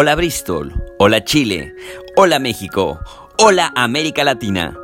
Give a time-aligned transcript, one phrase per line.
[0.00, 1.74] Hola Bristol, hola Chile,
[2.14, 3.00] hola México,
[3.36, 4.78] hola América Latina,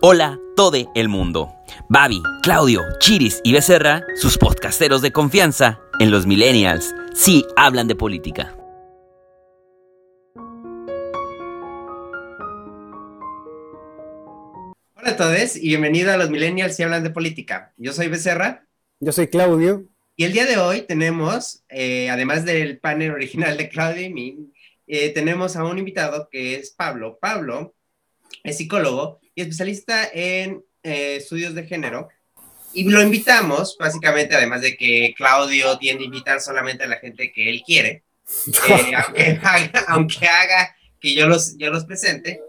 [0.00, 1.52] hola todo el mundo.
[1.88, 7.96] Babi, Claudio, Chiris y Becerra, sus podcasteros de confianza en los millennials, sí hablan de
[7.96, 8.56] política.
[14.94, 17.72] Hola a todos y bienvenidos a los millennials sí hablan de política.
[17.76, 18.64] Yo soy Becerra.
[19.00, 19.84] Yo soy Claudio.
[20.14, 24.52] Y el día de hoy tenemos, eh, además del panel original de Claudio y mí,
[24.92, 27.16] eh, tenemos a un invitado que es Pablo.
[27.20, 27.74] Pablo
[28.42, 32.08] es psicólogo y especialista en eh, estudios de género.
[32.72, 37.32] Y lo invitamos, básicamente, además de que Claudio tiende a invitar solamente a la gente
[37.32, 38.02] que él quiere,
[38.68, 42.40] aunque, haga, aunque, haga, que yo los, yo los presente,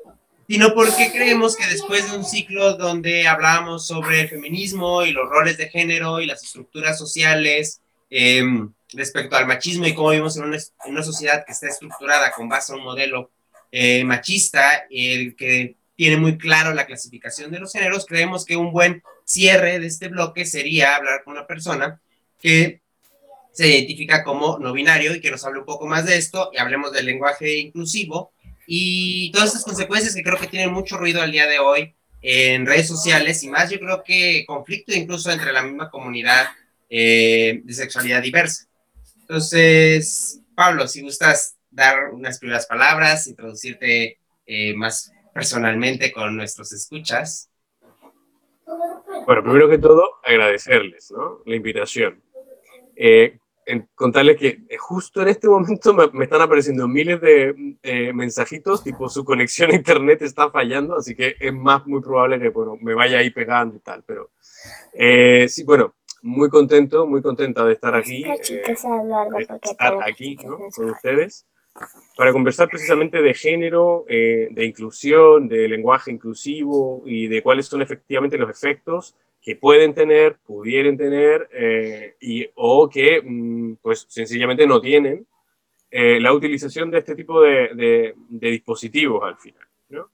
[0.47, 5.29] sino porque creemos que después de un ciclo donde hablamos sobre el feminismo y los
[5.29, 8.43] roles de género y las estructuras sociales eh,
[8.93, 12.75] respecto al machismo y cómo vivimos en una, sociedad que está estructurada con base a
[12.75, 13.31] un modelo
[13.71, 18.71] eh, machista, el que tiene muy claro la clasificación de los géneros, creemos que un
[18.71, 22.01] buen cierre de este bloque sería hablar con una persona
[22.41, 22.81] que
[23.51, 26.57] se identifica como no binario y que nos hable un poco más de esto y
[26.57, 28.31] hablemos del lenguaje inclusivo
[28.65, 32.65] y todas estas consecuencias que creo que tienen mucho ruido al día de hoy en
[32.65, 36.47] redes sociales y más yo creo que conflicto incluso entre la misma comunidad
[36.89, 38.67] eh, de sexualidad diversa.
[39.31, 47.49] Entonces, Pablo, si gustas dar unas primeras palabras, introducirte eh, más personalmente con nuestros escuchas.
[49.25, 51.39] Bueno, primero que todo, agradecerles ¿no?
[51.45, 52.21] la invitación.
[52.93, 57.77] Eh, en contarles que eh, justo en este momento me, me están apareciendo miles de
[57.83, 62.39] eh, mensajitos, tipo su conexión a internet está fallando, así que es más muy probable
[62.39, 64.31] que bueno, me vaya ahí pegando y tal, pero
[64.93, 70.57] eh, sí, bueno, muy contento, muy contenta de estar aquí, eh, de estar aquí ¿no?
[70.75, 71.45] con ustedes,
[72.15, 77.81] para conversar precisamente de género, eh, de inclusión, de lenguaje inclusivo y de cuáles son
[77.81, 84.67] efectivamente los efectos que pueden tener, pudieran tener, eh, y, o que mm, pues sencillamente
[84.67, 85.25] no tienen
[85.89, 89.67] eh, la utilización de este tipo de, de, de dispositivos al final.
[89.89, 90.09] ¿no?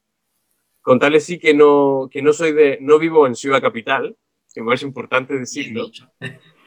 [0.81, 4.15] Contarles sí que no, que no soy de, no vivo en Ciudad Capital,
[4.53, 5.89] que me parece importante decirlo,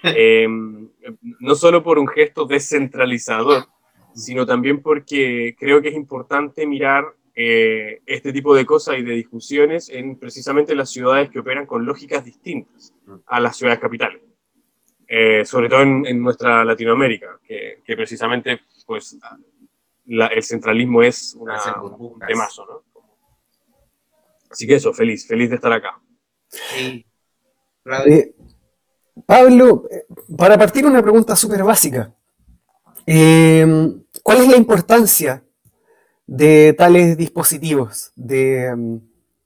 [0.03, 0.47] eh,
[1.41, 3.67] no solo por un gesto descentralizador,
[4.15, 7.05] sino también porque creo que es importante mirar
[7.35, 11.87] eh, este tipo de cosas y de discusiones en precisamente las ciudades que operan con
[11.87, 12.93] lógicas distintas
[13.27, 14.21] a las ciudades capitales.
[15.07, 19.19] Eh, sobre todo en, en, nuestra Latinoamérica, que, que precisamente pues,
[20.07, 23.03] la, el centralismo es una, un temazo, ¿no?
[24.51, 26.01] Así que eso, feliz, feliz de estar acá.
[26.49, 27.07] Sí.
[28.07, 28.35] Eh,
[29.27, 29.89] Pablo,
[30.37, 32.15] para partir una pregunta súper básica.
[33.07, 33.67] Eh,
[34.23, 35.43] ¿Cuál es la importancia
[36.31, 39.01] de tales dispositivos, de,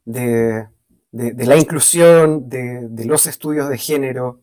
[0.05, 0.69] de,
[1.13, 4.43] de, de la inclusión, de, los estudios de género.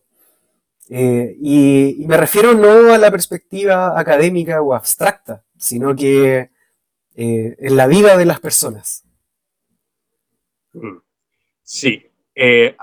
[0.90, 6.50] Eh, y, y, me refiero no a la perspectiva académica o abstracta, sino que
[7.16, 9.04] eh, en la vida de las personas.
[11.62, 12.76] Sí, eh,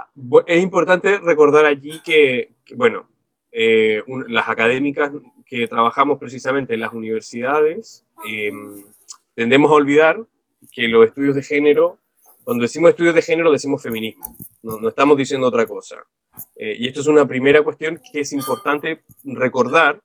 [0.46, 3.08] es importante recordar allí que, que bueno,
[3.50, 5.10] eh, un, las académicas
[5.46, 8.52] que trabajamos precisamente en las universidades, eh,
[9.34, 10.22] tendemos a olvidar
[10.70, 11.98] que los estudios de género,
[12.44, 15.96] cuando decimos estudios de género, decimos feminismo, no, no estamos diciendo otra cosa.
[16.56, 20.00] Eh, y esto es una primera cuestión que es importante recordar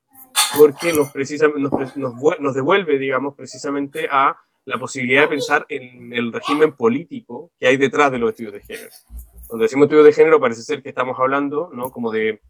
[0.58, 6.14] porque nos, precisa, nos, nos, nos, devuelve, digamos, precisamente a la posibilidad de pensar en
[6.14, 8.90] el régimen político que hay detrás de los estudios de género.
[9.54, 11.92] Cuando decimos estudios de género parece ser que estamos hablando, ¿no?
[11.92, 12.42] Como de,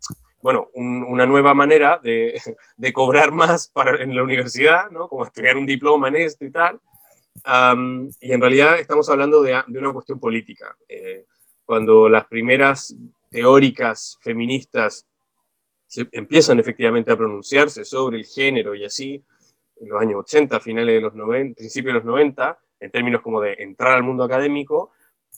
[0.42, 2.42] bueno, un, una nueva manera de,
[2.78, 5.10] de, cobrar más para, en la universidad, ¿no?
[5.10, 6.80] Como estudiar un diploma en esto y tal.
[7.46, 10.78] Um, y en realidad estamos hablando de, de una cuestión política.
[10.88, 11.26] Eh,
[11.66, 12.96] cuando las primeras
[13.30, 15.06] teóricas feministas
[15.86, 19.22] se empiezan efectivamente a pronunciarse sobre el género y así,
[19.76, 23.42] en los años 80, finales de los 90, principios de los 90, en términos como
[23.42, 24.94] de entrar al mundo académico,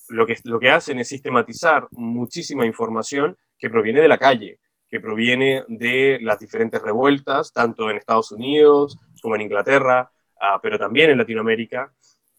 [0.10, 4.60] lo que, lo que hacen es sistematizar muchísima información que proviene de la calle,
[4.90, 10.78] que proviene de las diferentes revueltas, tanto en Estados Unidos como en Inglaterra, uh, pero
[10.78, 11.92] también en Latinoamérica,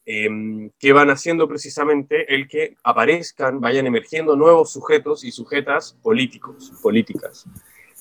[0.05, 0.29] eh,
[0.79, 7.45] que van haciendo precisamente el que aparezcan, vayan emergiendo nuevos sujetos y sujetas políticos, políticas.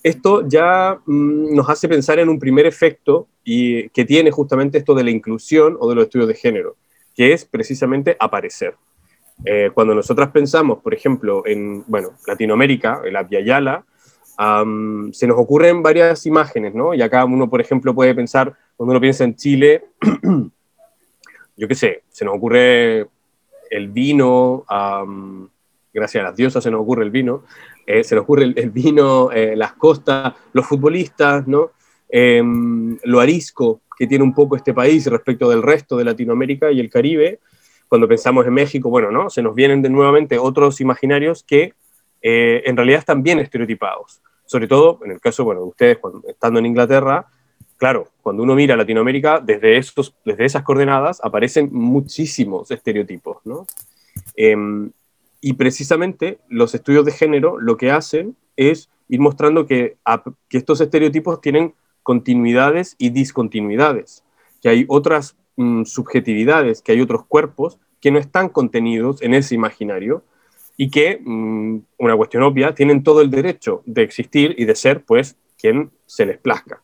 [0.05, 4.95] Esto ya mmm, nos hace pensar en un primer efecto y que tiene justamente esto
[4.95, 6.77] de la inclusión o de los estudios de género,
[7.17, 8.77] que es precisamente aparecer.
[9.45, 13.85] Eh, cuando nosotras pensamos, por ejemplo, en bueno, Latinoamérica, en la Via Yala,
[14.39, 16.95] um, se nos ocurren varias imágenes, ¿no?
[16.95, 19.85] Y acá uno, por ejemplo, puede pensar cuando uno piensa en Chile,
[21.57, 23.07] yo qué sé, se nos ocurre
[23.71, 24.65] el vino,
[25.93, 27.45] gracias a las diosas se nos ocurre el vino,
[27.87, 31.71] eh, se nos ocurre el, vino, eh, las costas, los futbolistas, ¿no?
[32.09, 36.81] Em, lo arisco que tiene un poco este país respecto del resto de Latinoamérica y
[36.81, 37.41] el Caribe.
[37.89, 39.31] Cuando pensamos en México, bueno, ¿no?
[39.31, 41.75] Se nos vienen de nuevamente otros imaginarios que
[42.23, 44.21] eh, en realidad están bien estereotipados.
[44.45, 47.27] Sobre todo en el caso, bueno, de ustedes cuando, estando en Inglaterra,
[47.77, 53.67] claro, cuando uno mira Latinoamérica, desde, estos, desde esas coordenadas aparecen muchísimos estereotipos, ¿no?
[54.35, 54.91] Em,
[55.41, 59.97] y precisamente los estudios de género lo que hacen es ir mostrando que,
[60.49, 64.25] que estos estereotipos tienen continuidades y discontinuidades,
[64.63, 69.55] que hay otras mm, subjetividades, que hay otros cuerpos que no están contenidos en ese
[69.55, 70.23] imaginario
[70.77, 75.05] y que, mm, una cuestión obvia, tienen todo el derecho de existir y de ser,
[75.05, 76.83] pues, quien se les plazca.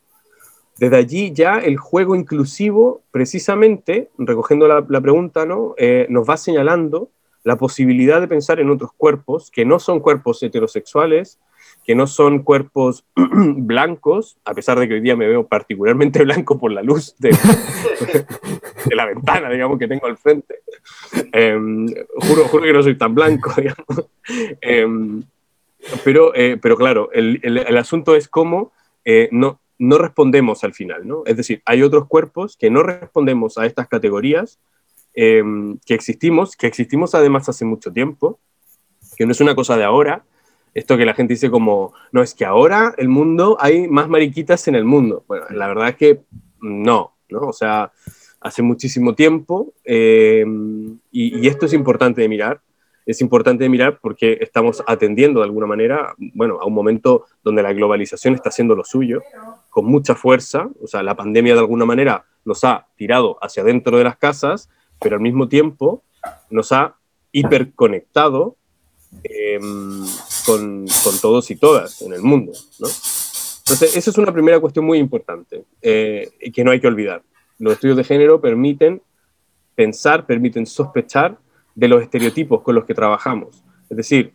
[0.79, 5.75] Desde allí ya el juego inclusivo, precisamente, recogiendo la, pregunta, ¿no?
[5.77, 7.11] Eh, nos va señalando
[7.45, 11.39] la posibilidad de pensar en otros cuerpos que no son cuerpos heterosexuales,
[11.85, 16.59] que no son cuerpos blancos, a pesar de que hoy día me veo particularmente blanco
[16.59, 17.31] por la luz de,
[18.87, 20.61] de la ventana, digamos, que tengo al frente.
[21.33, 21.87] Em,
[22.17, 24.09] juro, juro que no soy tan blanco, digamos.
[24.61, 25.23] Em,
[26.05, 28.73] pero, eh, pero claro, el, el, asunto es cómo
[29.05, 31.25] eh, no, no respondemos al final, ¿no?
[31.27, 34.61] Es decir, hay otros cuerpos que no respondemos a estas categorías,
[35.15, 38.39] em, que existimos, que existimos además hace mucho tiempo,
[39.17, 40.25] que no es una cosa de ahora,
[40.75, 44.67] esto que la gente dice como, no, es que ahora el mundo hay más mariquitas
[44.69, 45.25] en el mundo.
[45.27, 46.21] Bueno, la verdad es que
[46.61, 47.41] no, ¿no?
[47.41, 47.93] O sea,
[48.41, 50.45] hace muchísimo tiempo eh,
[51.11, 52.61] y, esto es importante de mirar.
[53.05, 57.63] Es importante de mirar porque estamos atendiendo de alguna manera, bueno, a un momento donde
[57.63, 59.23] la globalización está haciendo lo suyo
[59.71, 60.71] con mucha fuerza.
[60.81, 64.71] O sea, la pandemia de alguna manera nos ha tirado hacia dentro de las casas,
[65.01, 66.05] pero al mismo tiempo
[66.49, 66.95] nos ha
[67.33, 68.57] hiperconectado
[69.25, 70.05] Em,
[70.47, 72.53] con, con, todos y todas en el mundo.
[72.79, 72.89] ¿no?
[72.89, 77.23] Entonces, esa es una primera cuestión muy importante eh, que no hay que olvidar.
[77.59, 79.03] Los estudios de género permiten
[79.75, 81.39] pensar, permiten sospechar
[81.75, 83.63] de los estereotipos con los que trabajamos.
[83.89, 84.33] Es decir,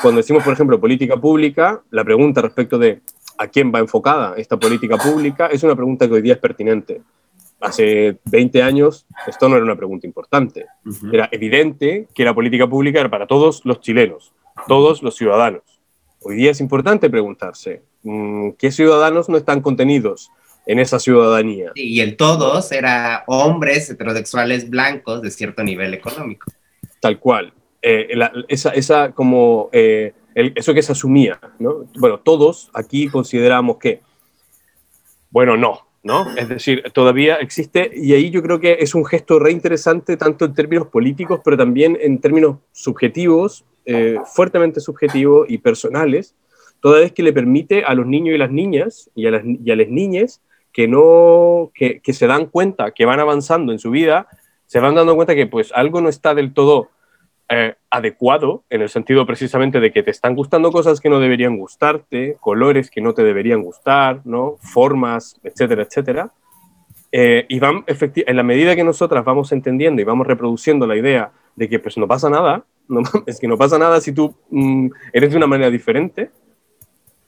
[0.00, 3.02] cuando decimos, por ejemplo, política pública, la pregunta respecto de
[3.38, 7.00] a quién va enfocada esta política pública es una pregunta que hoy día es pertinente
[7.60, 10.66] hace 20 años esto no era una pregunta importante.
[11.12, 14.32] Era evidente que la política pública era para todos los chilenos,
[14.66, 15.62] todos los ciudadanos.
[16.20, 20.30] Hoy día es importante preguntarse, mm, ¿qué ciudadanos no están contenidos
[20.66, 21.72] en esa ciudadanía?
[21.74, 26.50] Y el todos era hombres heterosexuales blancos de cierto nivel económico.
[27.00, 27.52] Tal cual.
[27.82, 28.08] Eh,
[28.48, 31.86] esa, esa, como, eh, eso que se asumía, ¿no?
[31.98, 34.02] Bueno, todos aquí consideramos que,
[35.30, 36.34] bueno, no, ¿no?
[36.36, 40.54] Es decir, todavía existe, y ahí yo creo que es un gesto reinteresante tanto en
[40.54, 46.34] términos políticos, pero también en términos subjetivos, eh, fuertemente subjetivos y personales,
[46.80, 50.40] toda vez que le permite a los niños y las niñas y a las, niñas
[50.72, 54.28] que, no, que se dan cuenta que van avanzando en su vida,
[54.70, 56.90] se van dando cuenta que pues algo no está del todo
[57.52, 61.56] eh, adecuado, en el sentido precisamente de que te están gustando cosas que no deberían
[61.56, 64.54] gustarte, colores que no te deberían gustar, ¿no?
[64.60, 66.32] formas, etcétera, etcétera.
[67.10, 71.32] Eh, y van, en la medida que nosotras vamos entendiendo y vamos reproduciendo la idea
[71.56, 72.64] de que pues no pasa nada,
[73.26, 76.30] es que no pasa nada si tú mm, eres de una manera diferente,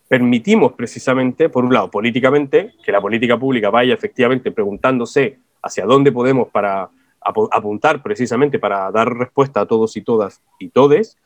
[0.06, 6.12] permitimos precisamente, por un lado, políticamente, que la política pública vaya efectivamente preguntándose hacia dónde
[6.12, 6.90] podemos para
[7.24, 11.16] apuntar precisamente para dar respuesta a todos y todas y todes,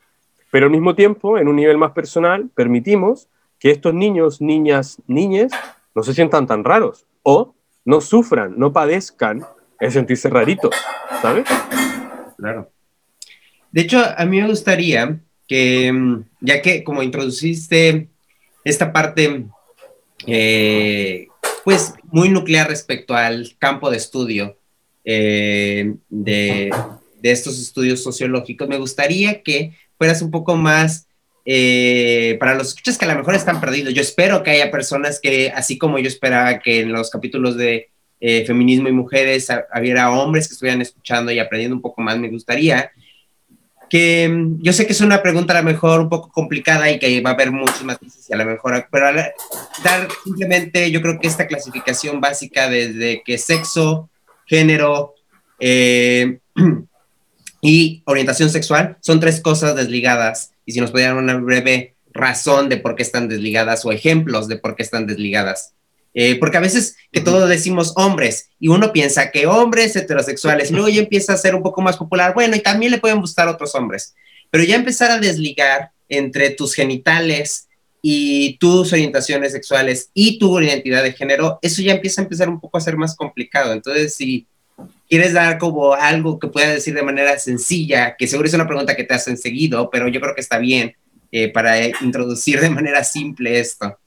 [0.51, 3.27] pero al mismo tiempo, en un nivel más personal, permitimos
[3.59, 5.51] que estos niños, niñas, niñes
[5.95, 9.45] no se sientan tan raros o no sufran, no padezcan
[9.79, 10.75] el sentirse raritos,
[11.21, 11.45] ¿sabes?
[12.37, 12.71] Claro.
[13.71, 18.09] De hecho, a mí me gustaría que, ya que como introduciste
[18.63, 19.45] esta parte,
[20.25, 21.27] eh,
[21.63, 24.56] pues muy nuclear respecto al campo de estudio
[25.09, 26.69] eh, de,
[27.23, 31.07] estos estudios sociológicos, me gustaría que fueras un poco más,
[31.45, 35.21] eh, para los escuchas que a lo mejor están perdidos, yo espero que haya personas
[35.21, 39.47] que, así como yo esperaba que en los capítulos de eh, feminismo y mujeres
[39.79, 42.91] hubiera hombres que estuvieran escuchando y aprendiendo un poco más, me gustaría
[43.89, 46.99] que mm, yo sé que es una pregunta a lo mejor un poco complicada y
[46.99, 49.05] que va a haber muchos matices y a lo mejor, pero
[49.83, 54.09] dar simplemente yo creo que esta clasificación básica desde que sexo,
[54.47, 55.13] género
[55.59, 56.39] eh,
[57.61, 60.51] y orientación sexual son tres cosas desligadas.
[60.65, 64.57] Y si nos pudieran una breve razón de por qué están desligadas o ejemplos de
[64.57, 65.73] por qué están desligadas.
[66.13, 70.73] Eh, porque a veces que todos decimos hombres y uno piensa que hombres heterosexuales, y
[70.73, 73.47] luego ya empieza a ser un poco más popular, bueno, y también le pueden gustar
[73.47, 74.15] otros hombres,
[74.49, 77.66] pero ya empezar a desligar entre tus genitales
[78.09, 82.57] y tus orientaciones sexuales y tu identidad de género, eso ya empieza a empezar un
[82.57, 83.73] poco a ser más complicado.
[83.73, 84.47] Entonces, si
[85.09, 88.95] quieres dar como algo que pueda decir de manera sencilla, que seguro es una pregunta
[88.95, 90.95] que te hacen seguido, pero yo creo que está bien
[91.33, 93.97] eh, para introducir de manera simple esto.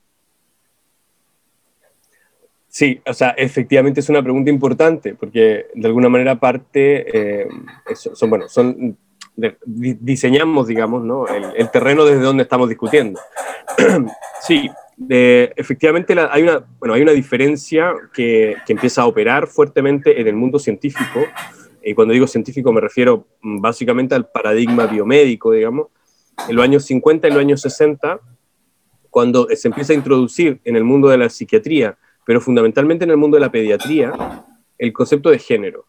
[2.69, 7.47] Sí, o sea, efectivamente es una pregunta importante, porque de alguna manera parte, eh,
[7.93, 8.97] son, bueno, son,
[9.65, 11.25] diseñamos, digamos, ¿no?
[11.27, 13.19] el, terreno desde donde estamos discutiendo.
[14.41, 14.69] sí,
[15.09, 20.35] efectivamente hay, una, bueno, hay una diferencia que, que, empieza a operar fuertemente en el
[20.35, 21.21] mundo científico,
[21.83, 25.87] y cuando digo científico me refiero mm, básicamente al paradigma biomédico, digamos,
[26.47, 28.19] en los años 50 y los años 60,
[29.09, 33.17] cuando se empieza a introducir en el mundo de la psiquiatría pero fundamentalmente en el
[33.17, 34.13] mundo de la pediatría,
[34.77, 35.85] el concepto de género.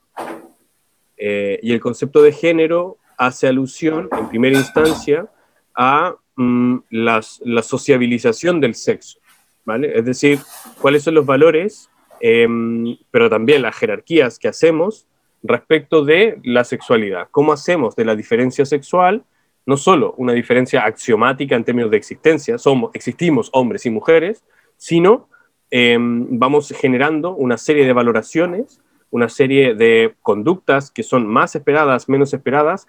[1.16, 5.26] Eh, y el concepto de género hace alusión, en primera instancia,
[5.74, 7.22] a mm, la
[7.62, 9.18] sociabilización del sexo,
[9.64, 9.98] ¿vale?
[9.98, 10.38] Es decir,
[10.80, 15.06] cuáles son los valores, em, pero también las jerarquías que hacemos
[15.42, 17.28] respecto de la sexualidad.
[17.30, 19.24] ¿Cómo hacemos de la diferencia sexual
[19.64, 24.42] no solo una diferencia axiomática en términos de existencia, somos, existimos hombres y mujeres,
[24.76, 25.28] sino
[25.74, 32.10] Em, vamos generando una serie de valoraciones, una serie de conductas que son más esperadas,
[32.10, 32.86] menos esperadas,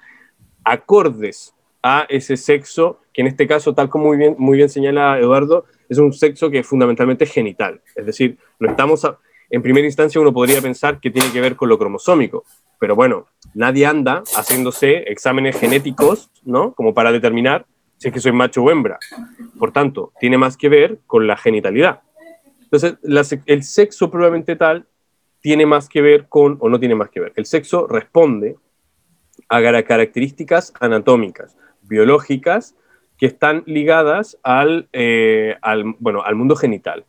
[0.63, 5.19] acordes a ese sexo, que en este caso, tal como muy bien, muy bien señala
[5.19, 7.81] Eduardo, es un sexo que es fundamentalmente genital.
[7.95, 9.05] Es decir, no estamos
[9.53, 12.43] en primera instancia uno podría pensar que tiene que ver con lo cromosómico,
[12.79, 16.73] pero bueno, nadie anda haciéndose exámenes genéticos, ¿no?
[16.73, 17.67] Como para determinar
[17.97, 18.97] si es que soy macho o hembra.
[19.59, 22.01] Por tanto, tiene más que ver con la genitalidad.
[22.63, 22.95] Entonces,
[23.45, 24.87] el sexo probablemente tal
[25.39, 28.55] tiene más que ver con, o no tiene más que ver, el sexo responde
[29.49, 32.75] a características anatómicas, biológicas,
[33.17, 35.55] que están ligadas al, eh,
[35.99, 37.05] bueno, al mundo genital.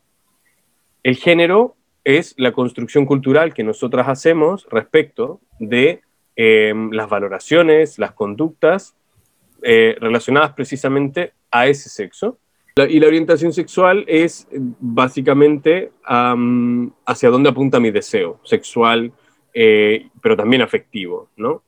[1.02, 6.02] El género es la construcción cultural que nosotras hacemos respecto de
[6.37, 8.95] em, las valoraciones, las conductas
[9.62, 12.38] eh, relacionadas precisamente a ese sexo
[12.76, 19.12] y la orientación sexual es eh, básicamente hacia dónde apunta mi deseo sexual,
[19.52, 21.62] eh, pero también afectivo, ¿no?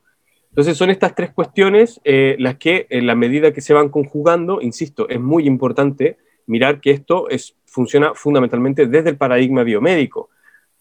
[0.57, 4.63] Entonces son estas tres cuestiones eh, las que en la medida que se van conjugando,
[4.63, 10.31] insisto, es muy importante mirar que esto es, funciona fundamentalmente desde el paradigma biomédico.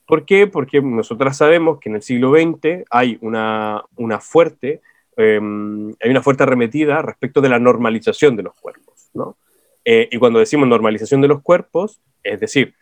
[0.07, 0.47] ¿Por qué?
[0.47, 3.83] Porque nosotras sabemos que en el siglo XX hay una,
[4.21, 4.79] fuerte,
[5.17, 9.35] em, hay una fuerte arremetida respecto de la normalización de los cuerpos, ¿no?
[9.83, 12.75] Eh, y cuando decimos normalización de los cuerpos, es decir,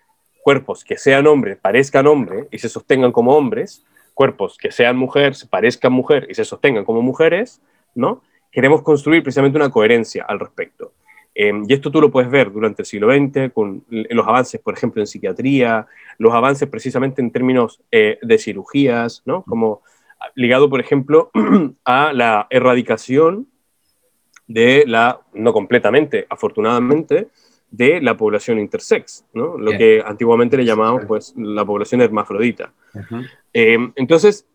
[0.44, 3.84] cuerpos que sean hombres, parezcan hombres y se sostengan como hombres,
[4.14, 7.62] cuerpos que sean mujeres, parezcan mujer y se sostengan como mujeres,
[7.96, 8.22] ¿no?
[8.52, 10.94] Queremos construir precisamente una coherencia al respecto.
[11.36, 14.76] Em, y esto tú lo puedes ver durante el siglo XX con los avances, por
[14.76, 15.88] ejemplo, en psiquiatría,
[16.20, 19.44] los avances precisamente en términos eh, de cirugías, ¿no?
[19.44, 19.82] Como
[20.36, 21.32] ligado, por ejemplo,
[21.86, 23.48] a la erradicación
[24.48, 27.30] de la, no completamente, afortunadamente,
[27.74, 29.58] de la población intersex, ¿no?
[29.58, 32.72] lo que antiguamente le llamábamos pues, la población hermafrodita.
[33.52, 34.46] Eh, entonces,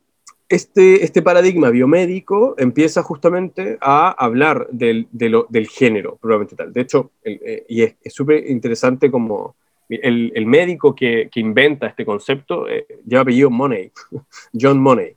[0.48, 6.72] este, este paradigma biomédico empieza justamente a hablar del, del género, probablemente tal.
[6.72, 9.56] De hecho, eh, y es súper interesante como
[9.88, 13.90] el, el médico que, que, inventa este concepto eh, lleva apellido Money,
[14.58, 15.16] John Money.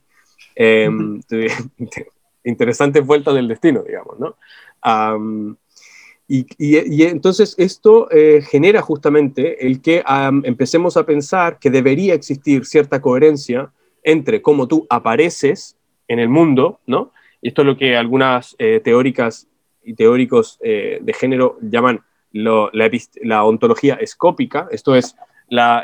[2.44, 4.36] interesantes vueltas del destino, digamos, ¿no?
[6.34, 10.02] Y, entonces esto eh, genera justamente el que
[10.44, 13.70] empecemos a pensar que debería existir cierta coherencia
[14.02, 15.76] entre cómo tú apareces
[16.08, 17.12] en el mundo, ¿no?
[17.42, 19.46] Esto es lo que algunas eh, teóricas
[19.84, 22.70] y teóricos eh, de género llaman la,
[23.22, 25.14] la, ontología escópica, esto es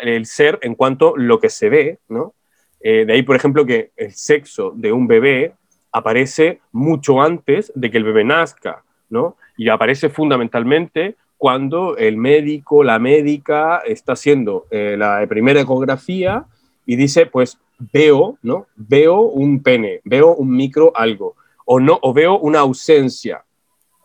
[0.02, 2.33] el ser en cuanto a lo que se ve, ¿no?
[2.81, 5.52] de ahí, por ejemplo, que el sexo de un bebé
[5.93, 9.37] aparece mucho antes de que el bebé nazca, ¿no?
[9.59, 16.47] Y aparece fundamentalmente cuando el médico, la médica está haciendo eh, la primera ecografía
[16.87, 17.59] y dice, pues
[17.93, 18.67] veo, ¿no?
[18.75, 21.37] Veo un pene, veo un micro algo,
[21.67, 23.45] o no, o veo una ausencia.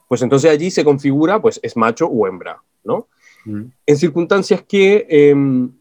[0.09, 3.07] Pues entonces allí se configura, pues es macho o hembra, ¿no?
[3.45, 3.61] Mm.
[3.85, 5.71] En circunstancias que, em,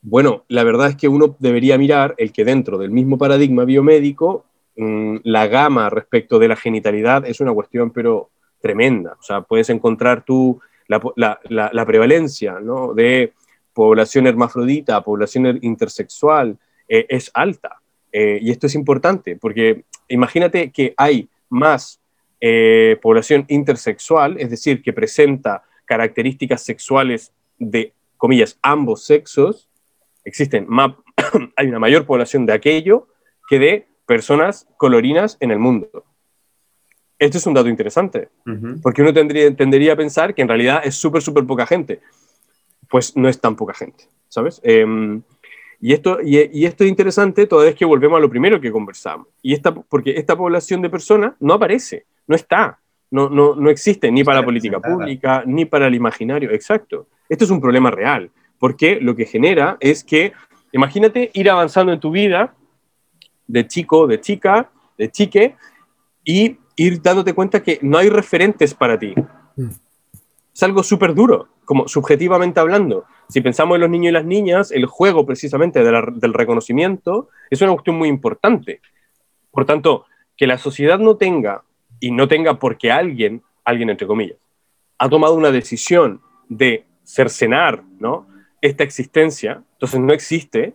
[0.00, 4.44] bueno, la verdad es que uno debería mirar el que dentro del mismo paradigma biomédico
[4.76, 8.28] Mm, la gama respecto de la genitalidad es una cuestión, pero
[8.66, 9.16] tremenda.
[9.18, 12.56] O sea, puedes encontrar tú la, prevalencia
[12.94, 13.32] de
[13.72, 16.58] población hermafrodita, población intersexual,
[16.88, 17.80] eh, es alta.
[18.12, 22.00] Eh, y esto es importante, porque imagínate que hay más
[22.40, 29.68] eh, población intersexual, es decir, que presenta características sexuales de, comillas, ambos sexos,
[30.24, 30.66] existen
[31.56, 33.08] hay una mayor población de aquello
[33.48, 36.05] que de personas colorinas en el mundo.
[37.18, 38.28] Esto es un dato interesante,
[38.82, 42.00] porque uno tendría, tendería a pensar que en realidad es súper, súper poca gente.
[42.88, 44.60] Pues no es tan poca gente, ¿sabes?
[44.62, 45.22] Em,
[45.80, 49.28] y, esto, y, esto es interesante toda vez que volvemos a lo primero que conversamos.
[49.42, 52.78] Y esta, porque esta población de personas no aparece, no está,
[53.10, 56.50] no, no, no existe ni para la política pública, ni para el imaginario.
[56.50, 57.06] Exacto.
[57.28, 60.32] Esto es un problema real, porque lo que genera es que,
[60.72, 62.54] imagínate ir avanzando en tu vida
[63.46, 65.56] de chico, de chica, de chique,
[66.24, 69.14] y ir dándote cuenta que no hay referentes para ti.
[69.56, 69.68] Mm.
[70.54, 73.04] Es algo súper duro, como subjetivamente hablando.
[73.28, 77.72] Si pensamos en los niños y las niñas, el juego precisamente del reconocimiento es una
[77.72, 78.80] cuestión muy importante.
[79.50, 80.06] Por tanto,
[80.36, 81.62] que la sociedad no tenga,
[82.00, 84.38] y no tenga porque alguien, alguien entre comillas,
[84.98, 88.26] ha tomado una decisión de cercenar ¿no?
[88.60, 90.74] esta existencia, entonces no existe,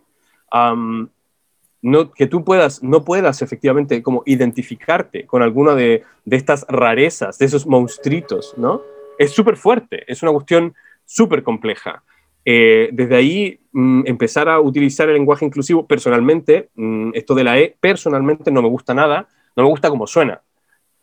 [1.82, 7.46] no, que tú puedas, no puedas efectivamente como identificarte con alguna de, estas rarezas, de
[7.46, 8.82] esos monstruitos, ¿no?
[9.18, 10.74] Es súper fuerte, es una cuestión
[11.04, 12.04] súper compleja.
[12.44, 17.58] Eh, desde ahí, mm, empezar a utilizar el lenguaje inclusivo, personalmente, mm, esto de la
[17.58, 20.40] E, personalmente no me gusta nada, no me gusta cómo suena,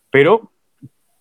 [0.10, 0.50] pero,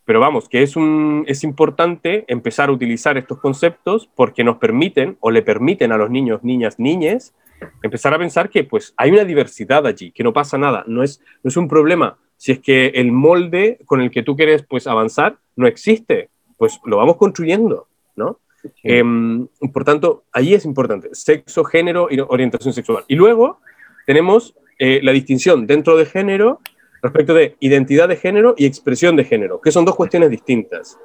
[0.05, 5.19] pero vamos, que es, un, es importante empezar a utilizar estos conceptos porque nos permiten
[5.21, 7.35] o le permiten a los niños, niñas, niñes,
[7.83, 11.21] empezar a pensar que pues hay una diversidad allí, que no pasa nada, no es,
[11.43, 12.19] no es un problema.
[12.37, 16.81] Si es que el molde con el que tú quieres pues avanzar no existe, pues
[16.85, 18.39] lo vamos construyendo, ¿no?
[18.83, 23.05] Em, por tanto, allí es importante, sexo, género y orientación sexual.
[23.09, 23.61] Y luego
[24.07, 26.61] tenemos eh, la distinción dentro de género
[27.03, 30.99] respecto de identidad de género y expresión de género, que son dos cuestiones distintas.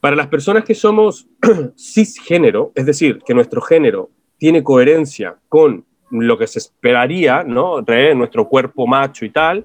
[0.00, 1.28] Para las personas que somos
[1.76, 4.10] cisgénero, es decir, que nuestro género
[4.42, 7.80] tiene coherencia con lo que se esperaría, ¿no?
[7.80, 9.64] De nuestro cuerpo macho y tal,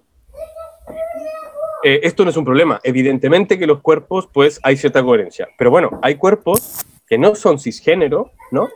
[1.83, 2.79] eh, esto no es un problema.
[2.83, 5.47] Evidentemente que los cuerpos, pues hay cierta coherencia.
[5.57, 8.69] Pero bueno, hay cuerpos que no son cisgénero, ¿no?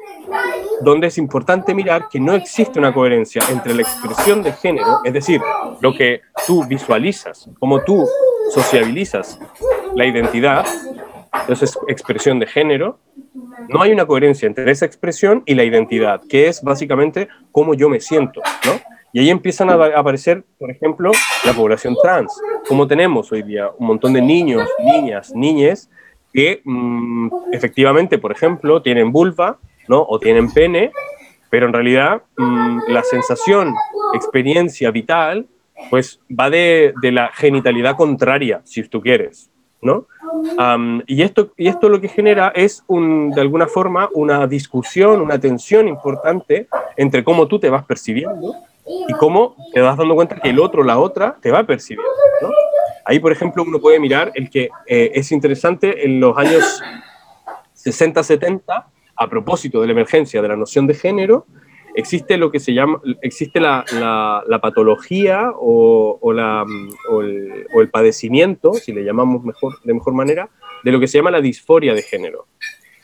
[0.81, 5.13] Donde es importante mirar que no existe una coherencia entre la expresión de género, es
[5.13, 5.39] decir,
[5.81, 8.07] lo que tú visualizas, como tú
[8.51, 9.39] sociabilizas
[9.93, 10.65] la identidad,
[11.41, 12.97] entonces expresión de género,
[13.69, 17.89] no hay una coherencia entre esa expresión y la identidad, que es básicamente cómo yo
[17.89, 18.73] me siento, ¿no?
[19.13, 21.11] Y ahí empiezan a aparecer, por ejemplo,
[21.45, 22.33] la población trans.
[22.67, 25.89] Como tenemos hoy día un montón de niños, niñas, niñes
[26.33, 29.59] que mm, efectivamente, por ejemplo, tienen vulva,
[29.89, 30.05] ¿no?
[30.07, 30.91] O tienen pene,
[31.49, 33.75] pero en realidad mm, la sensación,
[34.13, 35.45] experiencia vital,
[35.89, 39.50] pues va de, de, la genitalidad contraria, si tú quieres,
[39.81, 40.05] ¿no?
[41.07, 45.39] y, esto, y esto lo que genera es, un, de alguna forma, una discusión, una
[45.39, 46.67] tensión importante
[46.97, 48.55] entre cómo tú te vas percibiendo
[49.07, 52.11] y cómo te vas dando cuenta que el otro, la otra, te va percibiendo.
[53.05, 56.81] Ahí, por ejemplo, uno puede mirar el que eh, es interesante en los años
[57.75, 61.45] 60-70, a propósito de la emergencia de la noción de género,
[61.95, 63.85] existe lo que se llama, existe la,
[64.47, 66.65] la, patología o, o, la,
[67.09, 70.49] o, el, o, el, padecimiento, si le llamamos mejor, de mejor manera,
[70.83, 72.47] de lo que se llama la disforia de género.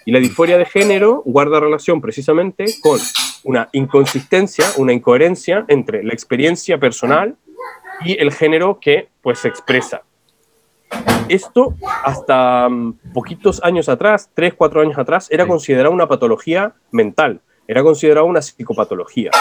[0.06, 3.00] Y la disforia de género guarda relación precisamente con
[3.44, 7.36] una inconsistencia, una incoherencia entre la experiencia personal
[8.06, 10.04] y el género que pues se expresa.
[11.28, 17.42] Esto hasta mm, poquitos años atrás, tres, cuatro años atrás, era considerado una patología mental,
[17.68, 19.32] era considerado una psicopatología.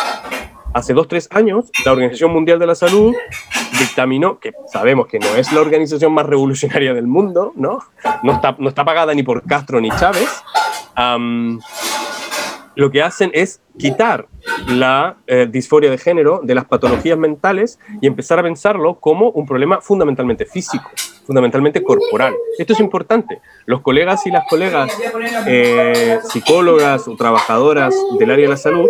[0.75, 3.15] Hace dos, tres años, la Organización Mundial de la Salud
[3.79, 7.79] dictaminó, que sabemos que no es la organización más revolucionaria del mundo, ¿no?
[8.23, 10.29] No está, no está pagada ni por Castro ni Chávez,
[12.75, 14.29] lo que hacen es quitar
[14.69, 19.47] la eh, disforia de género de las patologías mentales y empezar a pensarlo como un
[19.47, 20.91] problema fundamentalmente físico,
[21.27, 22.35] fundamentalmente corporal.
[22.57, 23.41] Esto es importante.
[23.67, 24.93] Los colegas y las colegas
[25.47, 28.89] eh, psicólogas o trabajadoras del área de la salud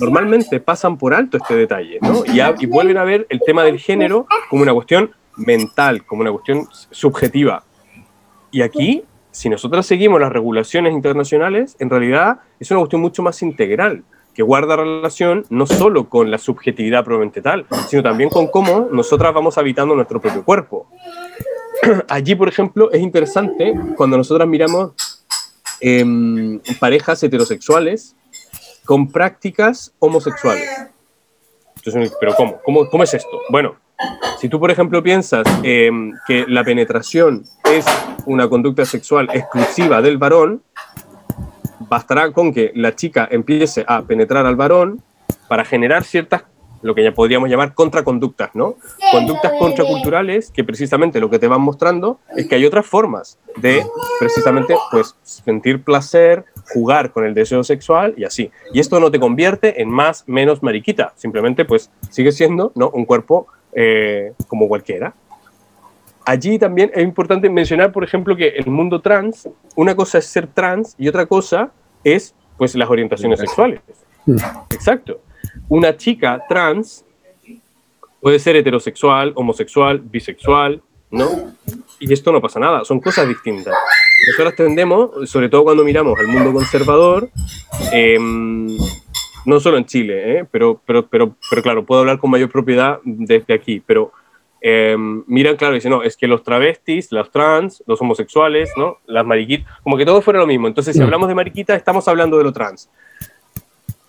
[0.00, 2.24] normalmente pasan por alto este detalle ¿no?
[2.26, 6.66] y, vuelven a ver el tema del género como una cuestión mental, como una cuestión
[6.90, 7.64] subjetiva.
[8.50, 13.42] Y aquí si nosotros seguimos las regulaciones internacionales, en realidad es una cuestión mucho más
[13.42, 14.02] integral,
[14.34, 19.34] que guarda relación no solo con la subjetividad probablemente tal, sino también con cómo nosotras
[19.34, 20.88] vamos habitando nuestro propio cuerpo.
[22.08, 24.92] Allí, por ejemplo, es interesante cuando nosotras miramos
[25.80, 28.14] em, parejas heterosexuales
[28.84, 30.68] con prácticas homosexuales.
[32.20, 32.60] ¿pero cómo?
[32.62, 32.88] cómo?
[32.88, 33.40] ¿Cómo es esto?
[33.48, 33.76] Bueno,
[34.38, 37.84] si tú, por ejemplo, piensas em, que la penetración es
[38.26, 40.62] una conducta sexual exclusiva del varón,
[41.78, 45.02] bastará con que la chica empiece a penetrar al varón
[45.48, 46.44] para generar ciertas
[46.82, 48.76] lo que ya podríamos llamar contraconductas, ¿no?
[49.12, 53.84] Conductas contraculturales que precisamente lo que te van mostrando es que hay otras formas de
[54.18, 58.50] precisamente pues sentir placer, jugar con el deseo sexual y así.
[58.72, 62.90] Y esto no te convierte en más, menos mariquita, simplemente pues sigue siendo, ¿no?
[62.90, 65.14] Un cuerpo eh, como cualquiera.
[66.24, 70.46] Allí también es importante mencionar, por ejemplo, que el mundo trans, una cosa es ser
[70.46, 71.72] trans y otra cosa
[72.04, 73.80] es pues las orientaciones sexuales.
[74.26, 74.36] Mm.
[74.70, 75.20] Exacto
[75.68, 77.04] una chica trans
[78.20, 81.52] puede ser heterosexual, homosexual, bisexual, ¿no?
[81.98, 83.74] Y esto no pasa nada, son cosas distintas.
[84.28, 87.30] Nosotros tendemos, sobre todo cuando miramos al mundo conservador,
[87.92, 88.76] em,
[89.46, 90.46] no solo en Chile, ¿eh?
[90.50, 94.12] pero, pero, pero, pero claro, puedo hablar con mayor propiedad desde aquí, pero
[94.60, 98.98] em, miran, claro, y dicen, no, es que los travestis, los trans, los homosexuales, ¿no?
[99.06, 100.68] Las mariquitas, como que todo fuera lo mismo.
[100.68, 101.04] Entonces, si mm.
[101.04, 102.90] hablamos de mariquitas, estamos hablando de lo trans.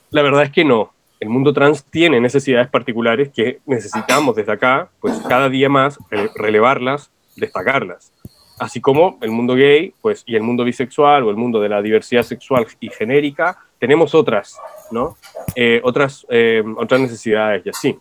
[0.10, 4.90] La verdad es que no el mundo trans tiene necesidades particulares que necesitamos desde acá,
[5.00, 6.00] pues cada día más
[6.36, 8.12] relevarlas, destacarlas.
[8.60, 11.82] Así como el mundo gay, pues, y el mundo bisexual o el mundo de la
[11.84, 15.16] diversidad sexual y genérica, tenemos otras, ¿no?
[15.56, 18.00] Eh, otras, eh, otras necesidades y así.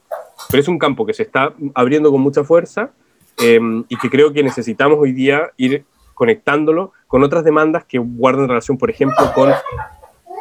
[0.49, 2.91] Pero es un campo que se está abriendo con mucha fuerza
[3.37, 8.49] em, y que creo que necesitamos hoy día ir conectándolo con otras demandas que guardan
[8.49, 9.53] relación, por ejemplo, con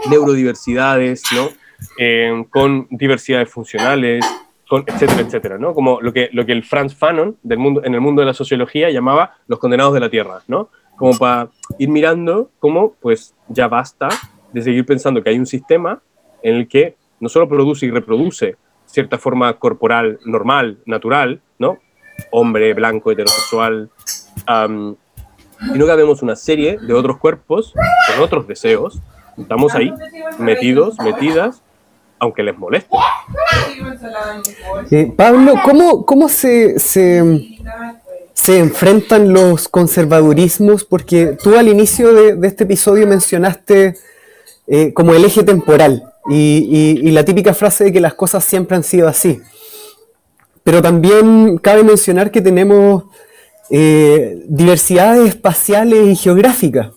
[0.09, 1.49] neurodiversidades, ¿no?
[1.97, 4.25] Eh, con diversidades funcionales,
[4.69, 5.73] con etcétera, etcétera, ¿no?
[5.73, 8.33] Como lo que, lo que el Franz Fanon del mundo, en el mundo de la
[8.33, 10.69] sociología llamaba los condenados de la Tierra, ¿no?
[10.95, 14.09] Como para ir mirando cómo, pues, ya basta
[14.53, 16.01] de seguir pensando que hay un sistema
[16.43, 21.79] en el que no solo produce y reproduce cierta forma corporal normal, natural, ¿no?
[22.31, 23.89] Hombre, blanco, heterosexual,
[24.45, 29.01] sino que vemos una serie de otros cuerpos con otros deseos.
[29.37, 29.93] Estamos ahí,
[30.37, 31.63] metidos, metidas,
[32.19, 32.89] aunque les moleste.
[34.91, 37.57] Eh, Pablo, ¿cómo, cómo se, se,
[38.33, 40.83] se, enfrentan los conservadurismos?
[40.83, 43.95] Porque tú al inicio de, este episodio mencionaste
[44.67, 48.75] eh, como el eje temporal y, y, la típica frase de que las cosas siempre
[48.75, 49.41] han sido así.
[50.63, 53.05] Pero también cabe mencionar que tenemos
[53.69, 56.89] eh, diversidades espaciales y geográficas.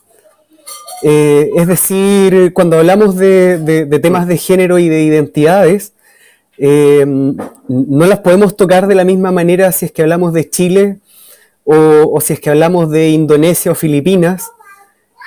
[1.03, 5.95] Eh, es decir, cuando hablamos de, temas de género y de identidades,
[6.59, 11.01] eh, no las podemos tocar de la misma manera si es que hablamos de Chile
[11.65, 14.51] o, si es que hablamos de Indonesia o Filipinas.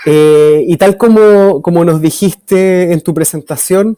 [0.05, 3.97] Eh, y tal como, como nos dijiste en tu presentación,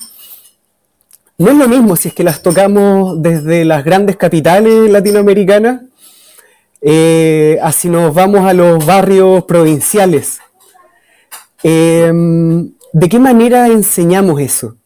[1.38, 5.82] no es lo mismo si es que las tocamos desde las grandes capitales latinoamericanas,
[7.62, 10.40] así nos vamos a los barrios provinciales
[11.64, 14.78] Em, ¿De qué manera enseñamos eso?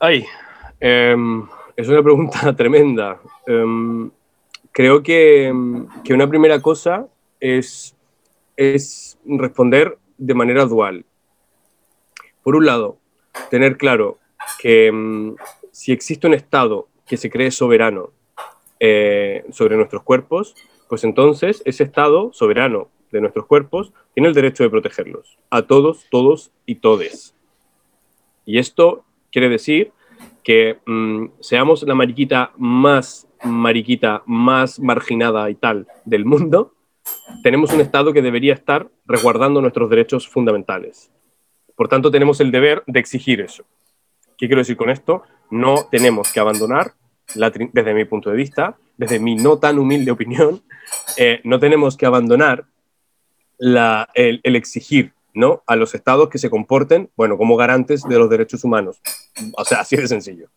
[0.00, 0.24] Ay,
[0.80, 1.46] em,
[1.76, 3.20] es una pregunta tremenda.
[3.46, 4.10] Em,
[4.72, 5.52] creo que,
[6.02, 7.06] que, una primera cosa
[7.40, 7.94] es,
[8.56, 11.04] es responder de manera dual.
[12.42, 12.98] Por un lado,
[13.50, 14.18] tener claro
[14.58, 14.92] que
[15.70, 18.10] si existe un Estado que se cree soberano
[18.80, 20.54] eh, sobre nuestros cuerpos,
[20.88, 26.06] pues entonces ese Estado soberano de nuestros cuerpos, tiene el derecho de protegerlos, a todos,
[26.10, 27.34] todos y todes.
[28.44, 29.92] Y esto quiere decir
[30.42, 36.74] que mm, seamos la mariquita más mariquita, más marginada y tal del mundo,
[37.42, 41.10] tenemos un Estado que debería estar resguardando nuestros derechos fundamentales.
[41.76, 43.64] Por tanto, tenemos el deber de exigir eso.
[44.38, 45.22] ¿Qué quiero decir con esto?
[45.50, 46.92] No tenemos que abandonar,
[47.34, 50.62] desde mi punto de vista, desde mi no tan humilde opinión,
[51.16, 52.66] eh, no tenemos que abandonar
[54.14, 55.62] el, exigir ¿no?
[55.66, 59.00] a los estados que se comporten, bueno, como garantes de los derechos humanos.
[59.56, 60.48] O sea, así de sencillo.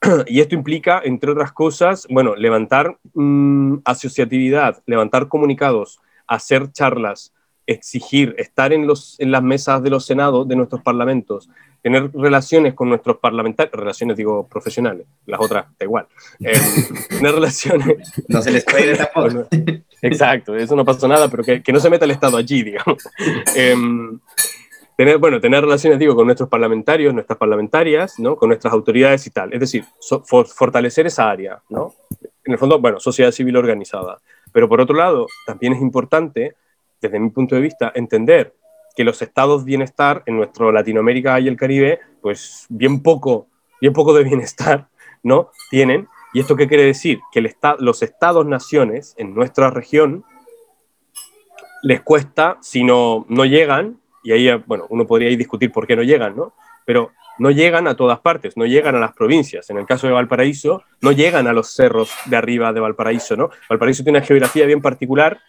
[0.26, 7.32] Y esto implica, entre otras cosas, bueno, levantar mm, asociatividad, levantar comunicados, hacer charlas,
[7.66, 11.48] exigir, estar en, los, en las mesas de los senados de nuestros parlamentos,
[11.84, 16.06] tener relaciones con nuestros parlamentarios, relaciones digo profesionales, las otras da igual,
[16.40, 16.54] eh,
[17.10, 18.10] tener relaciones...
[18.26, 19.46] No se les puede tampoco.
[20.00, 23.06] Exacto, eso no pasa nada, pero que, que, no se meta el Estado allí, digamos.
[23.54, 24.18] Em,
[24.96, 28.34] tener, bueno, tener relaciones, digo, con nuestros parlamentarios, nuestras parlamentarias, ¿no?
[28.36, 29.52] Con nuestras autoridades y tal.
[29.52, 29.84] Es decir,
[30.56, 31.92] fortalecer esa área, ¿no?
[32.46, 34.16] En el fondo, bueno, sociedad civil organizada.
[34.52, 36.54] Pero por otro lado, también es importante
[37.02, 38.54] desde mi punto de vista, entender
[38.94, 43.48] que los estados bienestar en nuestro Latinoamérica y el Caribe, pues bien poco,
[43.80, 44.88] bien poco de bienestar,
[45.22, 45.50] ¿no?
[45.70, 46.08] Tienen.
[46.32, 47.20] ¿Y esto qué quiere decir?
[47.32, 47.40] Que
[47.78, 50.24] los estados-naciones en nuestra región
[51.82, 56.02] les cuesta, si no, no llegan, y ahí, bueno, uno podría discutir por qué no
[56.02, 56.54] llegan, ¿no?
[56.86, 59.68] Pero no llegan a todas partes, no llegan a las provincias.
[59.70, 63.50] En el caso de Valparaíso, no llegan a los cerros de arriba de Valparaíso, ¿no?
[63.68, 65.40] Valparaíso tiene una geografía bien particular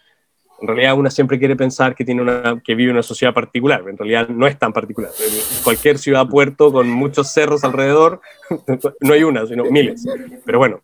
[0.60, 3.82] en realidad una siempre quiere pensar que, tiene una, que vive en una sociedad particular,
[3.86, 5.10] en realidad no es tan particular.
[5.20, 8.20] En cualquier ciudad-puerto con muchos cerros alrededor,
[9.00, 10.06] no hay una, sino miles.
[10.44, 10.80] Pero bueno,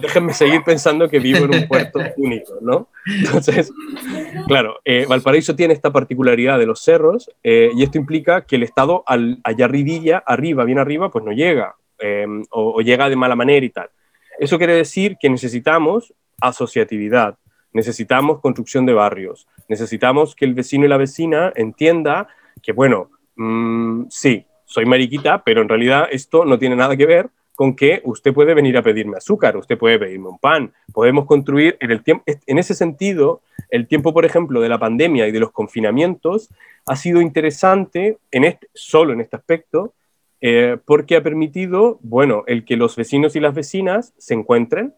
[0.00, 2.88] déjenme seguir pensando que vivo en un puerto único, ¿no?
[3.06, 3.72] Entonces,
[4.46, 8.64] claro, eh, Valparaíso tiene esta particularidad de los cerros eh, y esto implica que el
[8.64, 13.36] Estado al, allá arribilla, arriba, bien arriba, pues no llega eh, o llega de mala
[13.36, 13.88] manera y tal.
[14.38, 17.38] Eso quiere decir que necesitamos asociatividad,
[17.72, 22.28] necesitamos construcción de barrios, necesitamos que el vecino y la vecina entienda
[22.62, 27.30] que, bueno, mm, sí, soy mariquita, pero en realidad esto no tiene nada que ver
[27.54, 31.76] con que usted puede venir a pedirme azúcar, usted puede pedirme un pan, podemos construir
[31.80, 35.40] en el tiempo, en ese sentido, el tiempo, por ejemplo, de la pandemia y de
[35.40, 36.48] los confinamientos
[36.86, 39.92] ha sido interesante en solo en este aspecto,
[40.40, 44.94] eh, porque ha permitido, bueno, el que los vecinos y las vecinas se encuentren,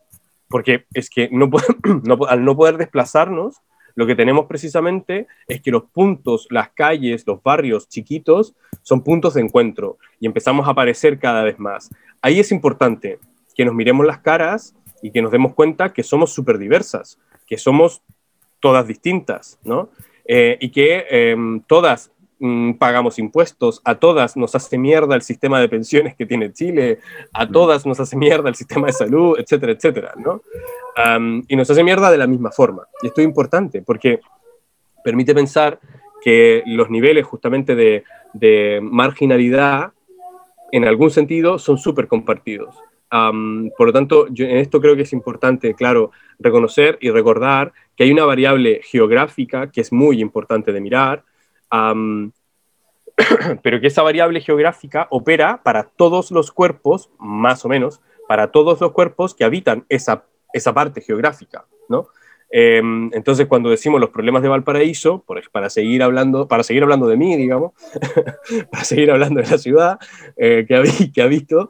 [0.54, 1.28] porque es que
[2.28, 3.56] al no poder desplazarnos,
[3.96, 9.34] lo que tenemos precisamente es que los puntos, las calles, los barrios chiquitos son puntos
[9.34, 11.90] de encuentro y empezamos a aparecer cada vez más.
[12.22, 13.18] Ahí es importante
[13.56, 17.58] que nos miremos las caras y que nos demos cuenta que somos súper diversas, que
[17.58, 18.04] somos
[18.60, 19.90] todas distintas, ¿no?
[20.24, 22.12] Eh, y que em, todas
[22.78, 26.98] pagamos impuestos, a todas nos hace mierda el sistema de pensiones que tiene Chile,
[27.32, 30.42] a todas nos hace mierda el sistema de salud, etcétera, etcétera, ¿no?
[31.48, 32.86] y nos hace mierda de la misma forma.
[33.02, 34.20] Y esto es importante porque
[35.02, 35.78] permite pensar
[36.22, 39.92] que los niveles justamente de, de marginalidad,
[40.72, 42.74] en algún sentido, son súper compartidos.
[43.10, 48.04] por lo tanto, yo en esto creo que es importante, claro, reconocer y recordar que
[48.04, 51.24] hay una variable geográfica que es muy importante de mirar,
[53.62, 58.80] pero que esa variable geográfica opera para todos los cuerpos, más o menos, para todos
[58.80, 62.08] los cuerpos que habitan esa, esa parte geográfica, ¿no?
[62.56, 67.16] Em, entonces, cuando decimos los problemas de Valparaíso, para seguir hablando, para seguir hablando de
[67.16, 67.72] mí, digamos,
[68.70, 69.98] para seguir hablando de la ciudad
[70.36, 70.82] eh, que, ha,
[71.12, 71.68] que, ha, visto,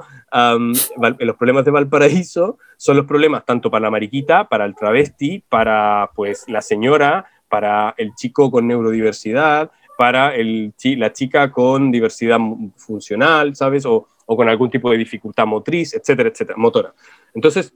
[1.20, 6.10] los problemas de Valparaíso son los problemas tanto para la mariquita, para el travesti, para
[6.14, 12.38] pues la señora, para el chico con neurodiversidad, para la chica con diversidad
[12.76, 13.86] funcional, ¿sabes?
[13.86, 16.94] O, o, con algún tipo de dificultad motriz, etcétera, etcétera, motora.
[17.34, 17.74] Entonces,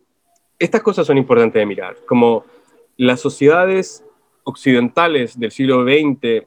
[0.59, 2.45] estas cosas son importantes de mirar, como
[2.97, 4.05] las sociedades
[4.45, 6.47] occidentales del siglo XX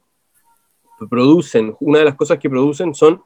[1.09, 3.23] producen, una de las cosas que producen son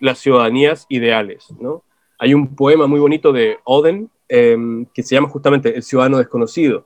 [0.00, 1.82] las ciudadanías ideales, ¿no?
[2.18, 6.84] Hay un poema muy bonito de Oden em, que se llama justamente El ciudadano desconocido.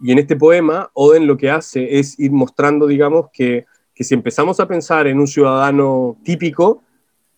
[0.00, 3.66] Y en este poema, Oden lo que hace es ir mostrando, digamos, que
[4.00, 6.82] que si empezamos a pensar en un ciudadano típico,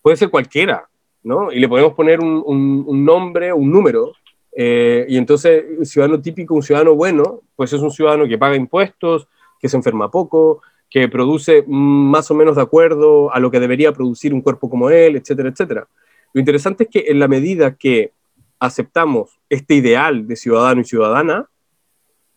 [0.01, 0.88] puede ser cualquiera,
[1.25, 1.51] ¿no?
[1.51, 4.12] Y le podemos poner un, nombre, un número,
[4.57, 8.55] eh, y entonces un ciudadano típico, un ciudadano bueno, pues es un ciudadano que paga
[8.55, 9.27] impuestos,
[9.59, 13.92] que se enferma poco, que produce más o menos de acuerdo a lo que debería
[13.92, 15.88] producir un cuerpo como él, etcétera, etcétera.
[16.33, 18.12] Lo interesante es que en la medida que
[18.61, 21.48] aceptamos este ideal de ciudadano y ciudadana,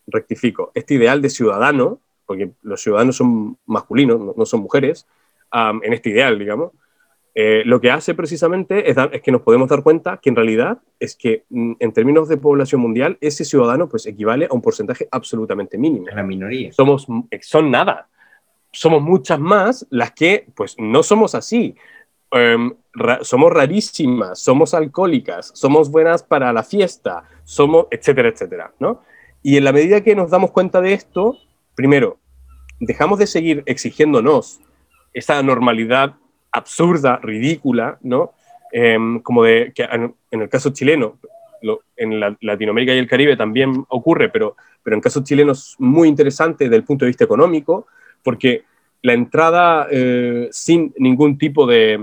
[0.08, 5.08] rectifico, este ideal de ciudadano, porque los ciudadanos son masculinos, no, son mujeres,
[5.52, 6.72] en este ideal, digamos,
[7.38, 10.80] eh, lo que hace precisamente es, es, que nos podemos dar cuenta que en realidad
[11.02, 15.10] es que mm, en términos de población mundial, ese ciudadano pues equivale a un porcentaje
[15.12, 16.08] absolutamente mínimo.
[16.16, 16.72] La minoría.
[16.72, 18.08] Somos, eh, son nada.
[18.72, 21.76] Somos muchas más las que pues no somos así.
[22.32, 22.74] Em,
[23.22, 29.02] somos rarísimas, somos alcohólicas, somos buenas para la fiesta, somos, etcétera, etcétera, ¿no?
[29.44, 31.38] Y en la medida que nos damos cuenta de esto,
[31.76, 32.20] primero,
[32.80, 34.62] dejamos de seguir exigiéndonos
[35.14, 36.16] esa normalidad
[36.52, 38.34] absurda, ridícula, ¿no?
[38.72, 41.18] Em, como de que en, el caso chileno,
[41.96, 46.66] en Latinoamérica y el Caribe también ocurre, pero, pero en caso chileno es muy interesante
[46.66, 47.88] desde el punto de vista económico,
[48.24, 48.64] porque
[49.02, 51.94] la entrada eh, sin ningún tipo de,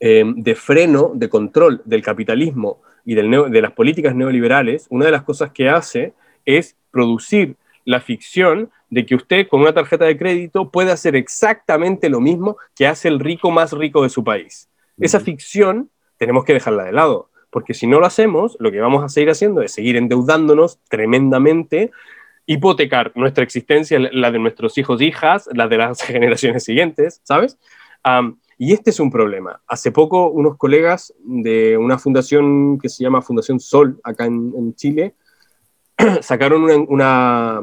[0.00, 5.22] em, de freno, de control del capitalismo y de las políticas neoliberales, una de las
[5.24, 10.70] cosas que hace es producir la ficción de que usted con una tarjeta de crédito
[10.70, 14.68] puede hacer exactamente lo mismo que hace el rico más rico de su país.
[14.98, 19.04] Esa ficción tenemos que dejarla de lado, porque si no lo hacemos, lo que vamos
[19.04, 21.90] a seguir haciendo es seguir endeudándonos tremendamente
[22.46, 27.58] hipotecar nuestra existencia, la de nuestros hijos e hijas, la de las generaciones siguientes, ¿sabes?
[28.58, 29.62] y este es un problema.
[29.66, 35.14] Hace poco unos colegas de una fundación que se llama Fundación Sol, acá en, Chile,
[36.20, 37.60] sacaron una,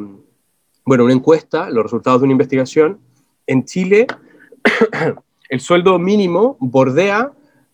[0.86, 3.00] bueno, una encuesta, los resultados de una investigación.
[3.48, 4.08] En Chile,
[5.50, 7.32] el sueldo mínimo bordea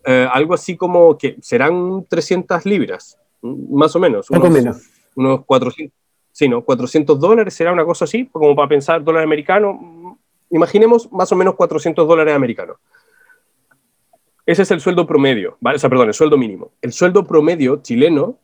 [0.09, 4.29] eh, algo así como que serán 300 libras, más o menos.
[4.29, 4.77] Unos, menos.
[5.15, 5.93] Unos 400,
[6.31, 6.63] sí, ¿no?
[6.63, 10.17] 400 dólares será una cosa así, como para pensar dólar americano.
[10.49, 12.77] Imaginemos más o menos 400 dólares americanos.
[14.45, 15.75] Ese es el sueldo promedio, ¿vale?
[15.75, 16.71] O sea, perdón, el sueldo mínimo.
[16.81, 18.37] El sueldo promedio chileno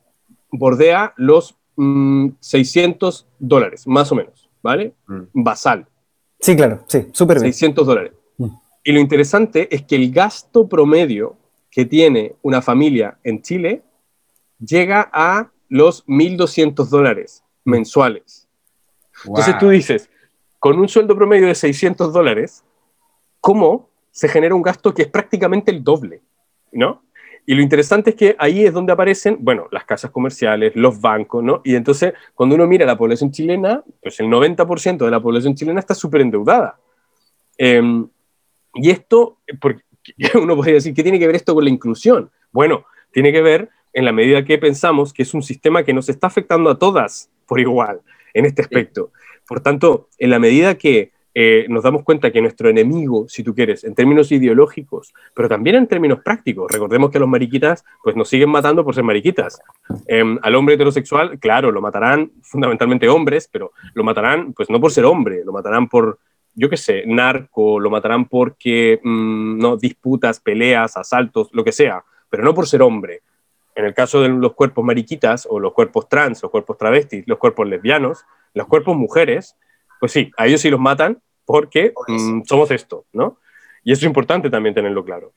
[0.52, 4.94] bordea los 600 mm, dólares, más o menos, ¿vale?
[5.08, 5.22] Mm.
[5.34, 5.88] Basal.
[6.40, 7.54] Sí, claro, sí, súper bien.
[7.54, 8.14] 600 dólares.
[8.38, 8.48] Mm.
[8.84, 11.38] Y lo interesante es que el gasto promedio
[11.72, 13.82] que tiene una familia en Chile
[14.60, 18.48] llega a los 1.200 dólares mensuales.
[19.26, 20.10] Entonces tú dices,
[20.60, 22.64] con un sueldo promedio de 600 dólares,
[23.40, 26.22] ¿cómo se genera un gasto que es prácticamente el doble,
[26.72, 27.02] ¿no?
[27.46, 31.44] Y lo interesante es que ahí es donde aparecen, bueno, las casas comerciales, los bancos,
[31.44, 31.62] ¿no?
[31.64, 35.80] Y entonces, cuando uno mira la población chilena, pues el 90% de la población chilena
[35.80, 36.80] está súper endeudada.
[37.58, 38.08] Em,
[38.76, 39.84] y esto, porque
[40.42, 42.32] uno podría decir, ¿qué tiene que ver esto con la inclusión?
[42.52, 46.10] Bueno, tiene que ver en la medida que pensamos que es un sistema que nos
[46.10, 48.02] está afectando a todas por igual
[48.34, 49.12] en este aspecto.
[49.48, 53.56] Por tanto, en la medida que eh, nos damos cuenta que nuestro enemigo, si tú
[53.56, 58.30] quieres, en términos ideológicos, pero también en términos prácticos, recordemos que los mariquitas pues nos
[58.30, 59.60] siguen matando por ser mariquitas.
[60.08, 64.92] Em, al hombre heterosexual, claro, lo matarán fundamentalmente hombres, pero lo matarán pues no por
[64.92, 66.20] ser hombre, lo matarán por,
[66.54, 72.04] yo qué sé, narco, lo matarán porque, mm, no, disputas, peleas, asaltos, lo que sea,
[72.30, 73.22] pero no por ser hombre.
[73.76, 77.40] En el caso de los cuerpos mariquitas o los cuerpos trans, los cuerpos travestis, los
[77.40, 79.56] cuerpos lesbianos, los cuerpos mujeres,
[80.04, 83.40] pues sí, a ellos sí los matan porque mm, somos esto, ¿no?
[83.86, 85.34] Y eso es importante también tenerlo claro.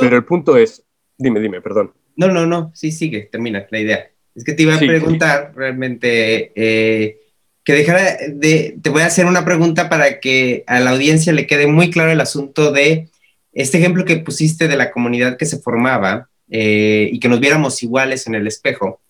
[0.00, 0.82] pero el punto es,
[1.18, 1.92] dime, dime, perdón.
[2.16, 4.10] No, no, no, sí, sigue, termina la idea.
[4.34, 7.20] Es que te iba a preguntar realmente, eh,
[7.62, 11.46] que dejara de, te voy a hacer una pregunta para que a la audiencia le
[11.46, 13.10] quede muy claro el asunto de
[13.52, 17.82] este ejemplo que pusiste de la comunidad que se formaba eh, y que nos viéramos
[17.82, 19.01] iguales en el espejo.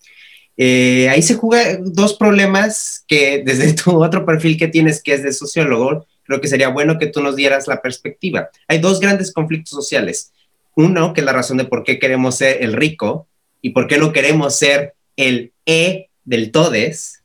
[0.65, 5.25] Eh, ahí se juegan dos problemas que desde tu otro perfil que tienes, que es
[5.25, 8.49] de sociólogo, creo que sería bueno que tú nos dieras la perspectiva.
[8.69, 10.31] Hay dos grandes conflictos sociales.
[10.77, 13.27] Uno, que es la razón de por qué queremos ser el rico
[13.61, 17.25] y por qué no queremos ser el E del todes,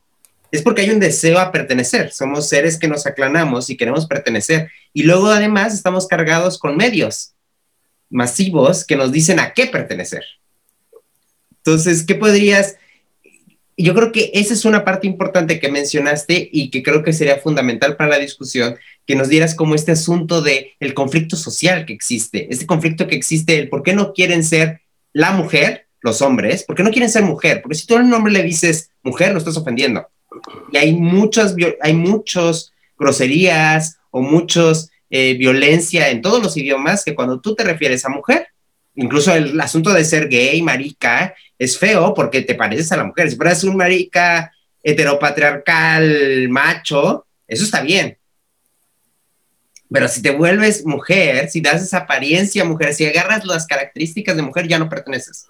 [0.52, 2.12] es porque hay un deseo a pertenecer.
[2.12, 4.72] Somos seres que nos aclanamos y queremos pertenecer.
[4.94, 7.36] Y luego además estamos cargados con medios
[8.10, 10.24] masivos que nos dicen a qué pertenecer.
[11.58, 12.78] Entonces, ¿qué podrías
[13.84, 17.38] yo creo que esa es una parte importante que mencionaste y que creo que sería
[17.38, 21.94] fundamental para la discusión, que nos dieras como este asunto de el conflicto social que
[21.94, 24.82] existe, este conflicto que existe, el por qué no quieren ser
[25.14, 28.14] la mujer, los hombres, por qué no quieren ser mujer, porque si tú a un
[28.14, 30.08] hombre le dices mujer, lo estás ofendiendo.
[30.72, 37.16] Y hay muchas, hay muchos groserías o muchos eh, violencia en todos los idiomas que
[37.16, 38.48] cuando tú te refieres a mujer,
[38.96, 43.30] incluso el asunto de ser gay, marica, es feo porque te pareces a la mujer.
[43.30, 44.52] Si fueras un marica
[44.84, 48.18] heteropatriarcal macho, eso está bien.
[49.90, 54.42] Pero si te vuelves mujer, si das esa apariencia mujer, si agarras las características de
[54.42, 55.48] mujer, ya no perteneces.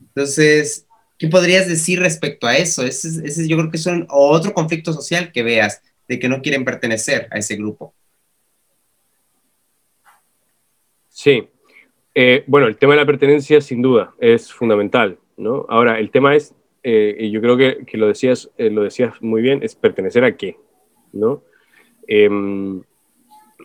[0.00, 0.86] Entonces,
[1.18, 2.84] ¿qué podrías decir respecto a eso?
[2.84, 6.64] Ese, ese yo creo que es otro conflicto social que veas de que no quieren
[6.64, 7.94] pertenecer a ese grupo.
[11.08, 11.48] Sí,
[12.14, 15.66] eh, bueno, el tema de la pertenencia sin duda es fundamental, ¿no?
[15.68, 19.42] Ahora, el tema es, eh, y yo creo que, lo, decías, eh, lo decías muy
[19.42, 20.56] bien, es pertenecer a qué,
[21.12, 21.42] ¿no?
[22.06, 22.82] Em,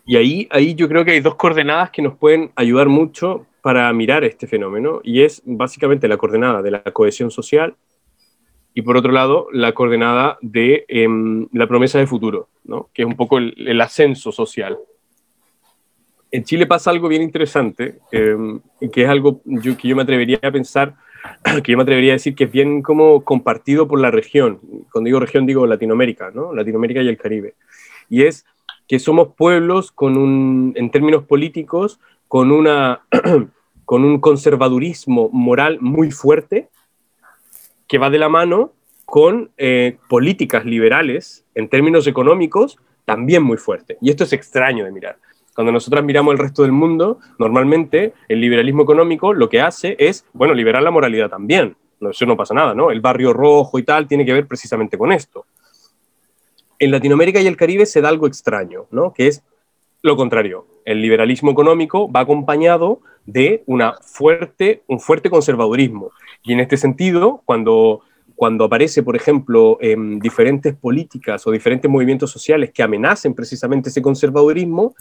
[0.06, 3.92] y ahí, ahí yo creo que hay dos coordenadas que nos pueden ayudar mucho para
[3.94, 7.76] mirar este fenómeno, y es básicamente la coordenada de la cohesión social
[8.74, 12.90] y por otro lado la coordenada de em, la promesa de futuro, ¿no?
[12.94, 14.80] que es un poco el ascenso social
[16.32, 18.60] en Chile pasa algo bien interesante, em,
[18.92, 20.96] que es algo que yo me atrevería a pensar,
[21.64, 24.60] que yo me atrevería a decir que es bien como compartido por la región.
[24.92, 26.54] Cuando digo región digo Latinoamérica, ¿no?
[26.54, 27.56] Latinoamérica y el Caribe.
[28.10, 28.46] Y es
[28.88, 33.02] que somos pueblos con un, en términos políticos, con, una,
[33.86, 36.70] con un conservadurismo moral muy fuerte,
[37.88, 38.74] que va de la mano
[39.06, 43.98] con eh, políticas liberales en términos económicos también muy fuerte.
[44.02, 45.18] Y esto es extraño de mirar.
[45.56, 50.26] Cuando nosotros miramos el resto del mundo, normalmente el liberalismo económico lo que hace es,
[50.34, 52.92] bueno, liberar la moralidad también, no, eso no pasa nada, ¿no?
[52.92, 55.46] El barrio rojo y tal tiene que ver precisamente con esto.
[56.78, 59.14] En Latinoamérica y el Caribe se da algo extraño, ¿no?
[59.14, 59.44] Que es
[60.02, 60.66] lo contrario.
[60.86, 66.12] El liberalismo económico va acompañado de una fuerte, un fuerte conservadurismo.
[66.42, 68.02] Y en este sentido, cuando,
[68.36, 74.02] cuando aparece, por ejemplo, en diferentes políticas o diferentes movimientos sociales que amenacen precisamente ese
[74.02, 74.96] conservadurismo,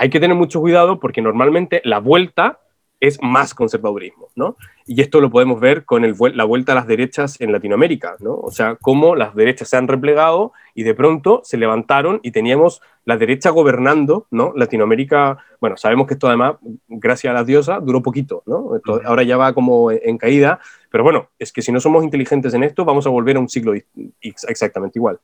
[0.00, 2.58] hay que tener mucho cuidado porque normalmente la vuelta
[3.00, 4.56] es más conservadurismo, ¿no?
[4.86, 8.34] Y esto lo podemos ver con el, la vuelta a las derechas en Latinoamérica, ¿no?
[8.34, 12.80] O sea, cómo las derechas se han replegado y de pronto se levantaron y teníamos
[13.04, 14.54] la derecha gobernando, ¿no?
[14.56, 16.54] Latinoamérica, bueno, sabemos que esto además,
[16.88, 18.80] gracias a las diosas, duró poquito, ¿no?
[19.04, 22.62] ahora ya va como en caída, pero bueno, es que si no somos inteligentes en
[22.62, 23.74] esto, vamos a volver a un siglo
[24.22, 25.20] exactamente igual.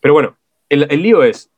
[0.00, 0.36] Pero bueno,
[0.68, 1.48] el, el lío es,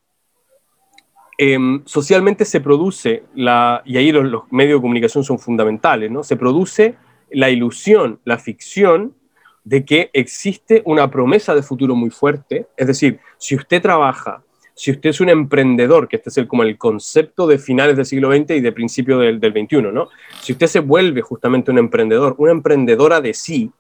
[1.45, 6.23] Em, socialmente se produce, la, y ahí los, medios de comunicación son fundamentales, ¿no?
[6.23, 6.95] se produce
[7.33, 9.17] la ilusión, la ficción
[9.65, 12.69] de que existe una promesa de futuro muy fuerte.
[12.77, 14.45] Es decir, si usted trabaja,
[14.77, 18.07] si usted es un emprendedor, que este es el, como el concepto de finales del
[18.07, 20.11] siglo XX y de principio del, del XXI, ¿no?
[20.41, 23.73] si usted se vuelve justamente un emprendedor, una emprendedora de sí,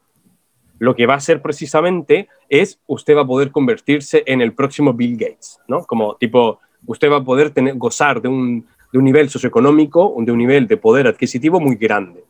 [0.80, 4.94] lo que va a hacer precisamente es usted va a poder convertirse en el próximo
[4.94, 5.84] Bill Gates, ¿no?
[5.84, 10.38] Como tipo, usted va a poder gozar de un, de un nivel socioeconómico, de un
[10.38, 12.24] nivel de poder adquisitivo muy grande.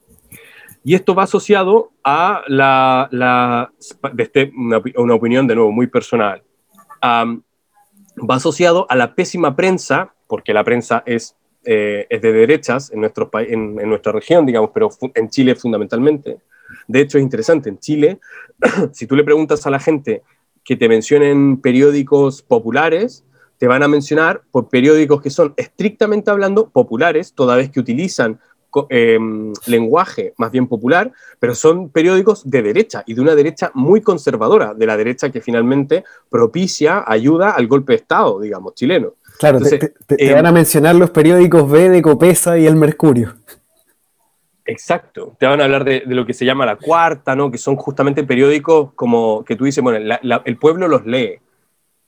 [0.84, 3.70] Y esto va asociado a la
[4.18, 6.42] este, una, opinión de nuevo muy personal,
[7.02, 13.00] va asociado a la pésima prensa, porque la prensa es, eh, es de derechas en,
[13.00, 16.38] nuestro, en, en, nuestra región, digamos, pero en Chile fundamentalmente.
[16.88, 18.18] De hecho, es interesante, en Chile,
[18.92, 20.22] si tú le preguntas a la gente
[20.64, 23.24] que te mencionen periódicos populares,
[23.62, 28.40] te van a mencionar por periódicos que son estrictamente hablando populares, toda vez que utilizan
[28.88, 34.00] em, lenguaje más bien popular, pero son periódicos de derecha y de una derecha muy
[34.00, 39.14] conservadora, de la derecha que finalmente propicia, ayuda al golpe de Estado, digamos, chileno.
[39.38, 43.32] Claro, te, em, van a mencionar los periódicos B de Copesa y El Mercurio.
[44.64, 47.52] Exacto, te van a hablar de, lo que se llama la cuarta, ¿no?
[47.52, 51.38] que son justamente periódicos como que tú dices, bueno, el pueblo los lee,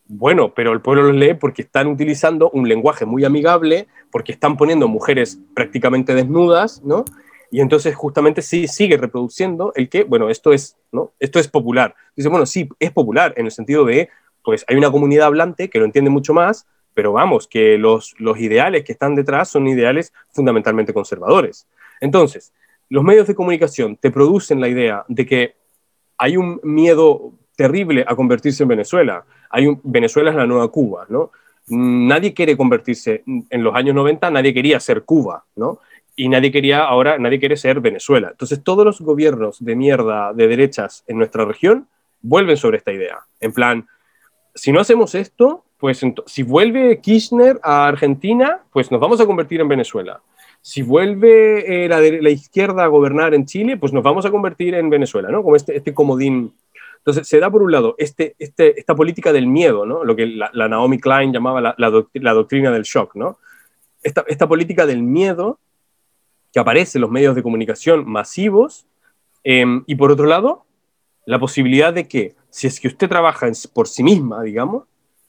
[0.07, 4.57] bueno, pero el pueblo los lee porque están utilizando un lenguaje muy amigable, porque están
[4.57, 7.05] poniendo mujeres prácticamente desnudas, ¿no?
[7.51, 11.13] Y entonces justamente sí sigue reproduciendo el que, bueno, esto es, ¿no?
[11.21, 11.95] Esto es popular.
[12.17, 14.09] Dice, bueno, sí, es popular en el sentido de,
[14.43, 18.39] pues hay una comunidad hablante que lo entiende mucho más, pero vamos, que los, los
[18.39, 21.67] ideales que están detrás son ideales fundamentalmente conservadores.
[22.01, 22.53] Entonces,
[22.89, 25.57] los medios de comunicación te producen la idea de que
[26.19, 29.25] hay un miedo terrible a convertirse en Venezuela.
[29.51, 31.31] Hay Venezuela es la nueva Cuba, ¿no?
[31.69, 35.79] Nadie quiere convertirse, en los años 90 nadie quería ser Cuba, ¿no?
[36.17, 38.29] Y nadie quería, ahora nadie quiere ser Venezuela.
[38.31, 41.89] Entonces todos los gobiernos de mierda de derechas en nuestra región
[42.21, 43.21] vuelven sobre esta idea.
[43.41, 43.87] En plan,
[44.55, 49.61] si no hacemos esto, pues si vuelve Kirchner a Argentina, pues nos vamos a convertir
[49.61, 50.21] en Venezuela.
[50.61, 54.75] Si vuelve eh, la, la, izquierda a gobernar en Chile, pues nos vamos a convertir
[54.75, 55.43] en Venezuela, ¿no?
[55.43, 56.55] Como este, este comodín
[57.05, 60.05] entonces, se da por un lado este, este, esta política del miedo, ¿no?
[60.05, 63.37] lo que la, Naomi Klein llamaba la, doctrina del shock, ¿no?
[64.03, 65.59] Esta, esta, política del miedo
[66.51, 68.87] que aparece en los medios de comunicación masivos,
[69.43, 70.65] em, y por otro lado,
[71.27, 74.85] la posibilidad de que si es que usted trabaja por sí misma, digamos,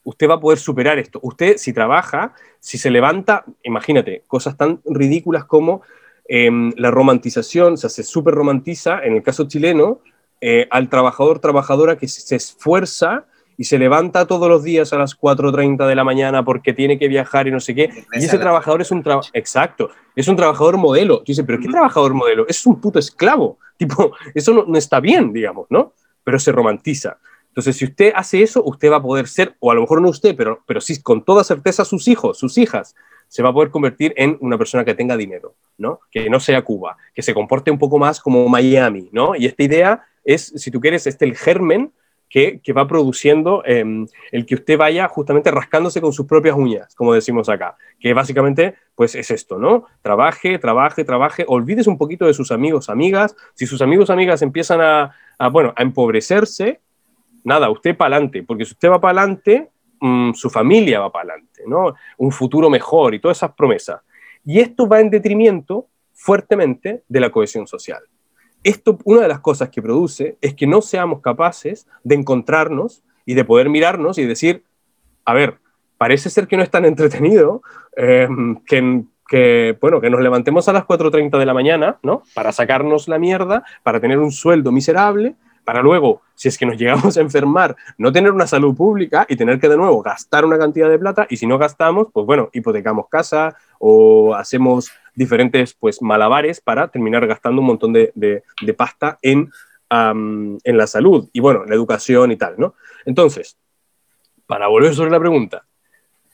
[0.05, 1.19] usted va a poder superar esto.
[1.23, 5.81] Usted, si trabaja, si se levanta, imagínate, cosas tan ridículas como
[6.29, 9.99] em, la romantización, o sea, se súper romantiza, en el caso chileno,
[10.41, 13.25] eh, al trabajador, trabajadora que se esfuerza
[13.57, 17.07] y se levanta todos los días a las 4.30 de la mañana porque tiene que
[17.07, 17.89] viajar y no sé qué.
[18.13, 21.19] Y ese trabajador es un trabajador, exacto, es un trabajador modelo.
[21.19, 22.45] Tú dices, pero ¿qué trabajador modelo?
[22.47, 23.57] Es un puto esclavo.
[23.77, 25.93] Tipo, eso no, está bien, digamos, ¿no?
[26.23, 27.17] Pero se romantiza.
[27.49, 30.09] Entonces, si usted hace eso, usted va a poder ser, o a lo mejor no
[30.09, 32.95] usted, pero, pero sí con toda certeza sus hijos, sus hijas,
[33.27, 35.99] se va a poder convertir en una persona que tenga dinero, ¿no?
[36.09, 39.35] Que no sea Cuba, que se comporte un poco más como Miami, ¿no?
[39.35, 41.93] Y esta idea es, si tú quieres, este el germen
[42.29, 46.95] que, que va produciendo em, el que usted vaya justamente rascándose con sus propias uñas,
[46.95, 49.85] como decimos acá, que básicamente pues es esto, ¿no?
[50.01, 54.81] Trabaje, trabaje, trabaje, olvides un poquito de sus amigos, amigas, si sus amigos, amigas empiezan
[54.81, 56.81] a, bueno, a empobrecerse,
[57.43, 59.69] nada, usted para adelante, porque si usted va para adelante,
[60.01, 61.93] mm, su familia va para adelante, ¿no?
[62.17, 64.01] Un futuro mejor y todas esas promesas.
[64.43, 68.01] Y esto va en detrimento fuertemente de la cohesión social
[68.65, 73.35] esto, una de las cosas que produce es que no seamos capaces de encontrarnos y
[73.35, 74.63] de poder mirarnos y decir,
[75.23, 75.59] a ver,
[75.99, 77.61] parece ser que no es tan entretenido
[77.95, 78.27] eh,
[78.65, 82.23] que, bueno, que nos levantemos a las 4.30 de la mañana, ¿no?
[82.33, 85.35] Para sacarnos la mierda, para tener un sueldo miserable,
[85.65, 89.35] para luego, si es que nos llegamos a enfermar, no tener una salud pública y
[89.35, 92.49] tener que de nuevo gastar una cantidad de plata y si no gastamos, pues bueno,
[92.53, 99.17] hipotecamos casa o hacemos diferentes pues malabares para terminar gastando un montón de, de, pasta
[99.21, 99.51] en,
[99.89, 102.75] en la salud y bueno, la educación y tal, ¿no?
[103.05, 103.57] Entonces,
[104.45, 105.65] para volver sobre la pregunta,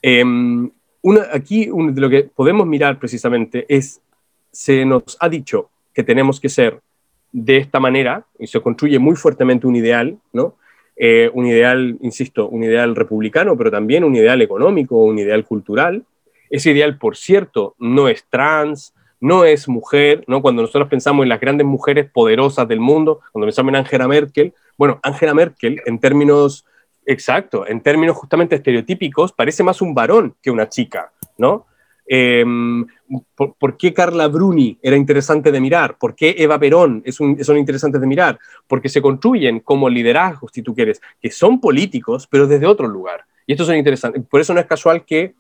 [0.02, 0.70] em,
[1.02, 4.02] una, aquí de lo que podemos mirar precisamente es,
[4.52, 6.82] se nos ha dicho que tenemos que ser
[7.32, 10.56] de esta manera, y se construye muy fuertemente un ideal, ¿no?
[10.98, 16.04] Eh, un ideal, insisto, un ideal republicano, pero también un ideal económico, un ideal cultural.
[16.50, 20.42] Ese ideal, por cierto, no es trans, no es mujer, ¿no?
[20.42, 24.54] Cuando nosotros pensamos en las grandes mujeres poderosas del mundo, cuando pensamos en Angela Merkel,
[24.78, 26.66] bueno, Angela Merkel, en términos,
[27.06, 31.68] exacto, en términos justamente estereotípicos, parece más un varón que una chica, ¿no?
[32.06, 32.86] Em,
[33.36, 35.98] por, qué Carla Bruni era interesante de mirar?
[35.98, 38.40] ¿Por qué Eva Perón es son interesantes de mirar?
[38.68, 43.26] Porque se construyen como liderazgos, si tú quieres, que son políticos, pero desde otro lugar.
[43.46, 44.24] Y estos son interesantes.
[44.30, 45.36] Por eso no es casual que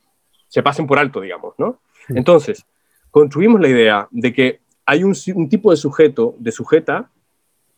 [0.47, 1.80] se pasen por alto, digamos, ¿no?
[2.09, 2.66] Entonces,
[3.09, 7.09] construimos la idea de que hay un, un tipo de sujeto, de sujeta,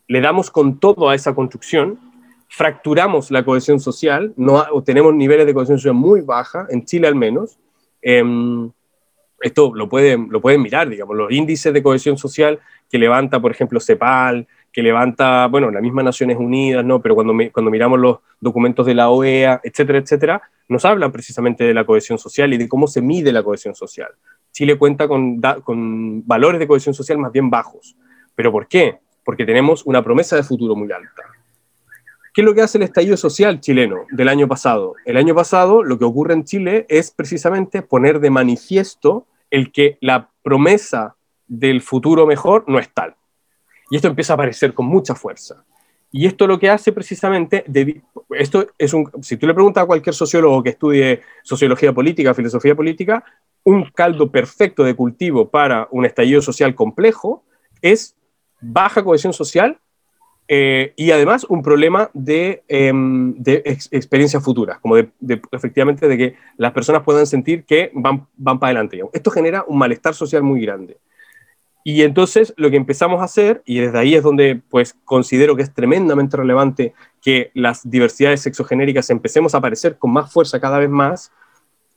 [0.07, 1.99] le damos con todo a esa construcción,
[2.49, 7.15] fracturamos la cohesión social, no, tenemos niveles de cohesión social muy baja, en Chile al
[7.15, 7.57] menos,
[8.03, 8.23] eh,
[9.43, 13.51] esto lo pueden, lo pueden mirar, digamos, los índices de cohesión social que levanta, por
[13.51, 17.01] ejemplo, CEPAL, que levanta, bueno, las mismas Naciones Unidas, ¿no?
[17.01, 21.73] Pero cuando, cuando miramos los documentos de la OEA, etcétera, etcétera, nos hablan precisamente de
[21.73, 24.11] la cohesión social y de cómo se mide la cohesión social.
[24.51, 27.97] Chile cuenta con, con valores de cohesión social más bien bajos.
[28.35, 28.99] ¿Pero por qué?
[29.25, 31.23] Porque tenemos una promesa de futuro muy alta.
[32.33, 34.95] ¿Qué es lo que hace el estallido social chileno del año pasado?
[35.05, 39.99] El año pasado lo que ocurre en Chile es precisamente poner de manifiesto el que
[40.01, 41.15] la promesa
[41.47, 43.15] del futuro mejor no es tal.
[43.91, 45.63] Y esto empieza a aparecer con mucha fuerza.
[46.11, 47.65] Y esto lo que hace precisamente,
[48.31, 52.73] esto es un, si tú le preguntas a cualquier sociólogo que estudie sociología política, filosofía
[52.73, 53.23] política,
[53.63, 57.43] un caldo perfecto de cultivo para un estallido social complejo
[57.81, 58.15] es
[58.59, 59.79] baja cohesión social
[60.47, 65.09] eh, y además un problema de, em, de experiencias futuras, como de,
[65.51, 69.01] efectivamente de que las personas puedan sentir que van, van para adelante.
[69.13, 70.97] Esto genera un malestar social muy grande.
[71.85, 75.63] Y entonces lo que empezamos a hacer, y desde ahí es donde pues considero que
[75.63, 80.89] es tremendamente relevante que las diversidades sexogenéricas empecemos a aparecer con más fuerza cada vez
[80.89, 81.31] más,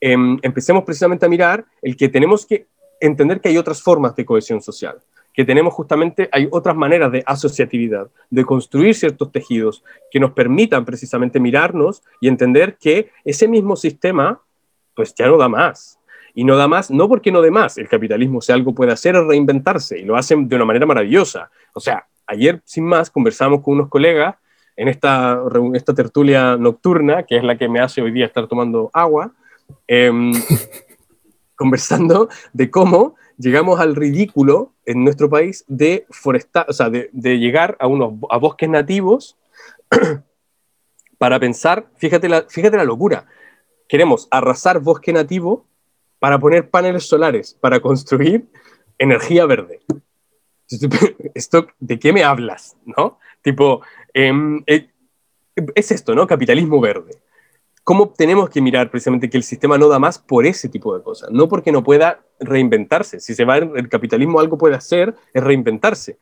[0.00, 2.66] em, empecemos precisamente a mirar el que tenemos que
[3.00, 4.98] entender que hay otras formas de cohesión social
[5.36, 10.86] que tenemos justamente, hay otras maneras de asociatividad, de construir ciertos tejidos que nos permitan
[10.86, 14.40] precisamente mirarnos y entender que ese mismo sistema,
[14.94, 16.00] pues ya no da más.
[16.34, 19.14] Y no da más, no porque no dé más, el capitalismo, si algo puede hacer
[19.14, 21.50] es reinventarse y lo hacen de una manera maravillosa.
[21.74, 24.36] O sea, ayer, sin más, conversamos con unos colegas
[24.74, 25.38] en esta,
[25.74, 29.32] esta tertulia nocturna, que es la que me hace hoy día estar tomando agua,
[29.86, 30.32] em,
[31.56, 37.76] conversando de cómo llegamos al ridículo en nuestro país de forestar, o sea, de, llegar
[37.80, 39.36] a unos a bosques nativos
[41.18, 43.26] para pensar, fíjate la, fíjate la locura,
[43.88, 45.66] queremos arrasar bosque nativo
[46.18, 48.46] para poner paneles solares, para construir
[48.98, 49.80] energía verde.
[51.34, 52.76] Esto, ¿De qué me hablas?
[52.84, 53.18] ¿No?
[53.42, 53.82] Tipo,
[54.14, 54.90] em, eh,
[55.74, 56.26] es esto, ¿no?
[56.26, 57.20] Capitalismo verde
[57.86, 61.04] cómo tenemos que mirar precisamente que el sistema no da más por ese tipo de
[61.04, 63.20] cosas, no porque no pueda reinventarse.
[63.20, 66.18] Si se va el capitalismo, algo puede hacer, es reinventarse.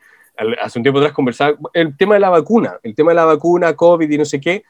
[0.63, 3.75] Hace un tiempo atrás conversaba el tema de la vacuna, el tema de la vacuna,
[3.75, 4.63] COVID y no sé qué.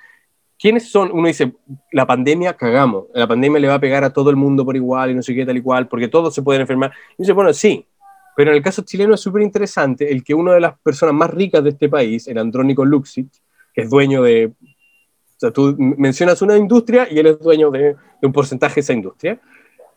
[0.57, 1.11] ¿Quiénes son?
[1.11, 1.55] Uno dice,
[1.91, 5.11] la pandemia cagamos, la pandemia le va a pegar a todo el mundo por igual
[5.11, 6.93] y no sé qué, tal y cual, porque todos se pueden enfermar.
[7.19, 7.89] Y dice, bueno, sí,
[8.37, 11.31] pero en el caso chileno es súper interesante el que una de las personas más
[11.31, 13.43] ricas de este país, el Andrónico Luxich,
[13.75, 14.53] que es dueño de
[15.37, 18.93] o sea, tú mencionas una industria y él es dueño de, un porcentaje de esa
[18.93, 19.41] industria.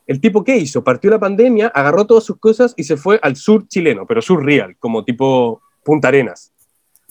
[0.06, 0.84] El tipo, ¿qué hizo?
[0.84, 4.44] Partió la pandemia, agarró todas sus cosas y se fue al sur chileno, pero sur
[4.44, 6.52] real, como tipo Punta Arenas.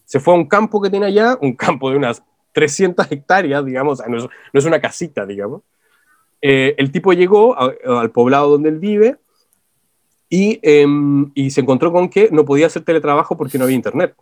[0.05, 2.23] Se fue a un campo que tiene allá, un campo de unas
[2.53, 5.63] 300 hectáreas, digamos, no es, una casita, digamos.
[6.41, 9.17] Eh, el tipo llegó al poblado donde él vive
[10.29, 14.15] y, em, y se encontró con que no podía hacer teletrabajo porque no había internet.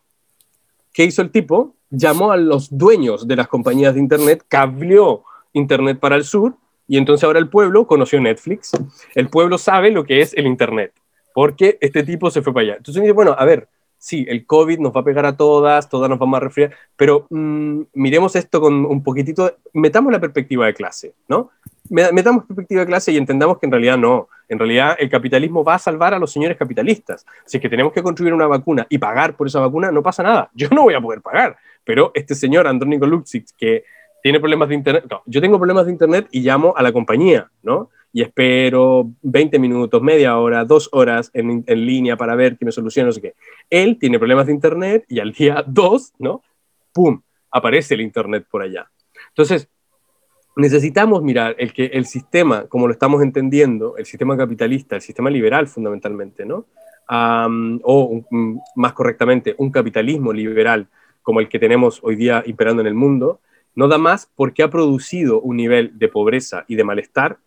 [0.92, 1.74] ¿Qué hizo el tipo?
[1.96, 6.54] Llamó a los dueños de las compañías de Internet, cableó Internet para el sur
[6.86, 8.72] y entonces ahora el pueblo conoció Netflix.
[9.14, 10.92] El pueblo sabe lo que es el Internet,
[11.32, 12.76] porque este tipo se fue para allá.
[12.76, 13.68] Entonces dice, bueno, a ver,
[14.04, 17.26] sí, el COVID nos va a pegar a todas, todas nos vamos a resfriar, pero
[17.30, 21.50] mm, miremos esto con un poquitito, metamos la perspectiva de clase, ¿no?
[21.88, 24.28] metamos perspectiva de clase y entendamos que en realidad no.
[24.48, 27.26] En realidad el capitalismo va a salvar a los señores capitalistas.
[27.44, 30.22] Si es que tenemos que construir una vacuna y pagar por esa vacuna, no pasa
[30.22, 30.50] nada.
[30.54, 31.56] Yo no voy a poder pagar.
[31.84, 33.84] Pero este señor, Andrónico Luxic, que
[34.22, 37.90] tiene problemas de internet, yo tengo problemas de internet y llamo a la compañía, ¿no?
[38.14, 42.70] Y espero 20 minutos, media hora, dos horas en, en línea para ver que me
[42.70, 43.34] solucione, no sé.
[43.68, 46.40] Él tiene problemas de internet y al día dos, ¿no?
[46.92, 47.20] ¡Pum!
[47.50, 48.88] Aparece el internet por allá.
[49.30, 49.68] Entonces,
[50.54, 55.28] necesitamos mirar el, que, el sistema, como lo estamos entendiendo, el sistema capitalista, el sistema
[55.28, 56.66] liberal fundamentalmente, ¿no?
[57.06, 58.24] o
[58.76, 60.86] más correctamente, un capitalismo liberal
[61.20, 63.40] como el que tenemos hoy día imperando en el mundo,
[63.74, 67.38] no da más porque ha producido un nivel de pobreza y de malestar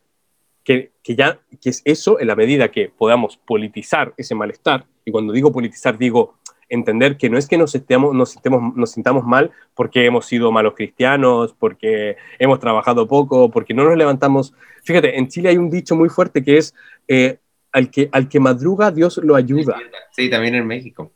[0.68, 5.12] que, que, ya que es eso en la medida que podamos politizar ese malestar, y
[5.12, 6.36] cuando digo politizar digo
[6.68, 10.52] entender que no es que nos, estemos, nos, sintamos, nos sintamos mal porque hemos sido
[10.52, 14.54] malos cristianos, porque hemos trabajado poco, porque no nos levantamos.
[14.84, 16.76] Fíjate, en Chile hay un dicho muy fuerte que es,
[17.08, 17.38] eh,
[17.72, 19.78] al, que, al que madruga, Dios lo ayuda.
[20.12, 21.14] Sí, también en México.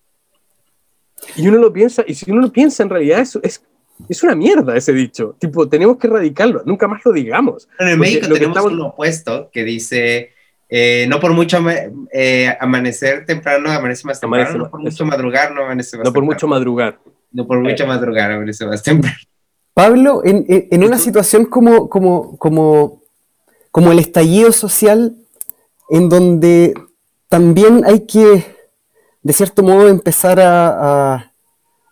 [1.35, 3.65] Y uno lo piensa, y si uno lo piensa, en realidad es, es,
[4.09, 5.35] es una mierda ese dicho.
[5.39, 7.67] Tipo, tenemos que erradicarlo, nunca más lo digamos.
[7.79, 8.73] en México lo tenemos estamos...
[8.73, 10.31] un opuesto que dice
[10.73, 11.57] eh, no por mucho
[12.13, 14.57] eh, amanecer temprano, amanece más temprano.
[14.57, 16.97] no por mucho madrugar, no amanece más No por mucho madrugar.
[17.33, 19.17] No por mucho madrugar, amanece más temprano.
[19.73, 23.01] Pablo, en, en una situación como, como, como,
[23.71, 25.17] como el estallido social,
[25.89, 26.73] en donde
[27.27, 28.45] también hay que,
[29.23, 31.30] de cierto modo, empezar a, a,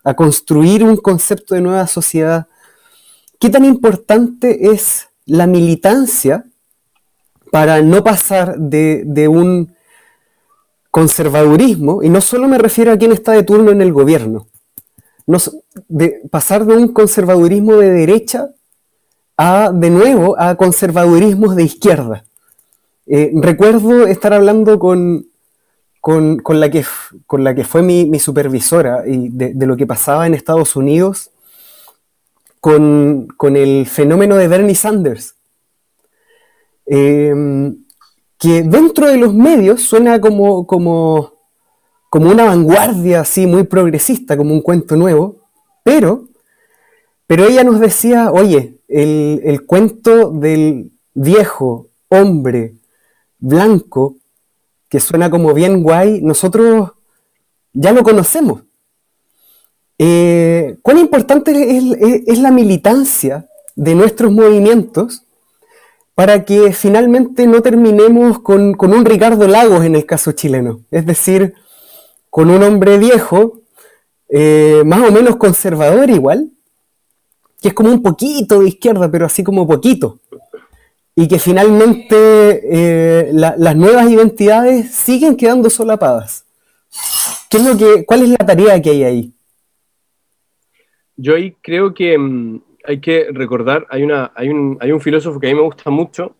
[0.03, 2.47] a construir un concepto de nueva sociedad,
[3.39, 6.45] ¿qué tan importante es la militancia
[7.51, 9.73] para no pasar de, un
[10.91, 14.47] conservadurismo, y no solo me refiero a quien está de turno en el gobierno,
[15.27, 15.37] no,
[15.87, 18.49] de pasar de un conservadurismo de derecha
[19.37, 22.25] a, de nuevo, a conservadurismos de izquierda.
[23.05, 25.27] Eh, recuerdo estar hablando con,
[26.01, 26.85] con, la, que,
[27.25, 31.31] con la que fue mi, supervisora y de, lo que pasaba en Estados Unidos
[32.59, 35.35] con, con el fenómeno de Bernie Sanders.
[36.85, 37.85] Em,
[38.37, 41.33] que dentro de los medios suena como, como,
[42.09, 45.49] como una vanguardia así muy progresista, como un cuento nuevo,
[45.83, 46.29] pero,
[47.27, 52.79] pero ella nos decía, oye, el, el cuento del viejo hombre
[53.39, 54.17] blanco,
[54.89, 56.91] que suena como bien guay, nosotros
[57.73, 58.63] ya lo conocemos.
[59.97, 61.77] Eh, ¿Cuán importante
[62.25, 65.23] es, la militancia de nuestros movimientos
[66.15, 71.53] para que finalmente no terminemos con, un Ricardo Lagos en el caso chileno, es decir,
[72.29, 73.61] con un hombre viejo,
[74.29, 76.51] eh, más o menos conservador igual,
[77.61, 80.19] que es como un poquito de izquierda, pero así como poquito,
[81.19, 86.45] y que finalmente eh, las nuevas identidades siguen quedando solapadas.
[87.49, 89.33] ¿Qué es lo que, ¿Cuál es la tarea que hay ahí?
[91.17, 95.41] Yo ahí creo que mm, hay que recordar, hay, una, hay, un, hay un filósofo
[95.41, 96.37] que a mí me gusta mucho,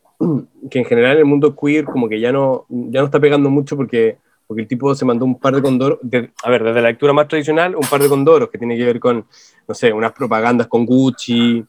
[0.72, 3.50] que en general en el mundo queer como que ya no, ya no está pegando
[3.50, 4.16] mucho porque,
[4.48, 6.00] porque el tipo se mandó un par de condoros,
[6.42, 9.02] a ver, desde la lectura más tradicional, un par de condoros que tiene que ver
[9.02, 9.26] con,
[9.68, 11.66] no sé, unas propagandas con Gucci,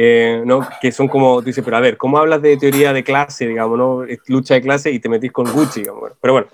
[0.00, 0.64] eh, ¿no?
[0.80, 4.06] que son como, dice, pero a ver, ¿cómo hablas de teoría de clase, digamos, ¿no?
[4.28, 5.80] lucha de clase y te metís con Gucci?
[5.80, 6.46] Digamos, pero bueno,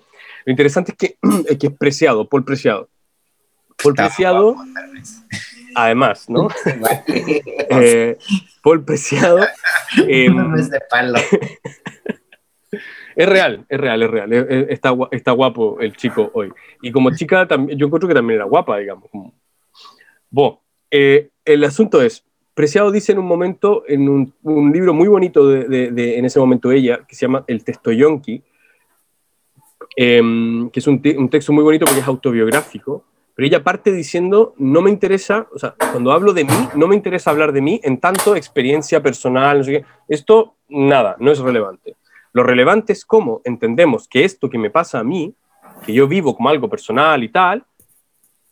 [0.46, 1.18] lo interesante es que,
[1.50, 2.88] es que es Preciado, Paul Preciado.
[3.82, 4.56] Paul Preciado
[5.74, 6.48] además, ¿no?
[7.70, 8.16] eh,
[8.62, 9.40] Paul Preciado.
[10.08, 11.18] Eh, no es de palo.
[13.14, 14.32] es real, es real, es real.
[14.70, 16.50] Está, está guapo el chico hoy.
[16.80, 19.10] Y como chica, también, yo encuentro que también era guapa, digamos.
[20.30, 22.23] Bueno, eh, el asunto es,
[22.54, 27.04] Preciado dice en un momento, en un, libro muy bonito de, en ese momento ella,
[27.06, 28.42] que se llama El texto yonki,
[29.96, 34.54] em, que es un, un, texto muy bonito porque es autobiográfico, pero ella parte diciendo,
[34.58, 37.80] no me interesa, o sea, cuando hablo de mí, no me interesa hablar de mí
[37.82, 39.84] en tanto experiencia personal, no sé qué.
[40.06, 41.96] Esto, nada, no es relevante.
[42.32, 45.34] Lo relevante es cómo entendemos que esto que me pasa a mí,
[45.84, 47.64] que yo vivo como algo personal y tal,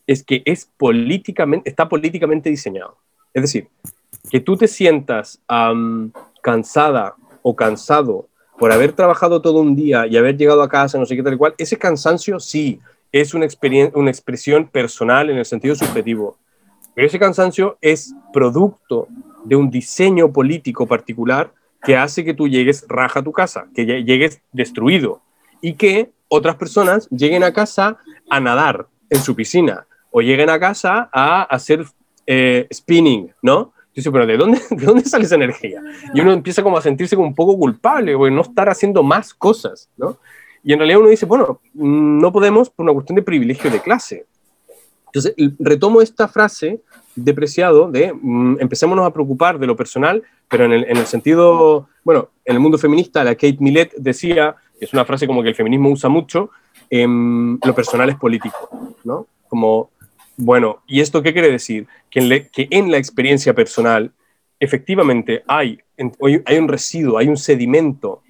[0.04, 2.96] es que es políticamente, está políticamente diseñado.
[3.34, 3.68] Es decir,
[4.30, 5.40] que tú te sientas
[6.42, 8.28] cansada o cansado
[8.58, 11.34] por haber trabajado todo un día y haber llegado a casa, no sé qué tal
[11.34, 12.80] y cual, ese cansancio sí,
[13.10, 13.46] es una,
[13.94, 16.36] una expresión personal en el sentido subjetivo.
[16.94, 19.08] Pero ese cansancio es producto
[19.44, 21.52] de un diseño político particular
[21.82, 25.20] que hace que tú llegues raja a tu casa, que llegues destruido
[25.60, 27.98] y que otras personas lleguen a casa
[28.30, 31.84] a nadar en su piscina o lleguen a casa a hacer
[32.26, 33.72] eh, spinning, ¿no?
[33.94, 35.82] Dice, pero ¿de dónde, ¿de dónde sale esa energía?
[36.14, 39.34] Y uno empieza como a sentirse como un poco culpable, porque no estar haciendo más
[39.34, 40.18] cosas, ¿no?
[40.64, 44.26] Y en realidad uno dice, bueno, no podemos por una cuestión de privilegio de clase.
[45.06, 46.80] Entonces, retomo esta frase
[47.14, 51.88] depreciado de mm, empecémonos a preocupar de lo personal, pero en el, en el, sentido,
[52.04, 55.50] bueno, en el mundo feminista, la Kate Millett decía, que es una frase como que
[55.50, 56.50] el feminismo usa mucho,
[56.88, 59.26] eh, lo personal es político, ¿no?
[59.48, 59.90] Como,
[60.36, 61.86] bueno, ¿y esto qué quiere decir?
[62.10, 64.12] Que en, la experiencia personal
[64.58, 65.80] efectivamente hay,
[66.44, 68.22] hay un residuo, hay un sedimento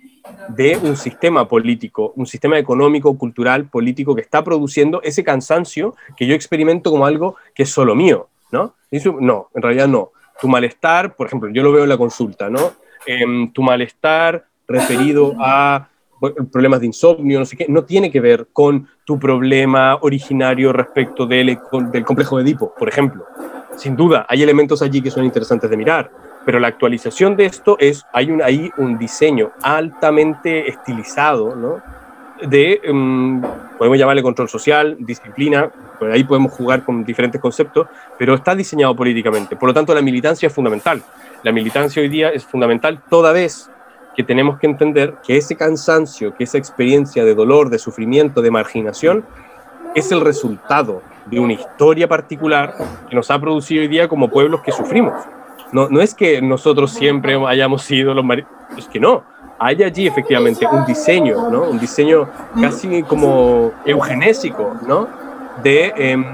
[0.49, 6.27] de un sistema político, un sistema económico, cultural, político que está produciendo ese cansancio que
[6.27, 8.75] yo experimento como algo que es solo mío, ¿no?
[9.21, 10.13] no, en realidad no.
[10.41, 12.73] Tu malestar, por ejemplo, yo lo veo en la consulta, ¿no?
[13.07, 15.89] Eh, tu malestar referido a
[16.51, 21.27] problemas de insomnio, no sé qué, no tiene que ver con tu problema originario respecto
[21.27, 21.59] del,
[21.93, 23.27] del complejo de Edipo, por ejemplo.
[23.77, 26.11] Sin duda, hay elementos allí que son interesantes de mirar,
[26.45, 31.81] pero la actualización de esto es, hay un, ahí un diseño altamente estilizado, ¿no?
[32.49, 33.41] De, um,
[33.79, 37.87] podemos llamarle control social, disciplina, pues ahí podemos jugar con diferentes conceptos,
[38.19, 39.55] pero está diseñado políticamente.
[39.55, 41.01] Por lo tanto, la militancia es fundamental.
[41.45, 43.71] La militancia hoy día es fundamental toda vez
[44.15, 48.51] que tenemos que entender que ese cansancio, que esa experiencia de dolor, de sufrimiento, de
[48.51, 49.25] marginación,
[49.95, 52.75] es el resultado de una historia particular
[53.09, 55.15] que nos ha producido hoy día como pueblos que sufrimos.
[55.73, 58.25] No, no es que nosotros siempre hayamos sido los
[58.77, 59.25] es que no.
[59.59, 61.63] Hay allí efectivamente un diseño, ¿no?
[61.65, 62.29] Un diseño
[62.61, 65.09] casi como eugenésico, ¿no?
[65.63, 66.25] De, eh,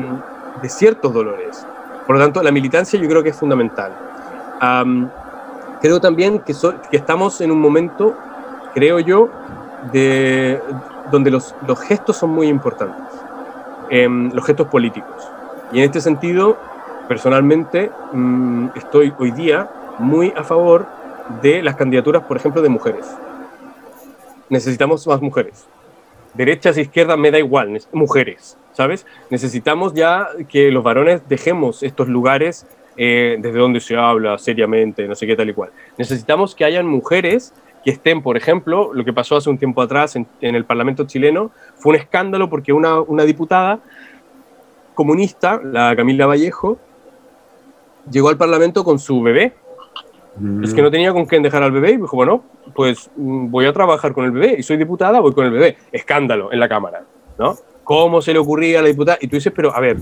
[0.62, 1.66] de ciertos dolores.
[2.06, 3.92] Por lo tanto, la militancia yo creo que es fundamental.
[4.62, 5.08] Um,
[5.80, 6.54] creo también que,
[6.90, 8.16] que estamos en un momento,
[8.74, 9.28] creo yo,
[9.92, 10.60] de,
[11.10, 13.20] donde los, los gestos son muy importantes,
[13.90, 15.28] eh, los gestos políticos.
[15.72, 16.56] Y en este sentido,
[17.08, 20.86] personalmente, mmm, estoy hoy día muy a favor
[21.42, 23.06] de las candidaturas, por ejemplo, de mujeres.
[24.48, 25.66] Necesitamos más mujeres.
[26.34, 29.06] Derechas, izquierdas, me da igual, mujeres, ¿sabes?
[29.30, 32.66] Necesitamos ya que los varones dejemos estos lugares
[32.98, 35.70] eh, desde donde se habla seriamente, no sé qué tal y cual.
[35.96, 40.16] Necesitamos que hayan mujeres que estén, por ejemplo, lo que pasó hace un tiempo atrás
[40.16, 43.78] en, en el Parlamento chileno, fue un escándalo porque una, una diputada
[44.94, 46.76] comunista, la Camila Vallejo,
[48.10, 49.52] llegó al Parlamento con su bebé.
[50.36, 50.64] Mm.
[50.64, 52.42] Es que no tenía con quién dejar al bebé y dijo, bueno,
[52.74, 55.76] pues mm, voy a trabajar con el bebé y soy diputada, voy con el bebé.
[55.92, 57.04] Escándalo en la Cámara,
[57.38, 57.56] ¿no?
[57.84, 59.18] ¿Cómo se le ocurría a la diputada?
[59.20, 59.98] Y tú dices, pero a ver,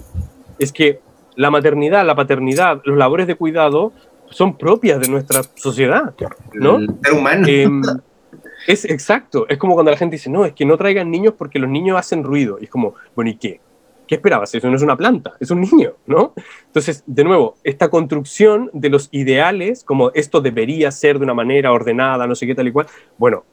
[0.58, 1.00] es que
[1.36, 3.92] la maternidad, la paternidad, los labores de cuidado
[4.30, 6.14] son propias de nuestra sociedad,
[6.52, 6.76] ¿no?
[6.78, 7.46] El ser humano.
[7.48, 7.68] Eh,
[8.66, 11.58] es exacto, es como cuando la gente dice, no, es que no traigan niños porque
[11.58, 12.58] los niños hacen ruido.
[12.60, 13.60] Y es como, bueno, ¿y qué?
[14.06, 14.54] ¿Qué esperabas?
[14.54, 16.32] Eso no es una planta, es un niño, ¿no?
[16.66, 21.72] Entonces, de nuevo, esta construcción de los ideales, como esto debería ser de una manera
[21.72, 22.86] ordenada, no sé qué tal y cual,
[23.18, 23.44] bueno,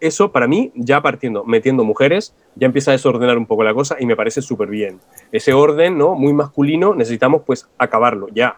[0.00, 3.96] eso para mí, ya partiendo, metiendo mujeres, ya empieza a desordenar un poco la cosa
[4.00, 4.98] y me parece súper bien.
[5.30, 6.14] Ese orden, ¿no?
[6.16, 8.56] Muy masculino, necesitamos pues acabarlo, ya.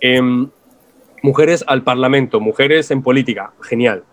[0.00, 0.20] Eh,
[1.22, 4.04] mujeres al Parlamento, mujeres en política, genial.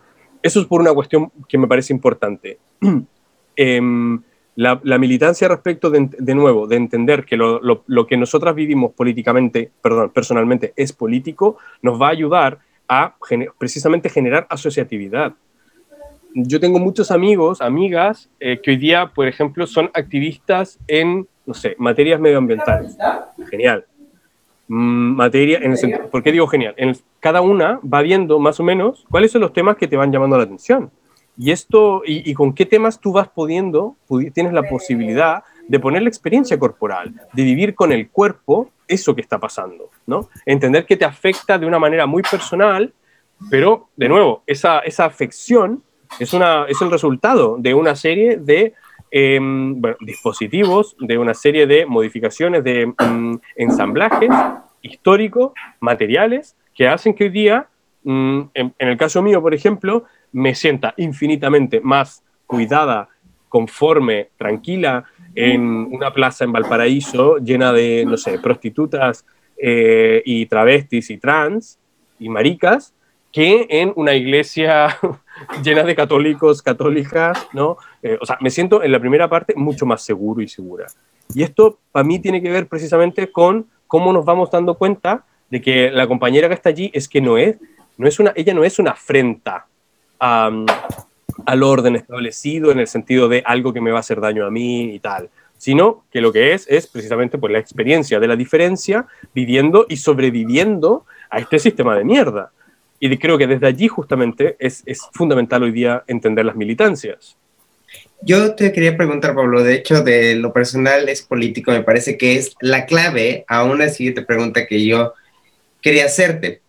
[0.41, 2.57] Eso es por una cuestión que me parece importante.
[3.55, 3.79] eh,
[4.55, 10.11] la, militancia respecto de, nuevo, de entender que lo, lo, que nosotras vivimos políticamente, perdón,
[10.11, 13.15] personalmente es político, nos va a ayudar a
[13.57, 15.33] precisamente generar asociatividad.
[16.35, 21.53] Yo tengo muchos amigos, amigas, eh, que hoy día, por ejemplo, son activistas en, no
[21.53, 22.97] sé, materias medioambientales.
[23.49, 23.85] Genial.
[24.67, 26.73] Mm, materia, en el sentido, ¿por qué digo genial?
[26.77, 30.11] En cada una va viendo más o menos cuáles son los temas que te van
[30.11, 30.91] llamando la atención.
[31.37, 33.95] Y esto, y, y, con qué temas tú vas pudiendo,
[34.33, 39.21] tienes la posibilidad de poner la experiencia corporal, de vivir con el cuerpo eso que
[39.21, 40.29] está pasando, ¿no?
[40.45, 42.93] Entender que te afecta de una manera muy personal,
[43.49, 45.83] pero, de nuevo, esa, esa afección
[46.19, 48.73] es, una, es el resultado de una serie de
[49.11, 54.29] eh, bueno, dispositivos, de una serie de modificaciones, de um, ensamblajes
[54.81, 57.67] históricos, materiales, que hacen que hoy día,
[58.03, 63.09] en, en el caso mío, por ejemplo, me sienta infinitamente más cuidada,
[63.49, 65.05] conforme, tranquila
[65.35, 65.61] en
[65.91, 69.25] una plaza en Valparaíso llena de, no sé, prostitutas
[69.57, 71.79] eh, y travestis y trans
[72.19, 72.93] y maricas,
[73.31, 74.97] que en una iglesia
[75.63, 77.77] llena de católicos, católicas, ¿no?
[78.01, 80.87] Eh, o sea, me siento en la primera parte mucho más seguro y segura.
[81.33, 85.61] Y esto para mí tiene que ver precisamente con cómo nos vamos dando cuenta de
[85.61, 87.57] que la compañera que está allí es que no es,
[87.97, 89.67] no es una, ella no es una afrenta
[90.23, 94.51] Al orden establecido en el sentido de algo que me va a hacer daño a
[94.51, 98.35] mí y tal, sino que lo que es es precisamente pues, la experiencia de la
[98.35, 102.51] diferencia viviendo y sobreviviendo a este sistema de mierda.
[102.99, 107.35] Y creo que desde allí justamente es, es fundamental hoy día entender las militancias.
[108.21, 112.37] Yo te quería preguntar, Pablo, de hecho, de lo personal es político, me parece que
[112.37, 115.13] es la clave a una siguiente pregunta que yo
[115.81, 116.61] quería hacerte.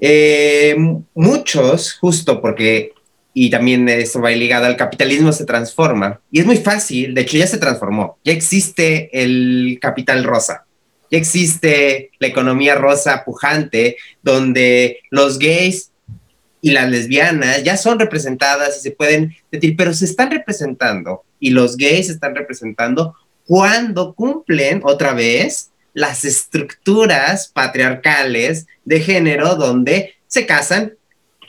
[0.00, 0.76] Eh,
[1.14, 2.92] muchos, justo porque,
[3.34, 6.20] y también eso va ligado al capitalismo, se transforma.
[6.30, 10.66] Y es muy fácil, de hecho ya se transformó, ya existe el capital rosa,
[11.10, 15.90] ya existe la economía rosa pujante, donde los gays
[16.60, 21.50] y las lesbianas ya son representadas y se pueden decir, pero se están representando y
[21.50, 23.14] los gays se están representando
[23.46, 30.94] cuando cumplen otra vez las estructuras patriarcales de género donde se casan,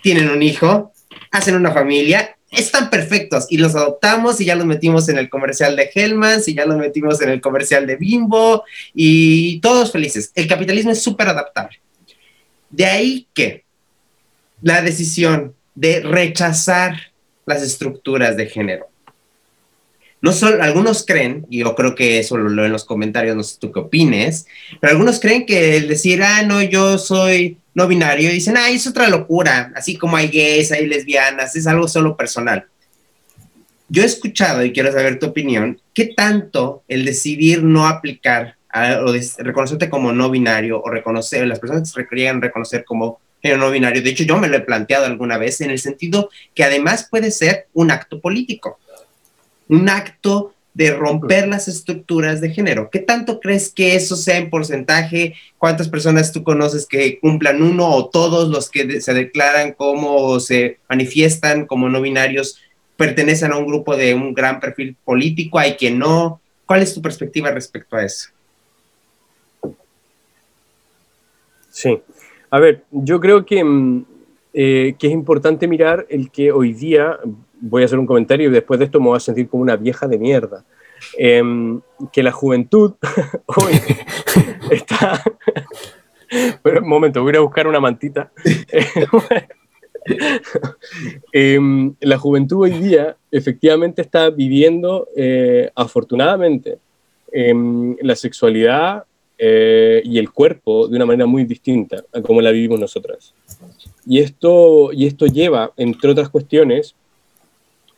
[0.02, 0.92] tienen un hijo,
[1.30, 5.76] hacen una familia, están perfectos y los adoptamos y ya los metimos en el comercial
[5.76, 8.64] de Hellmans y ya los metimos en el comercial de Bimbo
[8.96, 10.32] y todos felices.
[10.34, 11.80] El capitalismo es súper adaptable.
[12.72, 13.66] De ahí que
[14.64, 17.14] la decisión de rechazar
[17.46, 18.89] las estructuras de género.
[20.22, 23.44] No solo, algunos creen, y yo creo que eso lo leo en los comentarios, no
[23.44, 24.48] sé tú qué opines,
[24.82, 28.86] pero algunos creen que el decir, ah, no, yo soy no binario, dicen, ah, es
[28.86, 32.66] otra locura, así como hay gays, hay lesbianas, es algo solo personal.
[33.88, 39.14] Yo he escuchado y quiero saber tu opinión, ¿qué tanto el decidir no aplicar o
[39.40, 44.10] reconocerte como no binario o reconocer, las personas que querían reconocer como no binario, de
[44.10, 47.68] hecho yo me lo he planteado alguna vez en el sentido que además puede ser
[47.74, 48.80] un acto político?
[49.70, 52.90] Un acto de romper las estructuras de género.
[52.90, 55.36] ¿Qué tanto crees que eso sea en porcentaje?
[55.58, 60.40] ¿Cuántas personas tú conoces que cumplan uno o todos los que se declaran como o
[60.40, 62.60] se manifiestan como no binarios
[62.98, 65.60] pertenecen a un grupo de un gran perfil político?
[65.60, 66.40] ¿Hay quien no?
[66.66, 68.30] ¿Cuál es tu perspectiva respecto a eso?
[71.72, 72.00] Sí,
[72.50, 74.06] a ver, yo creo que, mm,
[74.54, 77.20] eh, que es importante mirar el que hoy día
[77.62, 79.76] voy a hacer un comentario y después de esto me voy a sentir como una
[79.76, 80.64] vieja de mierda.
[81.18, 81.80] Em,
[82.12, 82.94] que la juventud
[83.46, 83.74] hoy
[84.72, 85.24] está...
[86.62, 88.32] Pero un momento, voy a buscar una mantita.
[91.32, 96.78] Em, la juventud hoy día efectivamente está viviendo, eh, afortunadamente,
[97.32, 99.04] em, la sexualidad
[99.38, 103.34] eh, y el cuerpo de una manera muy distinta a como la vivimos nosotras.
[104.06, 106.96] Y esto, y esto lleva, entre otras cuestiones,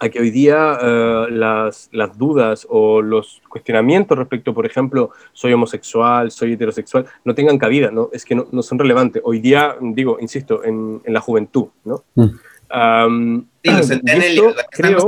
[0.02, 5.54] a que hoy día eh, las, las, dudas o los cuestionamientos respecto, por ejemplo, soy
[5.54, 8.10] homosexual, soy heterosexual, no tengan cabida, ¿no?
[8.12, 9.22] es que no, no son relevantes.
[9.24, 12.04] Hoy día, digo, insisto, en, en la juventud, ¿no?
[12.16, 13.42] Mm.
[13.64, 14.42] sí,
[14.72, 15.06] creo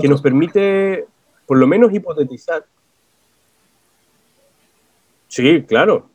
[0.00, 1.04] que nos permite,
[1.44, 2.64] por lo menos, hipotetizar.
[5.28, 6.08] Sí, claro.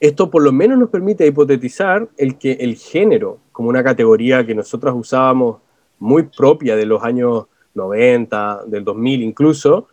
[0.00, 4.54] Esto por lo menos nos permite hipotetizar el que el género, como una categoría que
[4.54, 5.65] nosotros usábamos
[5.98, 9.88] muy propia de los años 90, del 2000 incluso,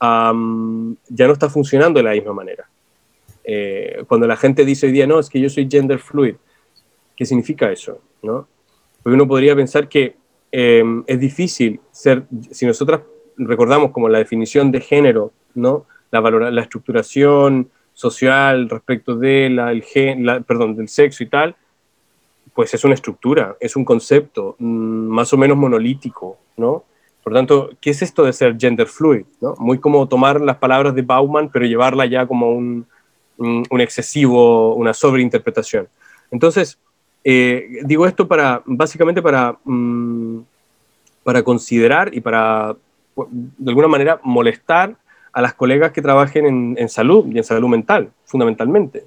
[0.00, 2.68] ya no está funcionando de la misma manera.
[3.44, 6.36] Eh, cuando la gente dice hoy día, no, es que yo soy gender fluid,
[7.16, 8.00] ¿qué significa eso?
[8.22, 8.46] ¿no?
[9.02, 10.16] Porque uno podría pensar que
[10.50, 13.02] em, es difícil ser, si nosotras
[13.36, 15.86] recordamos como la definición de género, ¿no?
[16.10, 21.56] la, la estructuración social respecto de la, el gen, perdón, del sexo y tal,
[22.54, 26.84] pues es una estructura, es un concepto mm, más o menos monolítico, ¿no?
[27.22, 29.24] Por tanto, ¿qué es esto de ser gender fluid?
[29.40, 29.54] ¿no?
[29.58, 32.86] Muy como tomar las palabras de Bauman, pero llevarla ya como un,
[33.38, 35.88] un, excesivo, una sobreinterpretación.
[36.30, 36.78] Entonces,
[37.24, 40.40] eh, digo esto para, básicamente para, mm,
[41.24, 42.76] para considerar y para,
[43.16, 44.94] de alguna manera, molestar
[45.32, 49.06] a las colegas que trabajen en, en salud y en salud mental, fundamentalmente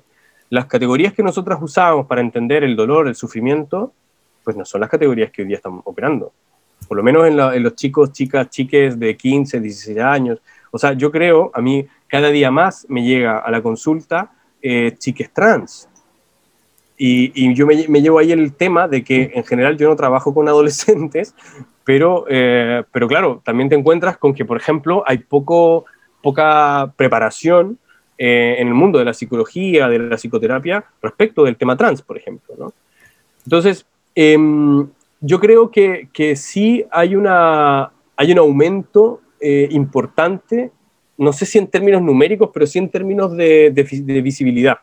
[0.49, 3.93] las categorías que nosotras usábamos para entender el dolor, el sufrimiento,
[4.43, 6.31] pues no son las categorías que hoy día están operando.
[6.87, 10.39] Por lo menos en, los chicos, chicas, chiques de 15, 16 años.
[10.71, 14.31] O sea, yo creo, a mí cada día más me llega a la consulta
[14.61, 15.89] eh, chiques trans.
[16.99, 20.47] Y, yo me, llevo ahí el tema de que en general yo no trabajo con
[20.47, 21.35] adolescentes,
[21.83, 25.85] pero, eh, pero claro, también te encuentras con que, por ejemplo, hay poco,
[26.23, 27.77] poca preparación
[28.17, 32.17] eh, en el mundo de la psicología, de la psicoterapia, respecto del tema trans, por
[32.17, 32.55] ejemplo.
[32.57, 32.73] ¿no?
[33.45, 34.87] Entonces, em,
[35.21, 40.71] yo creo que, que, sí hay, una, hay un aumento eh, importante,
[41.17, 44.79] no sé si en términos numéricos, pero sí en términos de, de, visibilidad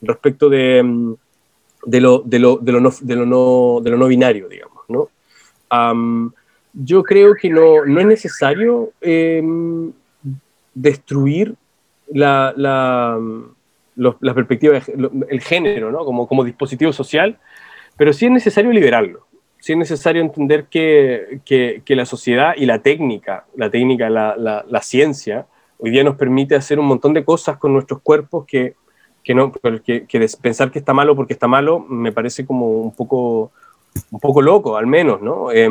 [0.00, 1.16] respecto de, em,
[1.84, 4.84] de, lo, de, lo, de, lo no, de, lo no, de lo no binario, digamos.
[4.88, 5.08] ¿no?
[6.72, 9.92] yo creo que no, no es necesario em,
[10.74, 11.56] destruir
[12.12, 13.18] la, la,
[13.96, 14.80] la perspectiva,
[15.28, 16.04] el género, ¿no?
[16.04, 17.38] Como, como dispositivo social,
[17.96, 19.26] pero sí es necesario liberarlo.
[19.60, 24.36] Sí es necesario entender que, que, que la sociedad y la técnica, la técnica, la,
[24.36, 25.46] la, ciencia,
[25.78, 28.74] hoy día nos permite hacer un montón de cosas con nuestros cuerpos que,
[29.24, 29.50] que no,
[29.84, 33.50] que, que pensar que está malo porque está malo me parece como un poco,
[34.12, 35.50] un poco loco, al menos, ¿no?
[35.50, 35.68] Eh,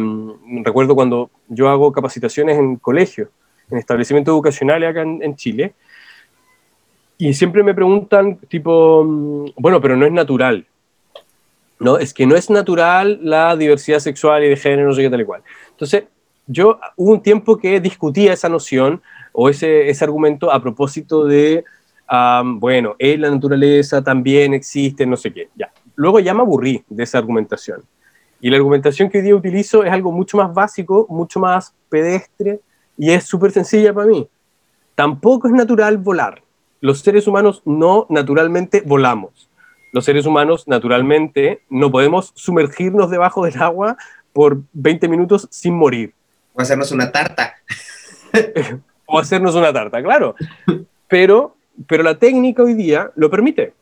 [0.65, 3.29] recuerdo cuando yo hago capacitaciones en colegios,
[3.71, 5.73] en establecimientos educacionales acá en Chile,
[7.17, 10.65] y siempre me preguntan, tipo, mm, bueno, pero no es natural.
[11.79, 15.09] No, es que no es natural la diversidad sexual y de género, no sé qué
[15.09, 15.43] tal y cual.
[15.71, 16.05] Entonces,
[16.47, 19.01] yo hubo un tiempo que discutía esa noción
[19.31, 21.63] o ese, ese argumento a propósito de,
[22.59, 25.49] bueno, en la naturaleza también existe, no sé qué.
[25.55, 25.71] Ya.
[25.95, 27.83] Luego ya me aburrí de esa argumentación.
[28.39, 32.59] Y la argumentación que hoy día utilizo es algo mucho más básico, mucho más pedestre
[32.97, 34.27] y es súper sencilla para mí.
[34.95, 36.41] Tampoco es natural volar
[36.79, 39.49] los seres humanos no naturalmente volamos.
[39.91, 43.97] Los seres humanos naturalmente no podemos sumergirnos debajo del agua
[44.33, 46.13] por 20 minutos sin morir.
[46.53, 47.55] O hacernos una tarta.
[49.05, 50.35] o hacernos una tarta, claro.
[51.07, 51.55] Pero,
[51.87, 53.73] pero la técnica hoy día lo permite.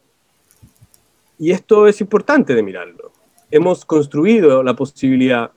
[1.37, 3.11] Y esto es importante de mirarlo.
[3.51, 5.51] Hemos construido la posibilidad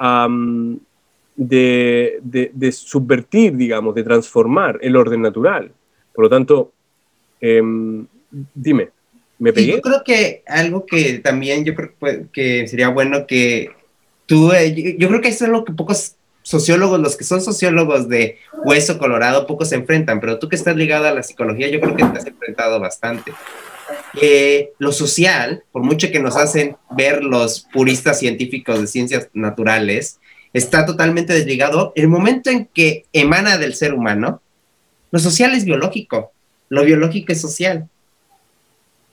[0.00, 0.78] um,
[1.36, 5.72] de, de, de subvertir, digamos, de transformar el orden natural
[6.14, 6.72] por lo tanto,
[7.40, 7.62] eh,
[8.54, 8.90] dime,
[9.38, 9.72] ¿me pegué?
[9.72, 11.92] yo creo que algo que también yo creo
[12.32, 13.70] que sería bueno que
[14.26, 18.08] tú, eh, yo creo que eso es lo que pocos sociólogos, los que son sociólogos
[18.08, 21.80] de hueso colorado, pocos se enfrentan, pero tú que estás ligado a la psicología, yo
[21.80, 23.32] creo que te has enfrentado bastante.
[24.20, 30.18] Eh, lo social, por mucho que nos hacen ver los puristas científicos de ciencias naturales,
[30.52, 31.92] está totalmente desligado.
[31.94, 34.42] El momento en que emana del ser humano,
[35.10, 36.32] lo social es biológico,
[36.68, 37.88] lo biológico es social.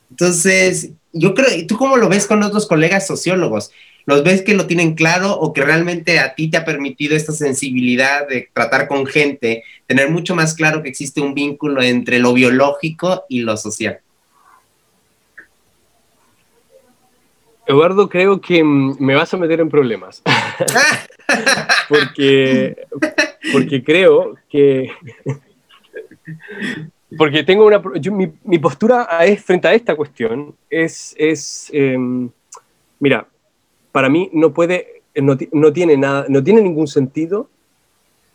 [0.10, 3.72] Entonces, yo creo, ¿tú cómo lo ves con otros colegas sociólogos?
[4.06, 7.34] ¿Los ves que lo tienen claro o que realmente a ti te ha permitido esta
[7.34, 12.34] sensibilidad de tratar con gente, tener mucho más claro que existe un vínculo entre lo
[12.34, 14.00] biológico y lo social?
[17.66, 20.22] Eduardo, creo que me vas a meter en problemas.
[21.89, 22.78] porque,
[23.52, 24.91] porque creo que
[27.17, 27.82] porque tengo una.
[28.43, 31.15] mi, postura es, frente a esta cuestión es.
[31.17, 32.30] es em,
[32.99, 33.28] mira,
[33.91, 35.03] para mí no puede.
[35.15, 37.49] No, no, tiene nada, no tiene ningún sentido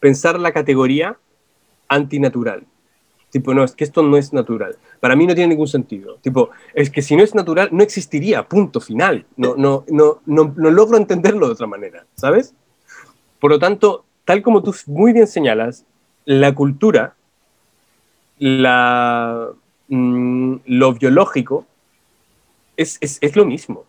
[0.00, 1.16] pensar la categoría
[1.88, 2.64] antinatural.
[3.30, 4.76] Tipo, no, es que esto no es natural.
[4.98, 6.16] Para mí no tiene ningún sentido.
[6.20, 9.24] Tipo, es que si no es natural, no existiría, punto final.
[9.36, 12.54] No, no, no, no, no logro entenderlo de otra manera, ¿sabes?
[13.38, 15.86] Por lo tanto, tal como tú muy bien señalas,
[16.24, 17.14] la cultura
[18.42, 19.52] la,
[19.86, 21.64] mm, lo biológico
[22.76, 23.84] es, es, es, lo mismo.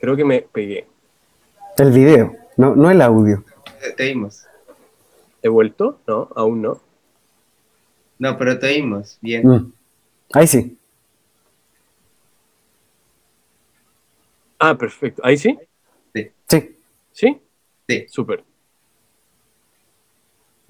[0.00, 0.88] Creo que me pegué.
[1.78, 3.44] El video, no, no el audio.
[3.96, 4.46] Te oímos.
[5.42, 6.00] ¿He vuelto?
[6.08, 6.80] No, aún no.
[8.18, 9.16] No, pero te oímos.
[9.20, 9.46] Bien.
[9.46, 9.72] Mm.
[10.32, 10.76] Ahí sí.
[14.58, 15.22] Ah, perfecto.
[15.24, 15.56] ¿Ahí sí?
[16.12, 16.30] Sí.
[16.48, 16.76] Sí.
[17.12, 17.40] ¿Sí?
[17.88, 18.06] Sí.
[18.08, 18.42] Súper.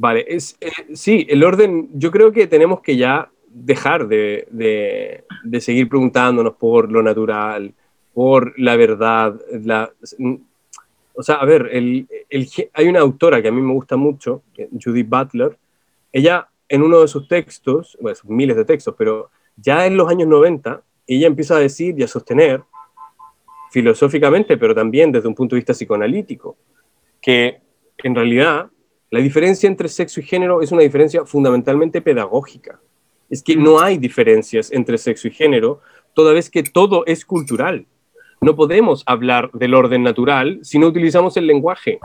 [0.01, 5.61] Vale, es, eh, sí, el orden, yo creo que tenemos que ya dejar de, de,
[5.61, 7.75] seguir preguntándonos por lo natural,
[8.15, 9.39] por la verdad.
[9.63, 9.93] La,
[11.13, 14.43] o sea, a ver, el, el, hay una autora que a mí me gusta mucho,
[14.83, 15.59] Judith Butler,
[16.13, 20.81] ella en uno de sus textos, miles de textos, pero ya en los años 90,
[21.09, 22.63] ella empieza a decir y a sostener,
[23.71, 26.57] filosóficamente, pero también desde un punto de vista psicoanalítico,
[27.21, 27.61] que
[27.99, 28.71] en realidad
[29.11, 32.81] la diferencia entre sexo y género es una diferencia fundamentalmente pedagógica.
[33.29, 35.81] Es que no hay diferencias entre sexo y género,
[36.15, 37.87] toda vez que todo es cultural.
[38.41, 41.99] No podemos hablar del orden natural si no utilizamos el lenguaje.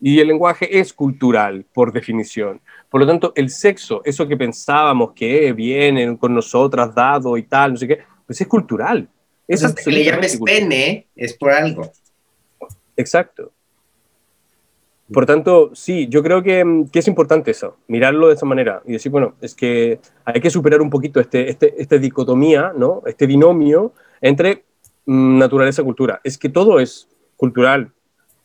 [0.00, 2.60] Y el lenguaje es cultural, por definición.
[2.90, 7.72] Por lo tanto, el sexo, eso que pensábamos que viene con nosotras dado y tal,
[7.72, 9.08] no sé qué, pues es cultural.
[9.46, 11.90] Es Entonces, que le llames pene es por algo.
[12.96, 13.52] Exacto.
[15.12, 18.92] Por tanto, sí, yo creo que, que, es importante eso, mirarlo de esa manera y
[18.92, 23.02] decir, bueno, es que hay que superar un poquito este, este, esta dicotomía, ¿no?
[23.06, 24.64] este binomio entre
[25.06, 26.20] mm, naturaleza y cultura.
[26.24, 27.92] Es que todo es cultural.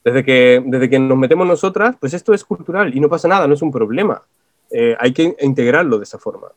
[0.03, 3.47] Desde que, desde que nos metemos nosotras, pues esto es cultural y no pasa nada,
[3.47, 4.22] no es un problema.
[4.70, 6.49] Eh, hay que integrarlo de esa forma.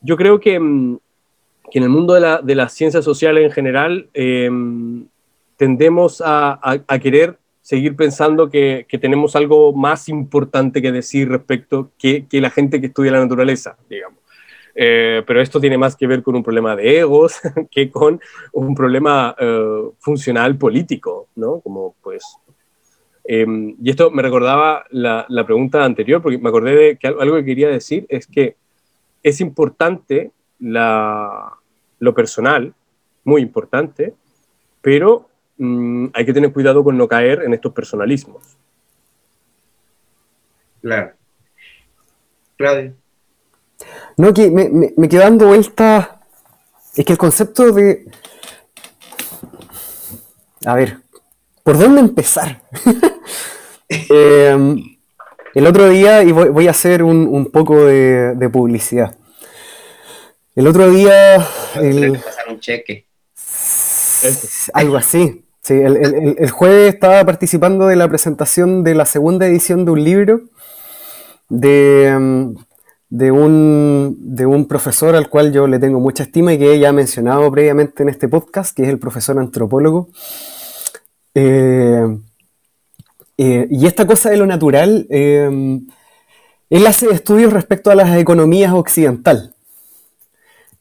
[0.00, 0.98] Yo creo que, mm,
[1.70, 4.50] que en el mundo de, la, de las ciencias sociales en general eh,
[5.56, 12.26] tendemos a, a querer seguir pensando que, tenemos algo más importante que decir respecto que,
[12.26, 14.18] que la gente que estudia la naturaleza, digamos.
[14.74, 17.40] Eh, pero esto tiene más que ver con un problema de egos
[17.70, 18.20] que con
[18.52, 21.60] un problema eh, funcional político, ¿no?
[21.60, 22.22] Como pues...
[23.26, 27.36] Em, y esto me recordaba la, la, pregunta anterior, porque me acordé de que algo
[27.36, 28.56] que quería decir es que
[29.22, 31.54] es importante la,
[31.98, 32.74] lo personal,
[33.24, 34.12] muy importante,
[34.82, 38.42] pero mm, hay que tener cuidado con no caer en estos personalismos.
[40.82, 41.12] Claro.
[42.56, 42.94] Claudio.
[44.16, 46.20] No, que me, me, quedo dando vuelta.
[46.94, 48.06] Es que el concepto de.
[50.64, 50.98] A ver,
[51.62, 52.62] ¿por dónde empezar?
[53.88, 54.96] Em,
[55.54, 59.16] el otro día, y voy, a hacer un, poco de, publicidad.
[60.56, 61.36] El otro día.
[61.76, 63.06] El, un cheque.
[64.74, 65.44] Algo así.
[65.62, 70.04] Sí, el, el, jueves estaba participando de la presentación de la segunda edición de un
[70.04, 70.42] libro
[71.48, 72.54] de, em,
[73.08, 76.88] de un, de un profesor al cual yo le tengo mucha estima y que ya
[76.90, 80.08] he mencionado previamente en este podcast, que es el profesor antropólogo.
[81.34, 82.18] Eh,
[83.38, 85.80] eh, y esta cosa de lo natural, eh,
[86.70, 89.53] él hace estudios respecto a las economías occidental.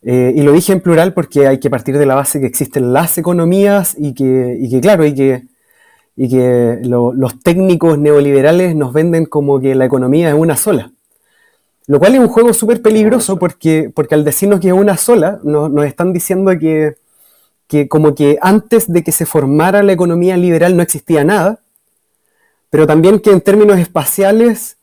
[0.06, 3.18] Y lo dije en plural porque hay que partir de la base que existen las
[3.18, 5.44] economías y que, y que claro, y que,
[6.16, 10.92] y que los técnicos neoliberales nos venden como que la economía es una sola.
[11.86, 15.40] Lo cual es un juego súper peligroso porque, porque al decirnos que es una sola,
[15.44, 16.98] nos están diciendo que,
[17.90, 21.60] como que antes de que se formara la economía liberal no existía nada,
[22.70, 24.78] pero también que en términos espaciales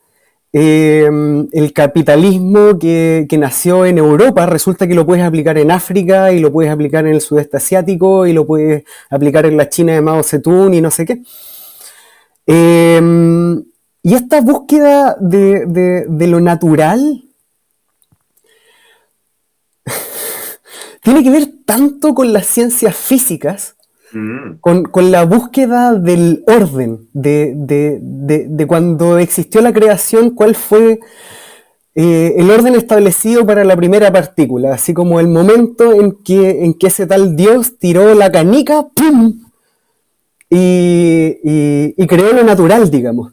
[0.53, 6.41] em, el capitalismo que, nació en Europa resulta que lo puedes aplicar en África y
[6.41, 10.01] lo puedes aplicar en el sudeste asiático y lo puedes aplicar en la China de
[10.01, 11.23] Mao Zedong y no sé qué.
[12.47, 13.63] Em,
[14.03, 17.23] y esta búsqueda de, lo natural
[21.03, 23.77] tiene que ver tanto con las ciencias físicas,
[24.13, 24.61] mm.
[24.61, 31.01] con, la búsqueda del orden, de, cuando existió la creación, cuál fue
[31.95, 36.75] eh, el orden establecido para la primera partícula, así como el momento en que, en
[36.75, 39.41] que ese tal Dios tiró la canica, ¡pum!
[40.53, 43.33] y creó lo natural, digamos.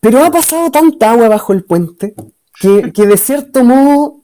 [0.00, 2.14] Pero ha pasado tanta agua bajo el puente
[2.60, 4.19] que, de cierto modo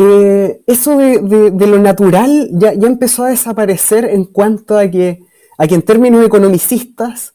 [0.00, 5.24] eh, eso de, lo natural ya, empezó a desaparecer en cuanto a que,
[5.58, 7.34] a en términos economicistas,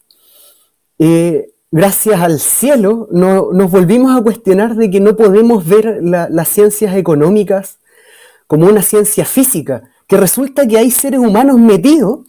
[0.97, 6.47] eh, gracias al cielo, no, nos volvimos a cuestionar de que no podemos ver las
[6.47, 7.79] ciencias económicas
[8.47, 12.19] como una ciencia física, que resulta que hay seres humanos metidos,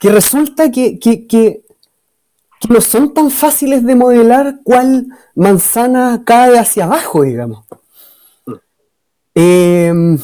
[0.00, 1.62] que resulta que que
[2.68, 5.06] no son tan fáciles de modelar cuál
[5.36, 7.64] manzana cae hacia abajo, digamos.
[9.34, 10.18] Em,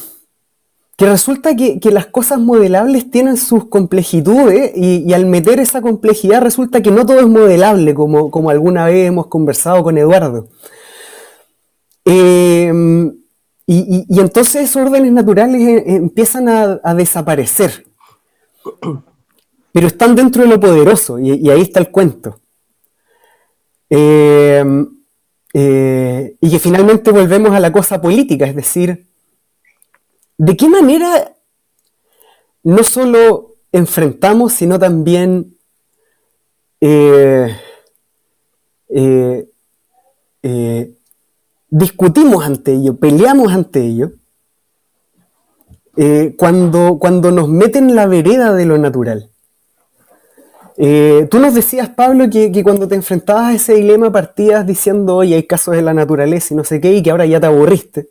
[0.97, 6.81] que resulta que, las cosas modelables tienen sus complejitudes y, al meter esa complejidad resulta
[6.81, 10.49] que no todo es modelable, como, como alguna vez hemos conversado con Eduardo.
[12.05, 13.15] Em,
[13.65, 17.85] y, entonces esos órdenes naturales eh, empiezan a, a desaparecer
[19.71, 22.39] pero están dentro de lo poderoso, y, ahí está el cuento.
[23.89, 24.63] Eh,
[25.53, 29.07] eh, y que finalmente volvemos a la cosa política, es decir,
[30.37, 31.33] ¿de qué manera
[32.63, 35.57] no solo enfrentamos, sino también
[36.81, 37.55] eh,
[41.69, 44.11] discutimos ante ello, peleamos ante ello,
[46.37, 49.29] cuando, cuando nos meten en la vereda de lo natural?
[50.81, 55.35] Eh, tú nos decías, Pablo, que, cuando te enfrentabas a ese dilema partías diciendo, oye,
[55.35, 58.07] hay casos de la naturaleza y no sé qué, y que ahora ya te aburriste.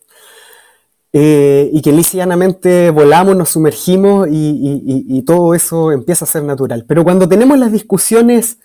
[1.14, 6.84] Eh, y que lisianamente volamos, nos sumergimos y, todo eso empieza a ser natural.
[6.86, 8.58] Pero cuando tenemos las discusiones,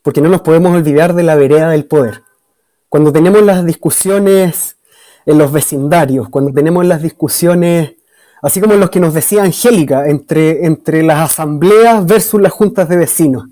[0.00, 2.22] porque no nos podemos olvidar de la vereda del poder,
[2.88, 4.78] cuando tenemos las discusiones
[5.26, 7.93] en los vecindarios, cuando tenemos las discusiones
[8.44, 12.98] así como los que nos decía Angélica, entre, entre las asambleas versus las juntas de
[12.98, 13.44] vecinos.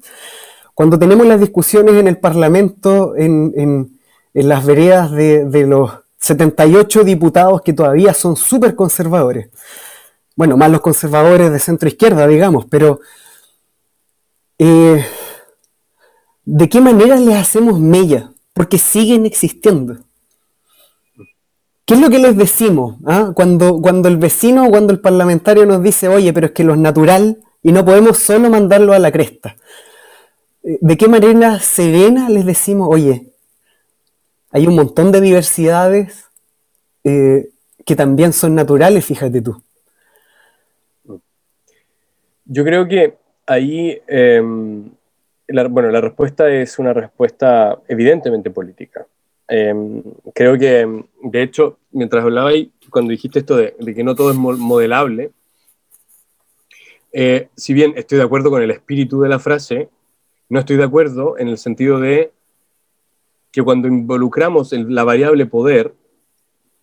[0.75, 3.99] Cuando tenemos las discusiones en el Parlamento, en,
[4.35, 9.49] las veredas de, los 78 diputados que todavía son súper conservadores,
[10.37, 13.01] bueno, más los conservadores de centro izquierda, digamos, pero
[14.59, 15.05] eh,
[16.45, 18.31] ¿de qué manera les hacemos mella?
[18.53, 19.97] Porque siguen existiendo.
[21.85, 22.97] ¿Qué es lo que les decimos?
[23.07, 23.33] ah?
[23.35, 27.39] Cuando, el vecino o cuando el parlamentario nos dice, oye, pero es que lo natural
[27.63, 29.57] y no podemos solo mandarlo a la cresta.
[30.63, 33.33] Eh, ¿De qué manera serena les decimos, oye,
[34.51, 36.27] hay un montón de diversidades
[37.05, 37.51] eh,
[37.85, 39.61] que también son naturales, fíjate tú?
[42.45, 44.91] Yo creo que ahí, em,
[45.71, 49.07] bueno, la respuesta es una respuesta evidentemente política.
[49.55, 50.03] Em,
[50.35, 54.37] creo que, de hecho, mientras hablaba ahí, cuando dijiste esto de, que no todo es
[54.39, 55.31] modelable,
[57.13, 59.91] eh, si bien estoy de acuerdo con el espíritu de la frase,
[60.49, 62.33] no estoy de acuerdo en el sentido de
[63.51, 65.93] que cuando involucramos la variable poder,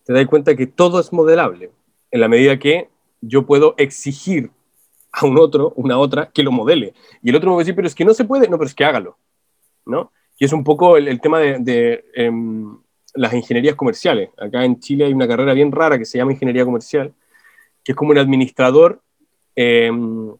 [0.04, 1.72] te das cuenta que todo es modelable,
[2.12, 2.88] en la medida que
[3.20, 4.52] yo puedo exigir
[5.10, 6.94] a un otro, una otra, que lo modele.
[7.20, 8.76] Y el otro me va decir, pero es que no se puede, no, pero es
[8.76, 9.16] que hágalo.
[9.86, 10.12] ¿no?
[10.40, 12.74] Y es un poco el, tema de, em,
[13.14, 14.30] las ingenierías comerciales.
[14.38, 17.12] Acá en Chile hay una carrera bien rara que se llama ingeniería comercial,
[17.84, 19.02] que es como un administrador,
[19.54, 20.34] em,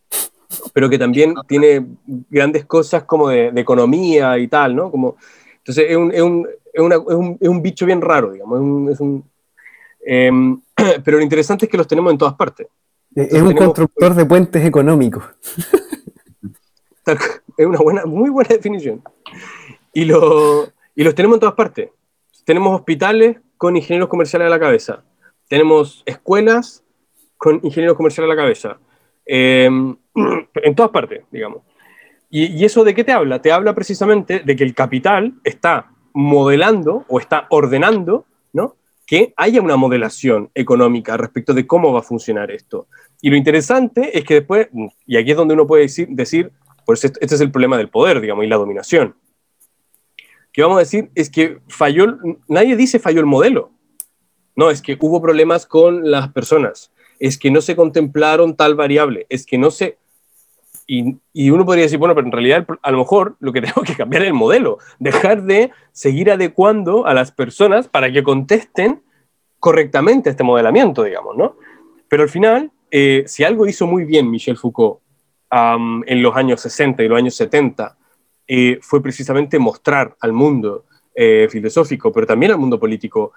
[0.73, 1.85] pero que también tiene
[2.31, 4.91] grandes cosas como de, economía y tal, ¿no?
[4.91, 5.17] Como,
[5.59, 8.91] entonces es un, es, un, es, una, un, es un, bicho bien raro, digamos.
[8.93, 9.23] Es un,
[10.07, 10.63] em,
[11.05, 12.69] pero lo interesante es que los tenemos en todas partes.
[13.15, 15.25] es un constructor de puentes económicos.
[17.57, 19.03] Es una buena, muy buena definición.
[19.93, 21.91] Y, lo, y los tenemos en todas partes.
[22.45, 25.05] Tenemos hospitales con ingenieros comerciales a la cabeza.
[25.49, 26.85] Tenemos escuelas
[27.37, 28.79] con ingenieros comerciales a la cabeza.
[29.27, 29.97] Em,
[30.55, 31.63] en todas partes, digamos.
[32.31, 33.43] Y, y, eso de qué te habla?
[33.43, 38.77] Te habla precisamente de que el capital está modelando o está ordenando, ¿no?
[39.05, 42.87] Que haya una modelación económica respecto de cómo va a funcionar esto.
[43.21, 44.69] Y lo interesante es que después,
[45.07, 46.53] y aquí es donde uno puede decir, decir
[46.87, 49.15] pues este es el problema del poder, digamos, y la dominación
[50.53, 52.19] que vamos a decir es que falló,
[52.49, 53.71] nadie dice falló el modelo.
[54.57, 59.27] No, es que hubo problemas con las personas, es que no se contemplaron tal variable,
[59.29, 59.97] es que no se...
[60.87, 63.83] Y, y uno podría decir, bueno, pero en realidad a lo mejor lo que tengo
[63.83, 69.03] que cambiar es el modelo, dejar de seguir adecuando a las personas para que contesten
[69.61, 71.57] correctamente este modelamiento, digamos, ¿no?
[72.09, 75.01] Pero al final, eh, si algo hizo muy bien Michel Foucault
[75.51, 77.97] en los años 60 y los años 70,
[78.81, 83.33] fue precisamente mostrar al mundo eh, filosófico, pero también al mundo político,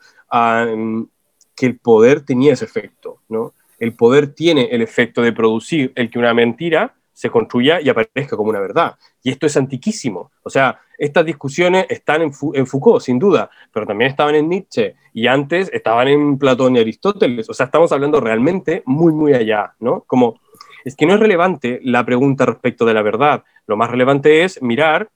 [1.56, 3.20] que el poder tenía ese efecto.
[3.30, 3.54] ¿no?
[3.80, 8.36] El poder tiene el efecto de producir el que una mentira se construya y aparezca
[8.36, 8.96] como una verdad.
[9.22, 10.32] Y esto es antiquísimo.
[10.42, 14.96] O sea, estas discusiones están en, en, Foucault, sin duda, pero también estaban en Nietzsche
[15.14, 17.50] y antes estaban en Platón y Aristóteles.
[17.50, 20.04] O sea, estamos hablando realmente muy, muy allá, ¿no?
[20.08, 20.40] Como
[20.86, 23.44] es que no es relevante la pregunta respecto de la verdad.
[23.68, 25.10] Lo más relevante es mirar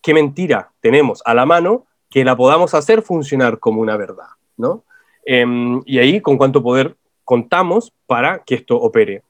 [0.00, 4.84] qué mentira tenemos a la mano que la podamos hacer funcionar como una verdad, ¿no?
[5.24, 9.22] Em, y ahí con cuánto poder contamos para que esto opere.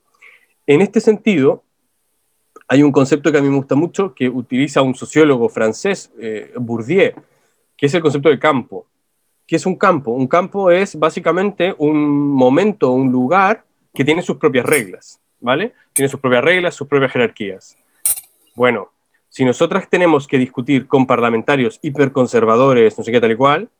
[0.66, 1.62] En este sentido,
[2.66, 6.52] hay un concepto que a mí me gusta mucho que utiliza un sociólogo francés, eh,
[6.56, 7.12] Bourdieu,
[7.76, 8.86] que es el concepto de campo.
[9.46, 10.12] ¿Qué es un campo?
[10.12, 15.22] Un campo es básicamente un momento, un lugar que tiene sus propias reglas.
[15.42, 15.74] ¿vale?
[15.92, 17.76] Tiene sus propias reglas, sus propias jerarquías.
[18.54, 18.90] Bueno,
[19.28, 23.70] si nosotras tenemos que discutir con parlamentarios hiperconservadores, no sé qué tal y cual,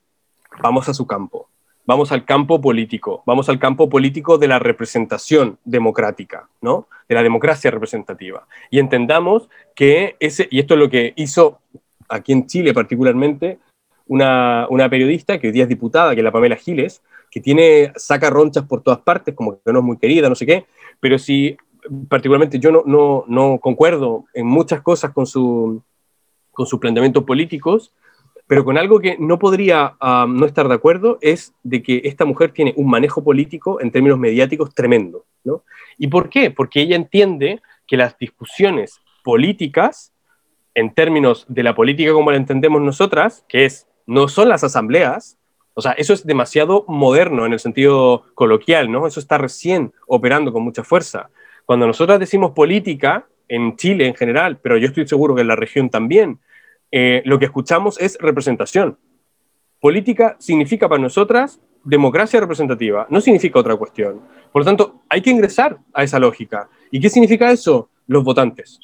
[0.62, 1.49] vamos a su campo.
[1.85, 6.86] Vamos al campo político, vamos al campo político de la representación democrática, ¿no?
[7.09, 8.47] De la democracia representativa.
[8.70, 11.59] Y entendamos que ese, y esto es lo que hizo
[12.09, 13.59] aquí en Chile particularmente,
[14.07, 17.93] una, una periodista que hoy día es diputada, que es la Pamela Giles, que tiene,
[17.97, 20.66] saca ronchas por todas partes, como que no es muy querida, no sé qué,
[21.01, 21.57] pero si
[22.09, 25.82] particularmente yo no, no, no concuerdo en muchas cosas con, su,
[26.50, 27.92] con sus planteamientos políticos,
[28.46, 32.24] pero con algo que no podría ah, no estar de acuerdo es de que esta
[32.24, 35.24] mujer tiene un manejo político en términos mediáticos tremendo.
[35.44, 35.62] ¿no?
[35.98, 36.50] ¿Y por qué?
[36.50, 40.12] Porque ella entiende que las discusiones políticas,
[40.74, 45.38] en términos de la política como la entendemos nosotras, que es, no son las asambleas,
[45.74, 49.06] o sea, eso es demasiado moderno en el sentido coloquial, ¿no?
[49.06, 51.30] Eso está recién operando con mucha fuerza.
[51.64, 55.56] Cuando nosotros decimos política, en Chile en general, pero yo estoy seguro que en la
[55.56, 56.40] región también,
[56.90, 58.98] eh, lo que escuchamos es representación.
[59.78, 64.22] Política significa para nosotras democracia representativa, no significa otra cuestión.
[64.52, 66.70] Por lo tanto, hay que ingresar a esa lógica.
[66.90, 67.90] ¿Y qué significa eso?
[68.06, 68.80] Los votantes.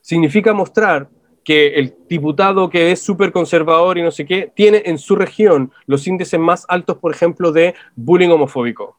[0.00, 1.08] Significa mostrar
[1.44, 5.70] que el diputado que es súper conservador y no sé qué, tiene en su región
[5.86, 8.98] los índices más altos, por ejemplo, de bullying homofóbico,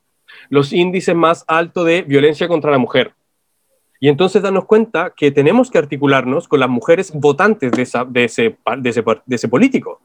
[0.49, 3.13] los índices más altos de violencia contra la mujer.
[3.99, 8.23] Y entonces darnos cuenta que tenemos que articularnos con las mujeres votantes de, ese, de,
[8.25, 8.55] ese,
[9.25, 10.01] de ese político.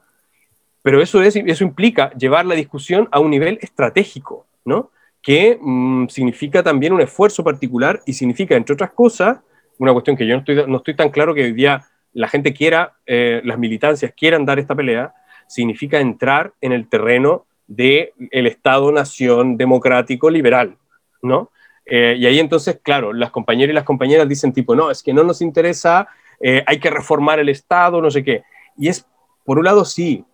[0.83, 4.91] Pero eso, es, eso implica llevar la discusión a un nivel estratégico, ¿no?
[5.25, 9.39] que mm, significa también un esfuerzo particular y significa, entre otras cosas,
[9.79, 12.53] una cuestión que yo no estoy, no estoy tan claro que hoy día la gente
[12.53, 15.15] quiera, eh, las militancias quieran dar esta pelea,
[15.49, 20.77] significa entrar en el terreno del el Estado-nación democrático liberal,
[21.23, 21.51] ¿no?
[21.87, 25.13] Eh, y ahí entonces, claro, las compañeras y las compañeras dicen tipo, no, es que
[25.13, 26.09] no nos interesa,
[26.41, 28.43] eh, hay que reformar el Estado, no sé qué.
[28.77, 29.07] Y es,
[29.45, 30.25] por un lado, sí.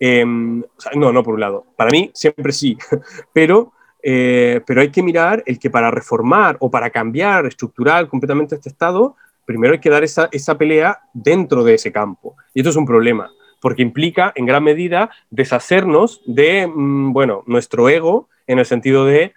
[0.00, 0.62] Em,
[0.94, 1.66] no, no por un lado.
[1.76, 2.76] Para mí, siempre sí.
[3.32, 8.54] pero, eh, pero hay que mirar el que para reformar o para cambiar estructural completamente
[8.54, 12.36] este Estado, primero hay que dar esa, esa pelea dentro de ese campo.
[12.54, 17.88] Y esto es un problema, porque implica en gran medida deshacernos de, mm, bueno, nuestro
[17.88, 19.34] ego en el sentido de,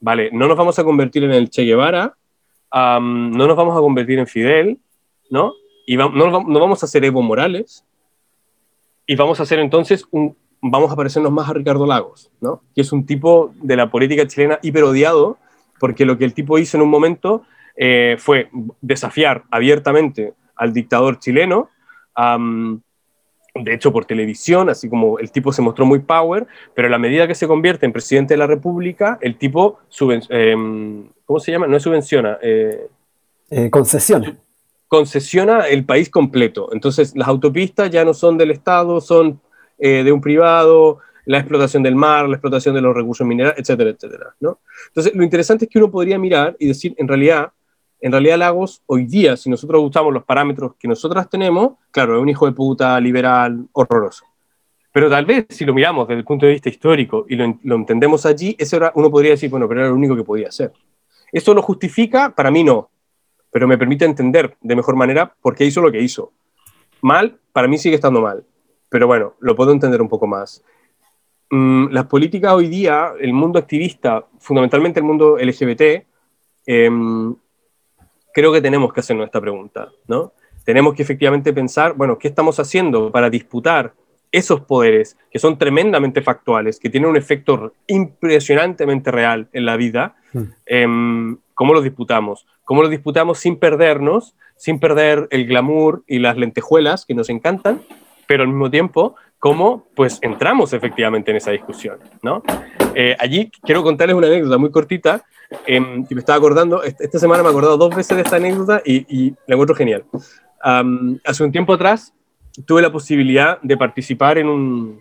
[0.00, 2.16] vale, no nos vamos a convertir en el Che Guevara,
[2.72, 4.78] no nos vamos a convertir en Fidel,
[5.30, 5.52] ¿no?
[5.86, 7.84] Y no, no, vamos a ser Evo Morales,
[9.06, 10.06] y vamos a hacer entonces
[10.62, 12.62] vamos a parecernos más a Ricardo Lagos, ¿no?
[12.74, 15.38] Que es un tipo de la política chilena hiperodiado,
[15.80, 17.42] porque lo que el tipo hizo en un momento
[17.76, 18.48] eh, fue
[18.80, 21.68] desafiar abiertamente al dictador chileno,
[23.54, 26.98] de hecho por televisión, así como el tipo se mostró muy power, pero a la
[26.98, 29.80] medida que se convierte en presidente de la República, el tipo,
[30.30, 30.56] eh,
[31.26, 31.66] ¿cómo se llama?
[31.66, 32.38] No es subvenciona.
[32.42, 32.86] Eh,
[33.50, 34.38] eh, concesiona
[34.92, 36.68] concesiona el país completo.
[36.70, 39.40] Entonces, las autopistas ya no son del Estado, son
[39.78, 43.88] eh, de un privado, la explotación del mar, la explotación de los recursos minerales, etcétera,
[43.88, 44.34] etcétera.
[44.40, 44.58] ¿no?
[44.88, 47.52] Entonces, lo interesante es que uno podría mirar y decir, en realidad,
[48.02, 52.22] en realidad Lagos, hoy día, si nosotros usamos los parámetros que nosotras tenemos, claro, es
[52.22, 54.26] un hijo de puta liberal horroroso.
[54.92, 58.26] Pero tal vez, si lo miramos desde el punto de vista histórico y lo, entendemos
[58.26, 60.70] allí, ese era, uno podría decir, bueno, pero era lo único que podía hacer.
[61.32, 62.34] ¿Esto lo justifica?
[62.34, 62.90] Para mí no
[63.52, 66.32] pero me permite entender de mejor manera por qué hizo lo que hizo.
[67.02, 68.44] Mal, para mí sigue estando mal,
[68.88, 70.64] pero bueno, lo puedo entender un poco más.
[71.50, 76.06] Mm, las políticas hoy día, el mundo activista, fundamentalmente el mundo LGBT,
[76.64, 77.34] em,
[78.32, 80.32] creo que tenemos que hacernos esta pregunta, ¿no?
[80.64, 83.94] Tenemos que efectivamente pensar, bueno, ¿qué estamos haciendo para disputar
[84.30, 90.16] esos poderes que son tremendamente factuales, que tienen un efecto impresionantemente real en la vida?
[90.32, 90.44] Hmm.
[90.66, 92.46] Em, ¿Cómo los disputamos?
[92.64, 97.82] cómo lo disputamos sin perdernos, sin perder el glamour y las lentejuelas que nos encantan,
[98.26, 102.44] pero al mismo tiempo cómo pues entramos efectivamente en esa discusión, ¿no?
[102.94, 105.24] Eh, allí quiero contarles una anécdota muy cortita
[105.66, 108.80] eh, que me estaba acordando, esta semana me he acordado dos veces de esta anécdota
[108.84, 110.04] y, y la encuentro genial.
[111.24, 112.14] hace un tiempo atrás
[112.66, 115.00] tuve la posibilidad de participar en, un,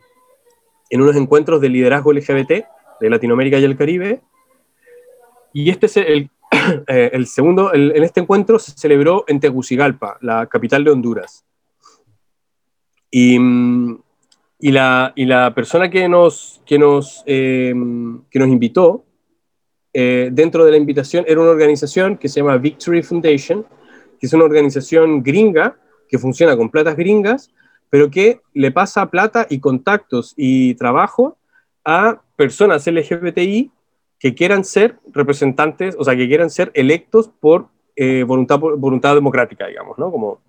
[0.90, 2.66] en unos encuentros de liderazgo LGBT
[3.00, 4.22] de Latinoamérica y el Caribe
[5.54, 6.32] y este es el,
[6.88, 11.46] Eh, el segundo, en este encuentro se celebró en Tegucigalpa, la capital de Honduras.
[13.10, 13.38] Y,
[14.62, 17.74] y, la, y la, persona que nos, que nos, eh,
[18.30, 19.04] que nos invitó,
[19.94, 23.66] eh, dentro de la invitación, era una organización que se llama Victory Foundation,
[24.20, 25.78] que es una organización gringa
[26.08, 27.52] que funciona con platas gringas,
[27.90, 31.38] pero que le pasa plata y contactos y trabajo
[31.84, 33.72] a personas LGBTI
[34.20, 39.68] que quieran ser representantes, o sea, que quieran ser electos por eh, voluntad, voluntad democrática,
[39.68, 40.12] digamos, ¿no?
[40.12, 40.40] Como,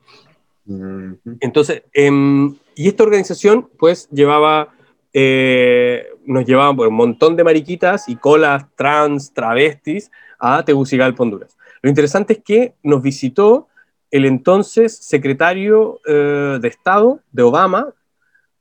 [0.67, 4.75] entonces, em, y esta organización, pues, llevaba,
[5.13, 11.57] eh, nos llevaba por un montón de mariquitas y colas trans, travestis a Tegucigalpa, Honduras.
[11.83, 13.69] Lo interesante es que nos visitó
[14.11, 17.93] el entonces secretario eh, de Estado de Obama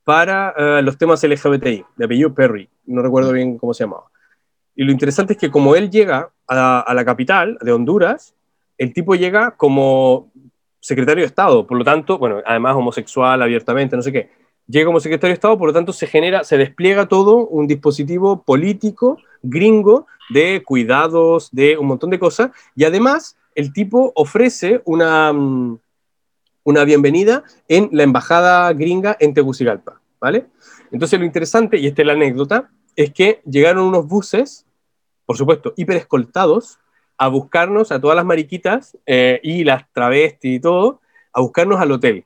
[0.03, 4.11] para los temas LGBTI, de apellido Perry, no recuerdo bien cómo se llamaba.
[4.76, 8.36] Y lo interesante es que como él llega a, la capital de Honduras,
[8.78, 10.31] el tipo llega como
[10.82, 14.32] secretario de Estado, por lo tanto, bueno, además homosexual abiertamente, no sé qué,
[14.68, 18.44] llega como secretario de Estado, por lo tanto se genera, se despliega todo un dispositivo
[18.44, 25.32] político gringo de cuidados, de un montón de cosas, y además el tipo ofrece una,
[25.32, 25.80] mm,
[26.64, 30.48] una bienvenida en la embajada gringa en Tegucigalpa, ¿vale?
[30.91, 34.66] Entonces lo interesante, y esta es la anécdota, es que llegaron unos buses,
[35.26, 36.80] por supuesto, hiper escoltados,
[37.22, 41.91] a buscarnos a todas las mariquitas eh, y las travestis y todo, a buscarnos al
[41.91, 42.26] hotel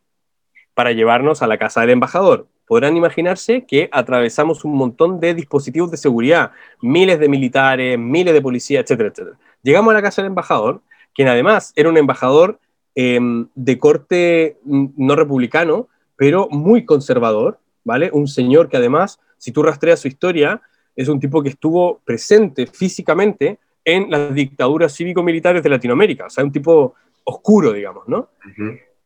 [0.74, 2.48] para llevarnos a la casa del embajador.
[2.66, 6.52] Podrán imaginarse que atravesamos un montón de dispositivos de seguridad,
[6.82, 9.38] miles de militares, miles de policías, etcétera, etcétera.
[9.64, 10.82] Llegamos a la casa del embajador,
[11.14, 12.62] quien además era un embajador
[12.96, 18.12] em, de corte mm, no republicano, pero muy conservador, ¿vale?
[18.14, 20.62] Un señor que además si tú rastreas su historia,
[20.96, 26.44] es un tipo que estuvo presente físicamente en las dictaduras cívico-militares de Latinoamérica, o sea,
[26.44, 28.30] un tipo oscuro, digamos, ¿no?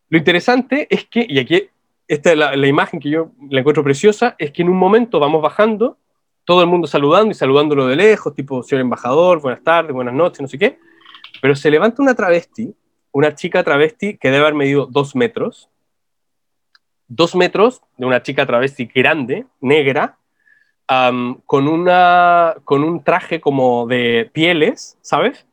[0.09, 1.69] Lo interesante es que, y aquí
[2.07, 5.41] esta es la, imagen que yo la encuentro preciosa, es que en un momento vamos
[5.41, 5.97] bajando
[6.43, 10.41] todo el mundo saludando y saludándolo de lejos, tipo, señor embajador, buenas tardes, buenas noches,
[10.41, 10.79] no sé qué.
[11.41, 12.73] Pero se levanta una travesti,
[13.11, 15.69] una chica travesti que debe haber medido dos metros,
[17.07, 20.17] dos metros de una chica travesti grande, negra,
[21.45, 25.45] con, una, con un traje como de pieles, ¿sabes?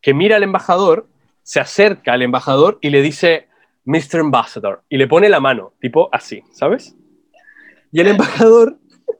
[0.00, 1.06] Que mira al embajador,
[1.44, 3.46] se acerca al embajador y le dice,
[3.84, 4.20] Mr.
[4.20, 6.96] Ambassador, y le pone la mano, tipo así, ¿sabes?
[7.92, 8.76] Y el embajador,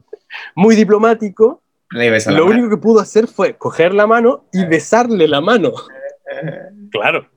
[0.57, 5.73] muy diplomático, lo único que pudo hacer fue coger la mano y besarle la mano.
[6.91, 7.29] Claro.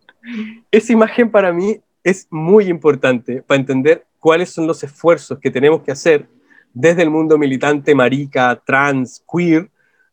[0.72, 5.84] Esa imagen para mí es muy importante para entender cuáles son los esfuerzos que tenemos
[5.84, 6.28] que hacer
[6.74, 9.70] desde el mundo militante, marica, trans, queer,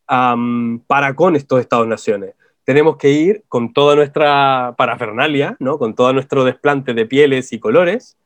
[0.06, 2.34] para con estos Estados-naciones.
[2.64, 5.78] Tenemos que ir con toda nuestra parafernalia, ¿no?
[5.78, 8.16] con todo nuestro desplante de pieles y colores,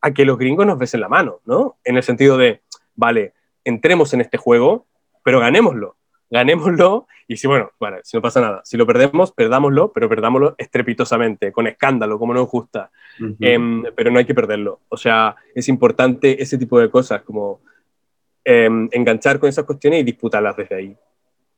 [0.00, 1.76] a que los gringos nos besen la mano, ¿no?
[1.82, 2.60] En el sentido de,
[2.94, 3.32] vale,
[3.64, 4.86] entremos en este juego,
[5.24, 5.96] pero ganémoslo.
[6.30, 7.70] Ganémoslo y si, bueno,
[8.02, 12.48] si no pasa nada, si lo perdemos, perdámoslo, pero perdámoslo estrepitosamente, con escándalo, como nos
[12.48, 12.90] gusta.
[13.40, 14.80] Em, pero no hay que perderlo.
[14.88, 17.60] O sea, es importante ese tipo de cosas, como
[18.48, 20.96] Em, enganchar con esas cuestiones y disputarlas desde ahí.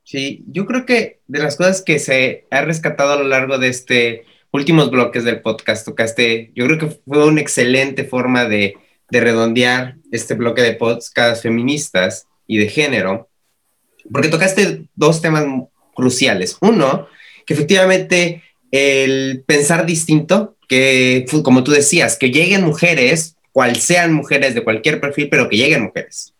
[0.03, 3.67] Sí, yo creo que de las cosas que se ha rescatado a lo largo de
[3.67, 8.73] este últimos bloques del podcast, tocaste, yo creo que fue una excelente forma de,
[9.11, 13.29] de redondear este bloque de podcasts feministas y de género,
[14.11, 15.45] porque tocaste dos temas
[15.93, 16.57] cruciales.
[16.59, 17.07] Uno,
[17.45, 18.41] que efectivamente
[18.71, 24.99] el pensar distinto, que como tú decías, que lleguen mujeres, cual sean mujeres de cualquier
[24.99, 26.33] perfil, pero que lleguen mujeres.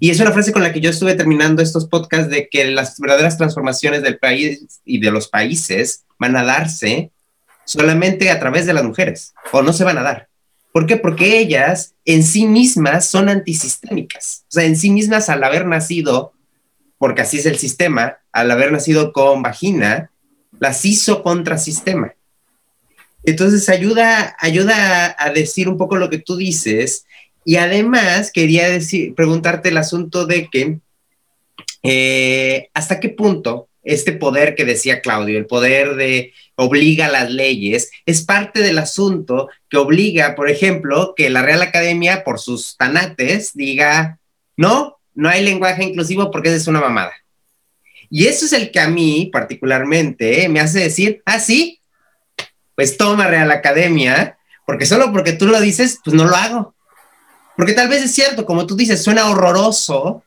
[0.00, 2.98] Y es una frase con la que yo estuve terminando estos podcasts de que las
[2.98, 7.10] verdaderas transformaciones del país y de los países van a darse
[7.64, 10.28] solamente a través de las mujeres, o no se van a dar.
[10.72, 10.96] ¿Por qué?
[10.96, 14.44] Porque ellas en sí mismas son antisistémicas.
[14.48, 16.32] O sea, en sí mismas al haber nacido,
[16.98, 20.10] porque así es el sistema, al haber nacido con vagina,
[20.58, 22.14] las hizo contra sistema.
[23.22, 27.06] Entonces ayuda, ayuda a decir un poco lo que tú dices
[27.44, 30.78] y además quería decir, preguntarte el asunto de que
[31.82, 37.30] eh, hasta qué punto este poder que decía Claudio, el poder de obliga a las
[37.30, 42.76] leyes, es parte del asunto que obliga, por ejemplo, que la Real Academia, por sus
[42.76, 44.18] tanates, diga,
[44.56, 47.12] no, no hay lenguaje inclusivo porque es una mamada.
[48.08, 51.80] Y eso es el que a mí particularmente me hace decir, ah, sí,
[52.74, 56.73] pues toma Real Academia, porque solo porque tú lo dices, pues no lo hago.
[57.56, 60.22] Porque tal vez es cierto, como tú dices, suena horroroso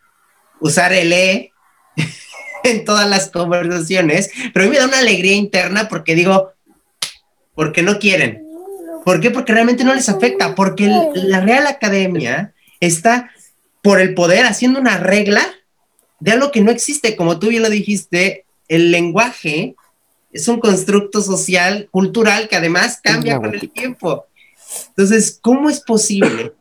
[0.59, 1.51] usar el E
[2.63, 6.51] en todas las conversaciones, pero a mí me da una alegría interna porque digo,
[7.55, 8.45] porque no quieren.
[9.03, 9.31] ¿Por qué?
[9.31, 13.31] Porque realmente no les afecta, porque la Real Academia está
[13.81, 15.45] por el poder haciendo una regla
[16.19, 19.75] de algo que no existe, como tú bien lo dijiste, el lenguaje
[20.31, 24.25] es un constructo social, cultural, que además cambia con el tiempo.
[24.89, 26.53] Entonces, ¿cómo es posible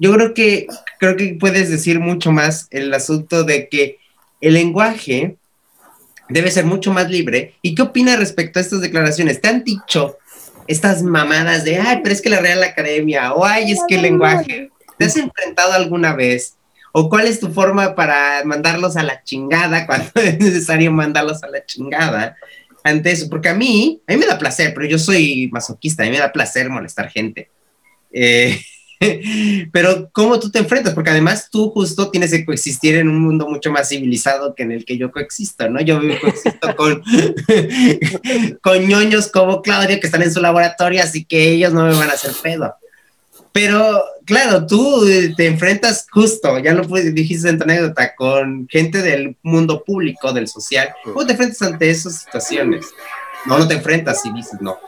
[0.00, 0.66] yo creo que,
[0.98, 3.98] creo que puedes decir mucho más el asunto de que
[4.40, 5.36] el lenguaje
[6.30, 7.54] debe ser mucho más libre.
[7.60, 9.42] ¿Y qué opinas respecto a estas declaraciones?
[9.42, 10.16] ¿Te han dicho
[10.66, 14.02] estas mamadas de, ay, pero es que la Real Academia, o ay, es que el
[14.02, 16.54] lenguaje, ¿te has enfrentado alguna vez?
[16.92, 21.48] ¿O cuál es tu forma para mandarlos a la chingada cuando es necesario mandarlos a
[21.48, 22.36] la chingada
[22.84, 23.28] ante eso?
[23.28, 26.18] Porque a mí, a mí me da placer, pero yo soy masoquista, a mí me
[26.18, 27.50] da placer molestar gente.
[28.12, 28.58] Eh,
[29.72, 30.92] Pero ¿cómo tú te enfrentas?
[30.92, 34.72] Porque además tú justo tienes que coexistir en un mundo mucho más civilizado que en
[34.72, 35.80] el que yo coexisto, ¿no?
[35.80, 37.02] Yo coexisto con,
[38.62, 42.10] con ñoños como Claudio que están en su laboratorio, así que ellos no me van
[42.10, 42.74] a hacer pedo.
[43.52, 45.04] Pero claro, tú
[45.36, 50.46] te enfrentas justo, ya lo dijiste en tu anécdota, con gente del mundo público, del
[50.46, 50.94] social.
[51.02, 52.86] ¿Cómo te enfrentas ante esas situaciones?
[53.46, 54.78] No, no te enfrentas y dices no.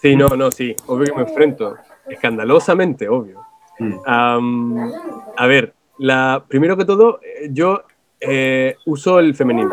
[0.00, 1.76] Sí, no, no, sí, obvio que me enfrento
[2.10, 3.42] escandalosamente, obvio.
[3.80, 4.90] Mm.
[5.36, 7.20] a ver, la, primero que todo,
[7.50, 7.82] yo
[8.20, 9.72] eh, uso el femenino.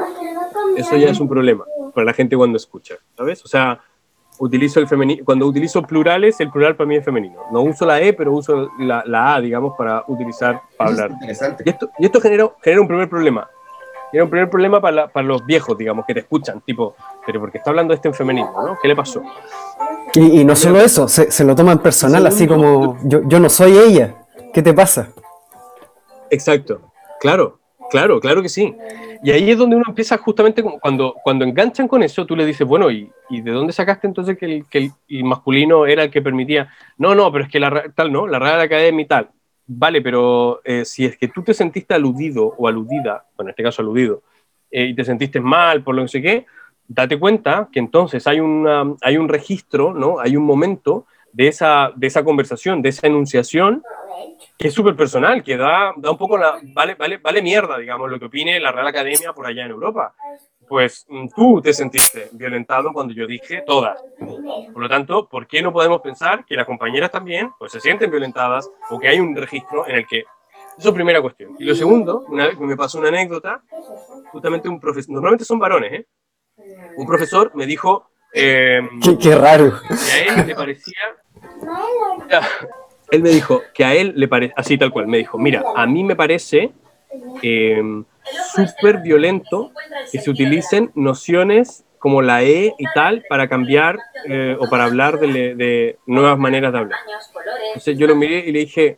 [0.77, 3.43] Eso ya es un problema para la gente cuando escucha, ¿sabes?
[3.45, 3.79] O sea,
[4.39, 7.39] utilizo el femenino, cuando utilizo plurales, el plural para mí es femenino.
[7.51, 11.11] No uso la E, pero uso la, la A, digamos, para utilizar, para hablar.
[11.21, 13.49] Y esto, y esto genera, genera un primer problema.
[14.11, 16.95] Genera un primer problema para, para los viejos, digamos, que te escuchan, tipo,
[17.25, 18.77] pero porque está hablando este en femenino, ¿no?
[18.81, 19.23] ¿Qué le pasó?
[20.13, 24.15] Y, no solo eso, se, lo toman personal, así como yo, yo no soy ella,
[24.53, 25.09] ¿qué te pasa?
[26.29, 26.81] Exacto,
[27.19, 28.75] claro, claro, claro que sí.
[29.23, 32.67] Y ahí es donde uno empieza justamente cuando, cuando enganchan con eso, tú le dices,
[32.67, 36.21] bueno, ¿y, y de dónde sacaste entonces que el, que el, masculino era el que
[36.21, 36.69] permitía?
[36.97, 38.27] No, no, pero es que la tal, ¿no?
[38.27, 39.29] La Real Academia y tal.
[39.67, 43.63] vale, pero eh, si es que tú te sentiste aludido o aludida, bueno, en este
[43.63, 44.21] caso aludido,
[44.69, 46.45] eh, y te sentiste mal por lo que sé qué,
[46.87, 50.19] date cuenta que entonces hay, una, hay un registro, ¿no?
[50.19, 51.05] Hay un momento
[51.35, 53.83] de esa, de esa conversación, de esa enunciación,
[54.57, 56.59] que es súper personal, que da, da un poco la...
[56.73, 60.15] Vale, vale, vale mierda, digamos, lo que opine la Real Academia por allá en Europa.
[60.67, 64.01] Pues mm, tú te sentiste violentado cuando yo dije todas.
[64.17, 68.09] Por lo tanto, ¿por qué no podemos pensar que las compañeras también pues, se sienten
[68.09, 70.23] violentadas o que hay un registro en el que...
[70.77, 71.55] Eso es primera cuestión.
[71.59, 73.61] Y lo segundo, una vez me pasó una anécdota,
[74.31, 76.07] justamente un profesor, normalmente son varones, ¿eh?
[76.97, 78.09] Un profesor me dijo...
[78.33, 79.73] Eh, qué, qué, raro.
[79.87, 80.99] Que a él le parecía
[83.11, 85.85] él me dijo que a él le parece, así tal cual, me dijo, mira, a
[85.85, 86.71] mí me parece
[87.41, 87.81] eh,
[88.55, 89.71] súper violento
[90.11, 93.97] que se utilicen nociones como la E y tal para cambiar
[94.27, 96.99] eh, o para hablar de, de, nuevas maneras de hablar.
[97.67, 98.97] Entonces yo lo miré y le dije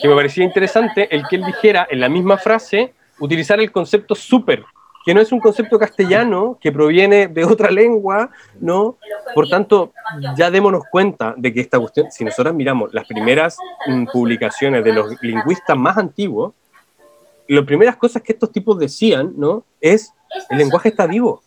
[0.00, 4.14] que me parecía interesante el que él dijera en la misma frase utilizar el concepto
[4.14, 4.64] súper
[5.06, 8.28] que no es un concepto castellano, que proviene de otra lengua,
[8.60, 8.96] ¿no?
[9.36, 9.92] Por tanto,
[10.36, 13.56] ya démonos cuenta de que esta cuestión, si nosotros miramos las primeras
[13.86, 16.54] mm, publicaciones de los lingüistas más antiguos,
[17.46, 19.62] las primeras cosas que estos tipos decían, ¿no?
[19.80, 20.12] Es,
[20.50, 21.40] el lenguaje está vivo.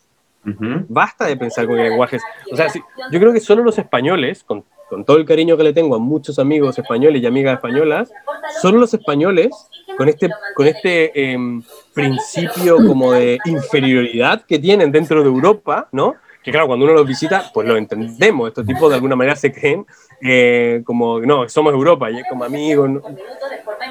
[0.88, 2.18] Basta de pensar con el lenguaje.
[2.50, 2.68] O sea,
[3.12, 5.98] yo creo que solo los españoles, con, con todo el cariño que le tengo a
[5.98, 8.10] muchos amigos españoles y amigas españolas,
[8.62, 9.50] solo los españoles
[10.00, 11.62] con este, con este em,
[11.92, 16.14] principio como de inferioridad que tienen dentro de Europa, ¿no?
[16.42, 18.48] Que claro, cuando uno los visita, pues lo entendemos.
[18.48, 19.84] Estos tipos de alguna manera se creen
[20.22, 22.90] eh, como, no, somos Europa, y es como amigos.
[22.90, 23.02] ¿no?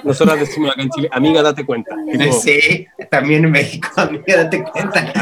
[0.04, 1.96] Nosotros decimos acá en Chile, amiga, date cuenta.
[2.12, 5.14] Tipo, sí, también en México, amiga, date cuenta.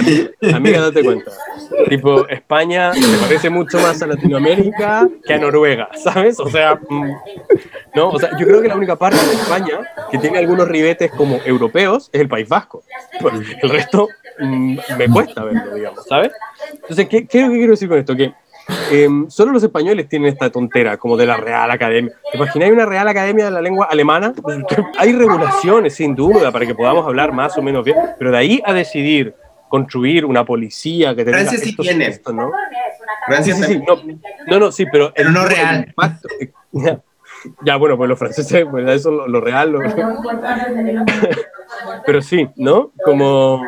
[0.53, 1.31] Amiga, date cuenta.
[1.89, 6.39] Tipo, España se parece mucho más a Latinoamérica que a Noruega, ¿sabes?
[6.39, 7.11] O sea, mm,
[7.95, 9.79] no, o sea, yo creo que la única parte de España
[10.11, 12.83] que tiene algunos ribetes como europeos es el País Vasco.
[13.19, 14.07] Pues, el resto
[14.39, 16.31] mmm, me cuesta verlo, digamos, ¿sabes?
[16.73, 18.15] Entonces, ¿qué, ¿qué es lo que quiero decir con esto?
[18.15, 18.33] Que
[18.91, 22.13] eh, solo los españoles tienen esta tontera, como de la Real Academia.
[22.31, 24.33] ¿Te imagináis una Real Academia de la lengua alemana?
[24.97, 28.61] Hay regulaciones, sin duda, para que podamos hablar más o menos bien, pero de ahí
[28.65, 29.33] a decidir
[29.69, 32.19] construir una policía que tenga Francia sí estos tiene.
[32.33, 32.51] ¿no?
[33.25, 33.97] Francia Sí, sí, no,
[34.47, 35.11] no, no, sí, pero...
[35.15, 35.87] Pero no real.
[35.87, 36.27] impacto-
[37.63, 39.79] ya, bueno, pues los franceses, pues eso lo, lo real, lo-
[42.05, 42.91] pero sí, ¿no?
[43.03, 43.61] Como...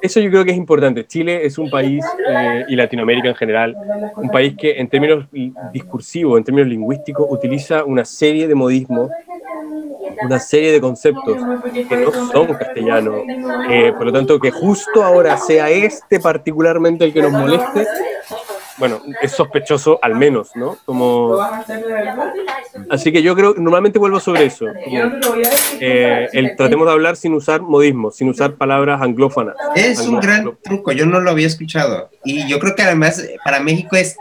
[0.00, 1.06] Eso yo creo que es importante.
[1.06, 3.76] Chile es un país, eh, y Latinoamérica en general,
[4.16, 5.26] un país que en términos
[5.72, 9.10] discursivos, en términos lingüísticos, utiliza una serie de modismos,
[10.22, 11.36] una serie de conceptos
[11.88, 13.14] que no son castellanos.
[13.70, 17.86] Eh, por lo tanto, que justo ahora sea este particularmente el que nos moleste,
[18.78, 20.76] bueno, es sospechoso al menos, ¿no?
[20.84, 21.38] Como...
[22.90, 24.66] Así que yo creo, normalmente vuelvo sobre eso.
[24.66, 25.36] como,
[25.80, 29.54] eh, el, tratemos de hablar sin usar modismos, sin usar palabras anglófonas.
[29.74, 32.10] Es un gran truco, yo no lo había escuchado.
[32.24, 34.16] Y yo creo que además eh, para México es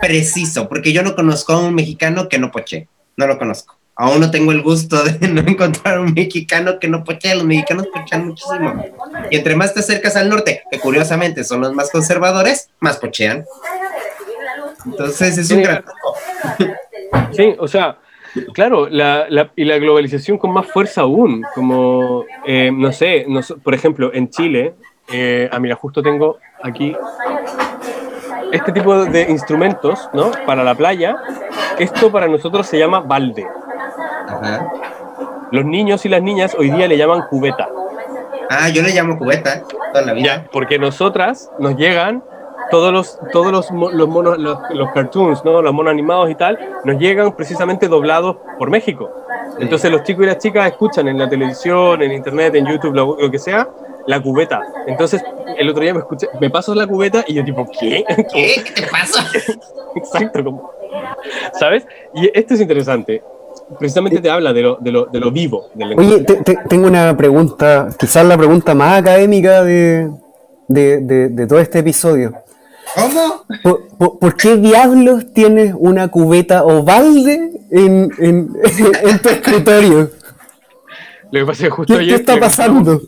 [0.00, 2.88] preciso, porque yo no conozco a un mexicano que no poche.
[3.16, 3.76] No lo conozco.
[3.96, 7.34] Aún no tengo el gusto de no encontrar un mexicano que no poche.
[7.34, 8.84] Los mexicanos pochan muchísimo.
[9.30, 13.44] Y entre más te acercas al norte, que curiosamente son los más conservadores, más pochean.
[14.86, 15.62] Entonces es un Sí.
[15.62, 15.84] gran.
[17.32, 17.98] Sí, o sea,
[18.54, 23.40] claro, la, la- y la globalización con más fuerza aún, como, eh, no sé, no
[23.62, 24.74] por ejemplo, en Chile,
[25.12, 26.96] eh, ah, mira, justo tengo aquí
[28.52, 30.30] este tipo de instrumentos, ¿no?
[30.46, 31.16] Para la playa,
[31.78, 33.46] esto para nosotros se llama balde.
[34.28, 34.68] Ajá.
[35.50, 37.68] Los niños y las niñas hoy día le llaman cubeta,
[38.50, 40.26] Ah, yo le llamo cubeta toda la vida.
[40.26, 42.22] ya, porque nosotras nos llegan
[42.70, 45.62] todos los, todos los, los monos, los, los cartoons, ¿no?
[45.62, 49.10] Los monos animados y tal, nos llegan precisamente doblados por México.
[49.58, 53.16] Entonces los chicos y las chicas escuchan en la televisión, en internet, en YouTube, lo,
[53.18, 53.68] lo que sea,
[54.06, 54.60] la cubeta.
[54.86, 55.22] Entonces
[55.56, 58.04] el otro día me escuché, me pasas la cubeta y yo tipo, ¿qué?
[58.32, 58.62] ¿Qué?
[58.64, 59.24] ¿Qué te pasa?
[59.94, 60.70] Exacto, como,
[61.54, 61.86] ¿sabes?
[62.14, 63.22] Y esto es interesante.
[63.78, 65.98] Precisamente te habla de lo, de lo, de lo vivo del.
[65.98, 70.10] Oye, te- te- tengo una pregunta, quizás la pregunta más académica de,
[70.68, 72.34] de- de- de todo este episodio.
[72.94, 73.44] ¿Cómo?
[73.62, 78.50] ¿Por, por- por qué diablos tienes una cubeta o balde en, en-
[79.02, 80.10] en tu escritorio?
[81.30, 83.00] Lo que pasa es que justo ¿Qué, qué ayer está le pasando?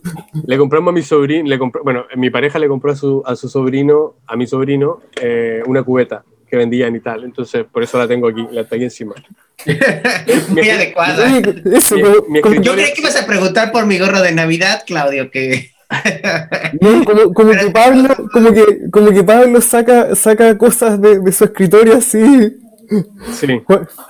[0.46, 3.36] Le compramos a mi sobrino, le compró, bueno, mi pareja le compró a su, a
[3.36, 7.24] su sobrino, a mi sobrino, eh, una cubeta que vendían y tal.
[7.24, 9.14] Entonces, por eso la tengo aquí, la tengo aquí encima.
[10.48, 11.28] Muy adecuada.
[11.28, 11.42] Mi-
[12.28, 15.70] mi Yo creí que ibas a preguntar por mi gorro de Navidad, Claudio, que...
[16.80, 21.32] no, como, como que Pablo, como que, como que Pablo saca, saca cosas de, de
[21.32, 22.56] su escritorio así.
[23.32, 23.46] Sí,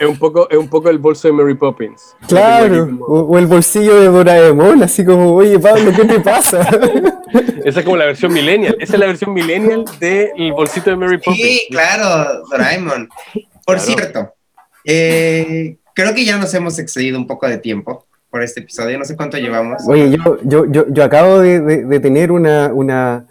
[0.00, 2.14] es un, poco, es un poco el bolso de Mary Poppins.
[2.28, 6.60] Claro, o, el bolsillo de Doraemon, así como, oye Pablo, ¿qué te pasa?
[7.64, 11.18] Esa es como la versión millennial, esa es la versión millennial del bolsito de Mary
[11.18, 11.36] Poppins.
[11.36, 13.08] Sí, claro, Doraemon.
[13.64, 14.32] Por cierto,
[14.84, 19.04] eh, creo que ya nos hemos excedido un poco de tiempo por este episodio, no
[19.04, 19.82] sé cuánto llevamos.
[19.88, 23.26] Oye, yo, yo, yo, yo acabo de, de, tener una, una,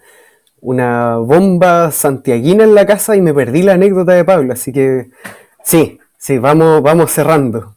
[0.65, 5.09] una bomba santiaguina en la casa y me perdí la anécdota de Pablo, así que
[5.63, 7.75] sí, sí, vamos, vamos cerrando.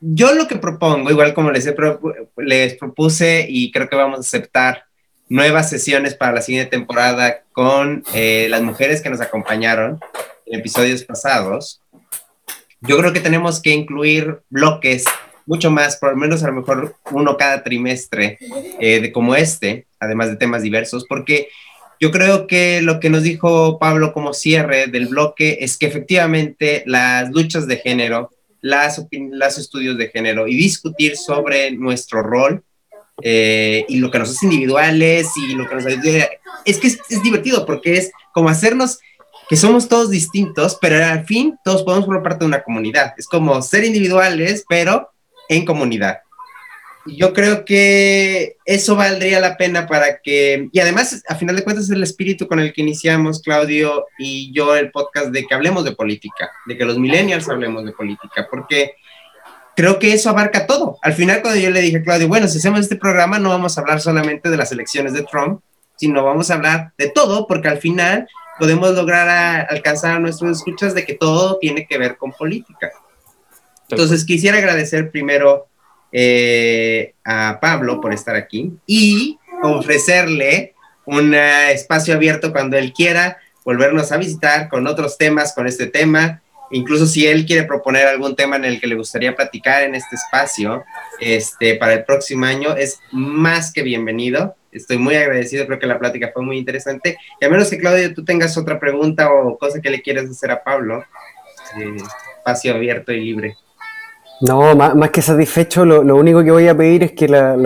[0.00, 1.72] Yo lo que propongo, igual como les,
[2.36, 4.84] les propuse y creo que vamos a aceptar
[5.28, 10.00] nuevas sesiones para la siguiente temporada con eh, las mujeres que nos acompañaron
[10.46, 11.80] en episodios pasados.
[12.80, 15.04] Yo creo que tenemos que incluir bloques
[15.46, 18.38] mucho más, por lo menos a lo mejor uno cada trimestre,
[18.80, 21.48] eh, de como este, además de temas diversos, porque
[22.00, 26.82] yo creo que lo que nos dijo Pablo como cierre del bloque es que efectivamente
[26.86, 28.30] las luchas de género,
[28.60, 32.62] las, las estudios de género y discutir sobre nuestro rol
[33.22, 37.22] eh, y lo que nos hace individuales y lo que nos es que es, es,
[37.22, 39.00] divertido porque es como hacernos
[39.48, 43.14] que somos todos distintos, pero al fin todos podemos formar parte de una comunidad.
[43.16, 45.10] Es como ser individuales, pero
[45.48, 46.18] en comunidad
[47.16, 51.86] yo creo que eso valdría la pena para que, y además, a final de cuentas,
[51.86, 55.84] es el espíritu con el que iniciamos, Claudio y yo, el podcast de que hablemos
[55.84, 58.92] de política, de que los millennials hablemos de política, porque
[59.74, 60.98] creo que eso abarca todo.
[61.02, 63.76] Al final, cuando yo le dije a Claudio, bueno, si hacemos este programa, no vamos
[63.76, 65.60] a hablar solamente de las elecciones de Trump,
[65.96, 68.28] sino vamos a hablar de todo, porque al final
[68.58, 72.90] podemos lograr alcanzar a nuestros escuchas de que todo tiene que ver con política.
[73.88, 75.68] Entonces, quisiera agradecer primero
[76.12, 80.74] eh, a Pablo por estar aquí y ofrecerle
[81.04, 85.86] un eh, espacio abierto cuando él quiera volvernos a visitar con otros temas, con este
[85.86, 86.42] tema.
[86.70, 90.16] Incluso si él quiere proponer algún tema en el que le gustaría platicar en este
[90.16, 90.84] espacio
[91.20, 94.54] este, para el próximo año, es más que bienvenido.
[94.70, 97.16] Estoy muy agradecido, creo que la plática fue muy interesante.
[97.40, 100.50] Y a menos que, Claudio, tú tengas otra pregunta o cosa que le quieras hacer
[100.50, 101.04] a Pablo,
[101.78, 101.96] eh,
[102.38, 103.56] espacio abierto y libre.
[104.40, 107.56] No, más, que satisfecho, lo, único que voy a pedir es que la,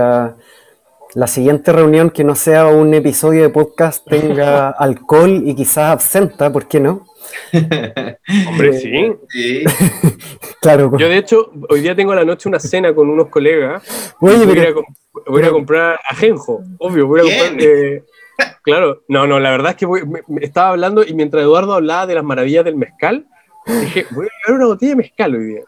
[1.14, 6.50] la, siguiente reunión, que no sea un episodio de podcast, tenga alcohol y quizás absenta,
[6.50, 7.04] ¿por qué no?
[8.48, 9.12] Hombre, sí.
[9.28, 9.64] sí.
[10.60, 10.96] claro.
[10.96, 14.14] Yo, de hecho, hoy día tengo a la noche una cena con unos colegas.
[14.20, 17.06] voy, a, comprar ajenjo, obvio.
[17.06, 17.62] Voy a comprar.
[17.62, 18.04] Eh,
[18.62, 19.86] claro, no, no, la verdad es que
[20.40, 23.26] estaba hablando y mientras Eduardo hablaba de las maravillas del mezcal,
[23.66, 25.62] Dije, voy a llevar una botella de mezcal hoy día.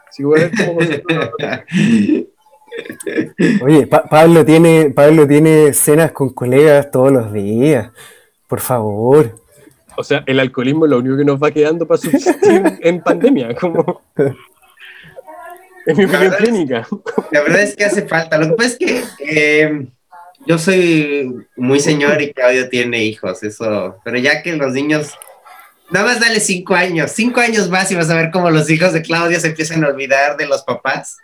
[3.62, 7.90] Oye, Pablo, tiene, Pablo tiene cenas con colegas todos los días.
[8.48, 9.36] Por favor.
[9.96, 13.54] O sea, el alcoholismo es lo único que nos va quedando para subsistir en pandemia.
[13.54, 14.02] Como...
[15.86, 16.88] Es mi opinión clínica.
[17.30, 18.38] La verdad es que hace falta.
[18.38, 19.86] Lo que pasa es que eh,
[20.46, 23.96] yo soy muy señor y Claudio tiene hijos, eso.
[24.02, 25.14] Pero ya que los niños
[25.90, 28.92] Nada más dale cinco años, cinco años más y vas a ver cómo los hijos
[28.92, 31.18] de Claudia se empiezan a olvidar de los papás.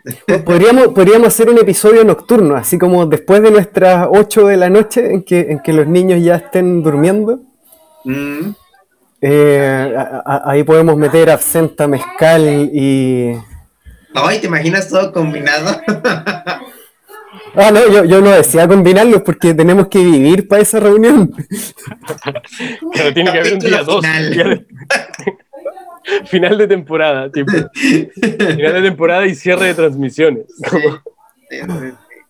[0.45, 5.13] Podríamos, podríamos hacer un episodio nocturno, así como después de nuestras ocho de la noche,
[5.13, 7.41] en que, en que los niños ya estén durmiendo.
[8.05, 8.51] Mm.
[9.23, 9.95] Eh,
[10.45, 13.35] ahí podemos meter absenta, mezcal y...
[14.15, 15.81] Ay, ¿te imaginas todo combinado?
[17.55, 21.33] Ah, no, yo, yo no decía combinarlos porque tenemos que vivir para esa reunión.
[22.95, 24.05] Pero tiene que haber un día dos.
[26.27, 26.57] Final.
[26.59, 27.53] de temporada, tipo.
[27.53, 30.45] Final de temporada y cierre de transmisiones.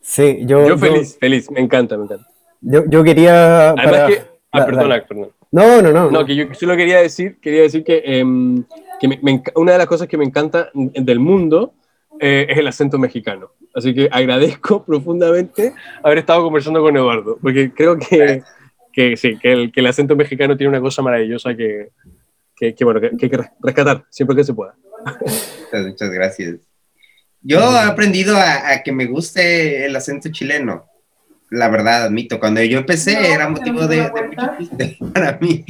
[0.00, 2.26] Sí, yo, yo feliz, feliz, me encanta, me encanta.
[2.60, 3.70] Yo, yo quería.
[3.70, 4.22] Además que.
[4.52, 5.28] Ah, perdona, perdona.
[5.52, 6.10] No, no, no.
[6.10, 8.64] No, que yo solo quería decir, quería decir que, em,
[9.00, 11.74] que una de las cosas que me encanta del mundo
[12.22, 13.50] eh, es el acento mexicano.
[13.74, 15.72] Así que agradezco profundamente
[16.02, 18.42] haber estado conversando con Eduardo, porque creo que,
[18.92, 21.92] que sí, que el, que el, acento mexicano tiene una cosa maravillosa que,
[22.54, 24.74] que, bueno, que, hay que rescatar siempre que se pueda.
[25.72, 26.56] Muchas, gracias.
[27.40, 30.84] Yo he aprendido a, que me guste el acento chileno.
[31.48, 34.10] La verdad, admito, cuando yo empecé era motivo de,
[34.72, 35.64] de, para mí.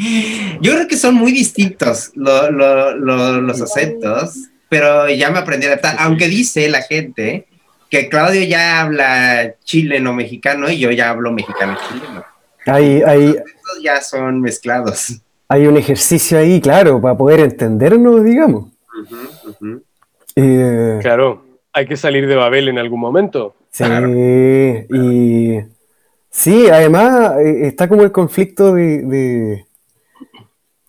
[0.61, 6.29] Yo creo que son muy distintos los acentos pero ya me aprendí a adaptar, aunque
[6.29, 7.47] dice la gente
[7.91, 12.25] que Claudio ya habla chileno mexicano y yo ya hablo mexicano chileno.
[12.67, 13.37] Ahí, ahí,
[13.83, 15.21] ya son mezclados.
[15.49, 18.71] Hay un ejercicio ahí, claro, para poder entendernos, digamos.
[20.37, 23.57] Eh, claro, hay que salir de Babel en algún momento.
[23.73, 25.59] Sí, y
[26.31, 29.67] sí, además eh, está como el conflicto de, de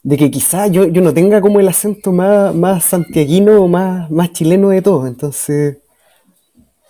[0.09, 4.31] que quizá yo, yo no tenga como el acento más, más santiaguino o más, más
[4.33, 5.07] chileno de todos.
[5.07, 5.77] Entonces,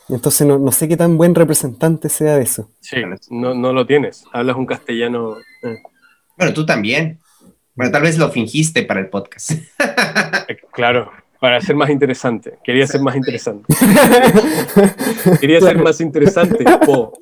[0.09, 2.69] entonces no, no sé qué tan buen representante sea de eso.
[2.79, 2.97] Sí,
[3.29, 4.23] no, no lo tienes.
[4.31, 5.37] Hablas un castellano.
[5.63, 5.77] eh.
[6.37, 7.19] Bueno, tú también.
[7.75, 9.51] Bueno, tal vez lo fingiste para el podcast.
[9.51, 12.57] Eh, Claro, para ser más interesante.
[12.63, 13.73] Quería ser más interesante.
[15.39, 16.63] Quería ser más interesante.
[16.85, 17.13] po.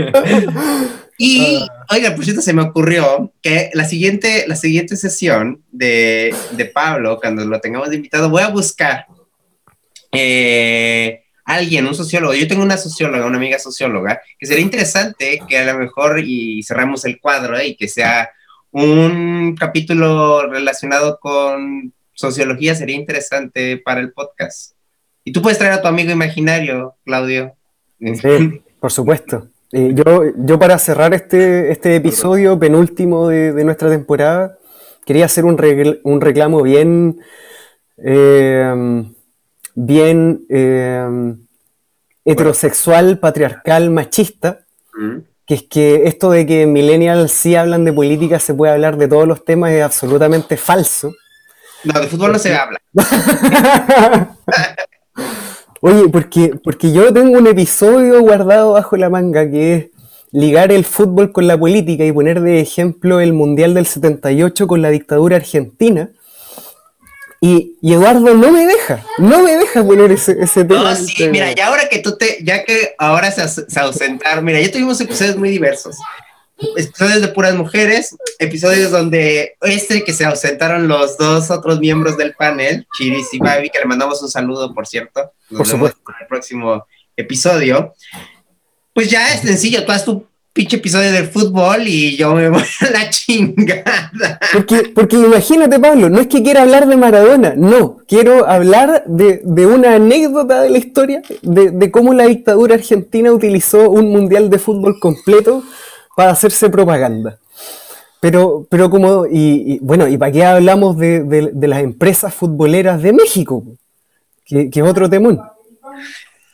[1.22, 6.64] Y, oiga, por cierto, se me ocurrió que la siguiente, la siguiente sesión de, de
[6.64, 9.04] Pablo, cuando lo tengamos de invitado, voy a buscar
[10.12, 12.32] eh, alguien, un sociólogo.
[12.32, 16.62] Yo tengo una socióloga, una amiga socióloga, que sería interesante que a lo mejor y
[16.62, 18.30] cerramos el cuadro eh, y que sea
[18.70, 24.72] un capítulo relacionado con sociología, sería interesante para el podcast.
[25.22, 27.54] Y tú puedes traer a tu amigo imaginario, Claudio.
[27.98, 29.50] Sí, por supuesto.
[29.72, 34.58] Eh, yo, yo para cerrar este, este episodio penúltimo de, de nuestra temporada,
[35.06, 37.20] quería hacer un, regl- un reclamo bien,
[37.98, 39.04] eh,
[39.74, 41.34] bien eh,
[42.24, 44.60] heterosexual, patriarcal, machista,
[44.92, 45.18] Mm.
[45.46, 49.06] que es que esto de que millennials sí hablan de política, se puede hablar de
[49.06, 51.14] todos los temas, es absolutamente falso.
[51.84, 52.80] No, de fútbol no se habla.
[55.80, 59.86] Oye, porque, porque yo tengo un episodio guardado bajo la manga que es
[60.32, 64.82] ligar el fútbol con la política y poner de ejemplo el Mundial del 78 con
[64.82, 66.10] la dictadura argentina.
[67.42, 70.82] Y, y Eduardo no me deja, no me deja poner ese, ese tema.
[70.82, 74.60] No, sí, mira, ya ahora que tú te, ya que ahora se, se ausentaron, mira,
[74.60, 75.96] ya tuvimos episodios muy diversos.
[76.76, 82.34] Episodios de puras mujeres, episodios donde este que se ausentaron los dos otros miembros del
[82.34, 85.32] panel, Chiris y Babi, que le mandamos un saludo, por cierto.
[85.50, 86.00] Nos Por vemos supuesto.
[86.08, 87.94] en el próximo episodio.
[88.92, 92.62] Pues ya es sencillo, tú haz tu pinche episodio del fútbol y yo me voy
[92.80, 94.10] a la chingada.
[94.52, 99.40] Porque, porque imagínate, Pablo, no es que quiera hablar de Maradona, no, quiero hablar de,
[99.44, 104.50] de una anécdota de la historia, de, de cómo la dictadura argentina utilizó un mundial
[104.50, 105.62] de fútbol completo
[106.16, 107.38] para hacerse propaganda.
[108.20, 112.34] Pero, pero como, y, y, bueno, ¿y para qué hablamos de, de- de las empresas
[112.34, 113.64] futboleras de México?
[114.44, 115.40] Que, que es otro temón.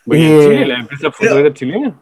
[0.07, 2.01] Oye, Eh, en Chile, la empresa futbolera chilena.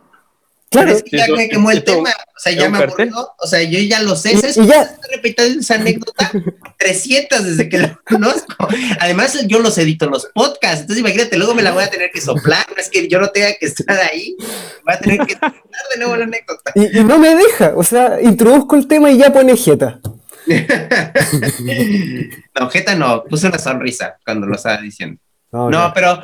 [0.74, 3.46] Claro, es que ya me quemó el tema, o sea, ¿es ya me aburrió, o
[3.46, 4.56] sea, yo ya lo sé, Y- ¿sabes?
[4.59, 6.30] y ya- Estoy repitiendo esa anécdota
[6.78, 8.68] 300 desde que lo conozco.
[9.01, 12.20] Además, yo los edito los podcasts, entonces imagínate, luego me la voy a tener que
[12.20, 14.36] soplar, no es que yo no tenga que estar ahí,
[14.84, 15.52] voy a tener que editar
[15.92, 16.72] de nuevo la anécdota.
[16.74, 20.01] y, y no me deja, o sea, introduzco el tema y ya pone jeta.
[22.60, 25.20] No, Jeta no, puse una sonrisa cuando lo estaba diciendo.
[25.52, 25.92] No, no.
[25.94, 26.20] pero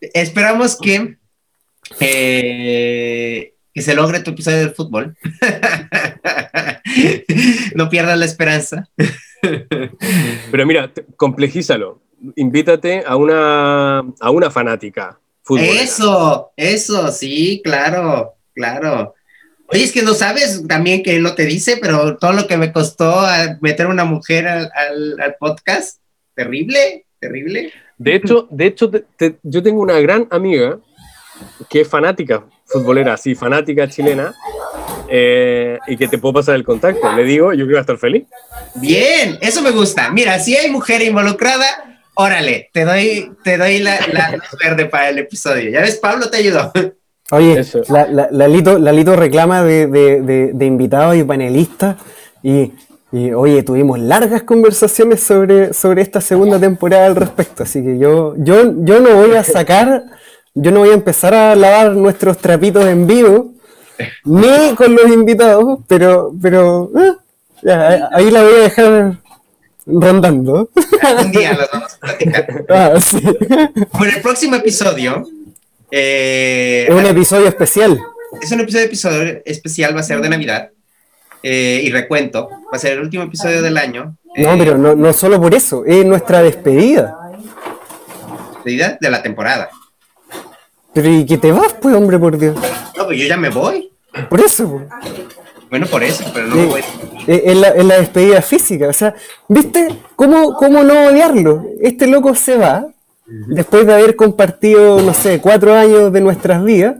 [0.00, 1.16] esperamos que,
[2.00, 5.16] eh, que se logre tu episodio del fútbol.
[7.74, 8.88] no pierdas la esperanza.
[10.50, 12.02] Pero mira, complejízalo.
[12.36, 15.82] Invítate a una, a una fanática futbolera.
[15.82, 19.14] Eso, eso, sí, claro, claro.
[19.68, 22.72] Oye, es que no sabes también que no te dice, pero todo lo que me
[22.72, 26.00] costó a meter una mujer al, al- al podcast,
[26.34, 27.72] terrible, terrible.
[27.98, 30.80] De hecho, de hecho te- te- yo tengo una gran amiga
[31.68, 34.34] que es fanática futbolera, sí, fanática chilena,
[35.08, 37.10] eh, y que te puedo pasar el contacto.
[37.12, 38.24] Le digo, yo creo que va a estar feliz.
[38.74, 40.10] Bien, eso me gusta.
[40.10, 41.64] Mira, si hay mujer involucrada,
[42.14, 45.70] órale, te doy, te doy la, la luz verde para el episodio.
[45.70, 46.72] Ya ves, Pablo te ayudó.
[47.30, 51.96] Oye, la, la- Lalito, Lalito reclama de, de- de- de invitados y panelistas
[52.42, 52.72] y,
[53.12, 58.34] y, oye, tuvimos largas conversaciones sobre, sobre esta segunda temporada al respecto, así que yo,
[58.38, 60.04] yo, yo no voy a sacar,
[60.60, 63.52] yo no voy a empezar a lavar nuestros trapitos en vivo,
[64.24, 67.12] ni con los invitados, pero, pero eh,
[67.62, 69.18] ya, ahí la voy a dejar
[69.86, 70.68] rondando.
[71.02, 72.64] Algún día las vamos a platicar.
[72.68, 73.20] Ah, sí.
[73.92, 75.26] Bueno, el próximo episodio
[75.90, 77.98] eh, Es un episodio especial.
[78.42, 80.70] es un episodio, episodio especial, va a ser de Navidad.
[81.42, 84.16] eh, y recuento, va a ser el último episodio del año.
[84.36, 87.16] No, eh, pero no, no solo por eso, es nuestra despedida.
[88.54, 89.68] despedida de la temporada.
[90.94, 92.56] Pero ¿y que te vas, pues, hombre, por Dios?
[92.96, 93.90] No, pues yo ya me voy.
[94.28, 94.84] Por eso, pues.
[95.70, 96.80] Bueno, por eso, pero no me voy.
[97.26, 98.88] Eh, Es la, es la despedida física.
[98.88, 99.14] O sea,
[99.48, 101.64] ¿viste cómo, cómo no odiarlo?
[101.80, 102.86] Este loco se va
[103.26, 106.96] después de haber compartido, no sé, cuatro años de nuestras vidas.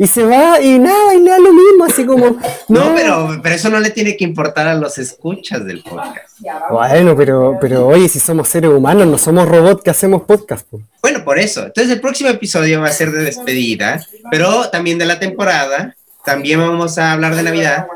[0.00, 2.38] Y se va y nada, y le da lo mismo, así como.
[2.68, 6.38] No, pero, pero eso no le tiene que importar a los escuchas del podcast.
[6.70, 10.66] Bueno, pero, pero oye, si somos seres humanos, no somos robots que hacemos podcast.
[10.70, 10.84] pues.
[11.02, 11.64] Bueno, por eso.
[11.66, 14.00] Entonces el próximo episodio va a ser de despedida,
[14.30, 15.96] pero también de la temporada.
[16.24, 17.86] También vamos a hablar de Navidad.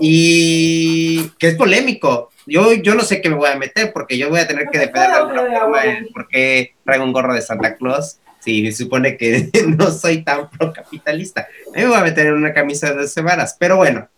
[0.00, 2.30] y que es polémico.
[2.46, 4.78] Yo, yo no sé qué me voy a meter porque yo voy a tener que
[4.78, 8.84] defender de alguna forma el por qué traigo un gorro de Santa Claus si se
[8.84, 11.42] supone que no soy tan procapitalista.
[11.42, 14.08] A mí me voy a meter en una camisa de 12 varas, pero bueno,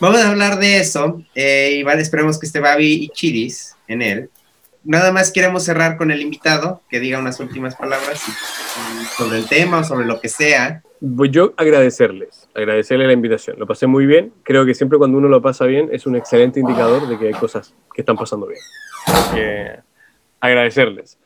[0.00, 4.30] vamos a hablar de eso eh, vale, esperemos que esté Babi y Chiris en él.
[4.84, 8.22] Nada más queremos cerrar con el invitado, que diga unas últimas palabras
[9.16, 10.82] sobre el tema o sobre lo que sea.
[11.00, 13.58] Voy yo agradecerles, agradecerles la invitación.
[13.58, 14.32] Lo pasé muy bien.
[14.44, 17.34] Creo que siempre cuando uno lo pasa bien es un excelente indicador de que hay
[17.34, 18.60] cosas que están pasando bien.
[19.36, 19.76] Eh,
[20.40, 21.18] agradecerles.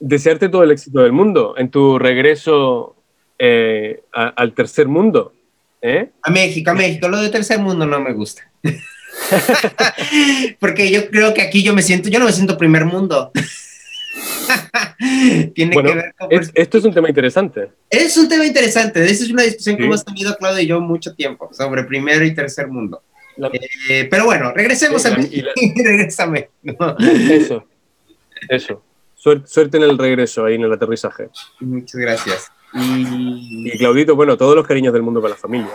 [0.00, 2.96] Desearte todo el éxito del mundo en tu regreso
[3.38, 5.32] eh, a, al tercer mundo.
[5.82, 6.10] ¿eh?
[6.22, 7.08] A México, a México.
[7.08, 8.50] Lo de tercer mundo no me gusta.
[10.58, 13.30] Porque yo creo que aquí yo me siento, yo no me siento primer mundo.
[15.54, 16.32] Tiene bueno, que ver con...
[16.32, 17.70] es, esto es un tema interesante.
[17.90, 19.04] Es un tema interesante.
[19.04, 19.80] Esa es una discusión sí.
[19.80, 23.02] que hemos tenido Claudio y yo mucho tiempo sobre primero y tercer mundo.
[23.36, 23.50] La...
[23.88, 25.28] Eh, pero bueno, regresemos a mí.
[25.42, 25.52] La...
[25.84, 26.48] Regrésame.
[26.62, 26.96] No.
[26.98, 27.66] Eso.
[28.48, 28.82] Eso.
[29.24, 31.30] Suerte, suerte en el regreso, ahí en el aterrizaje.
[31.60, 32.52] Muchas gracias.
[32.74, 33.72] Y...
[33.72, 35.70] y Claudito, bueno, todos los cariños del mundo para la familia.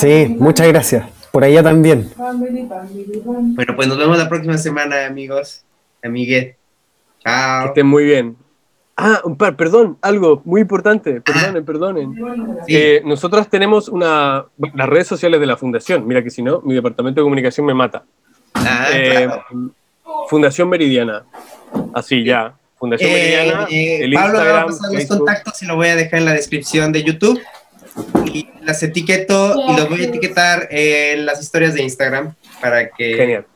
[0.00, 1.08] Sí, muchas gracias.
[1.30, 2.10] Por allá también.
[2.16, 5.62] Bueno, pues nos vemos la próxima semana, amigos,
[6.02, 6.56] amigues.
[7.20, 7.62] Chao.
[7.62, 8.36] Que estén muy bien.
[8.96, 12.14] Ah, un par, perdón, algo muy importante, perdonen, perdonen.
[12.66, 12.76] Sí.
[12.76, 16.74] Eh, nosotros tenemos una, las redes sociales de la fundación, mira que si no, mi
[16.74, 18.02] departamento de comunicación me mata.
[18.54, 19.44] Ah, eh, claro.
[20.28, 21.24] Fundación Meridiana,
[21.94, 22.54] así ya.
[22.78, 25.96] Fundación eh, Meridiana, el Pablo Instagram, va a pasar los contactos y lo voy a
[25.96, 27.40] dejar en la descripción de YouTube.
[28.32, 33.14] Y las etiqueto y los voy a etiquetar en las historias de Instagram para que
[33.14, 33.46] Genial.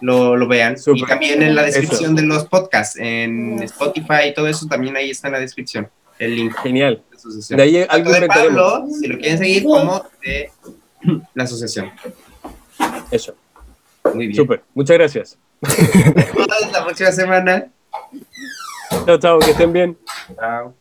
[0.00, 0.78] Lo, lo, vean.
[0.78, 1.02] Super.
[1.02, 2.22] Y también en la descripción eso.
[2.22, 6.36] de los podcasts, en Spotify y todo eso, también ahí está en la descripción el
[6.36, 6.54] link.
[6.62, 7.02] Genial.
[7.10, 7.56] De, asociación.
[7.56, 10.50] de ahí algo de Pablo, si lo quieren seguir, como de
[11.34, 11.90] la asociación.
[13.10, 13.34] Eso.
[14.14, 14.36] Muy bien.
[14.36, 14.62] Super.
[14.74, 15.38] Muchas gracias.
[15.62, 17.66] Hasta la próxima semana.
[19.04, 19.98] Chao, chao, que estén bien.
[20.36, 20.74] Chao.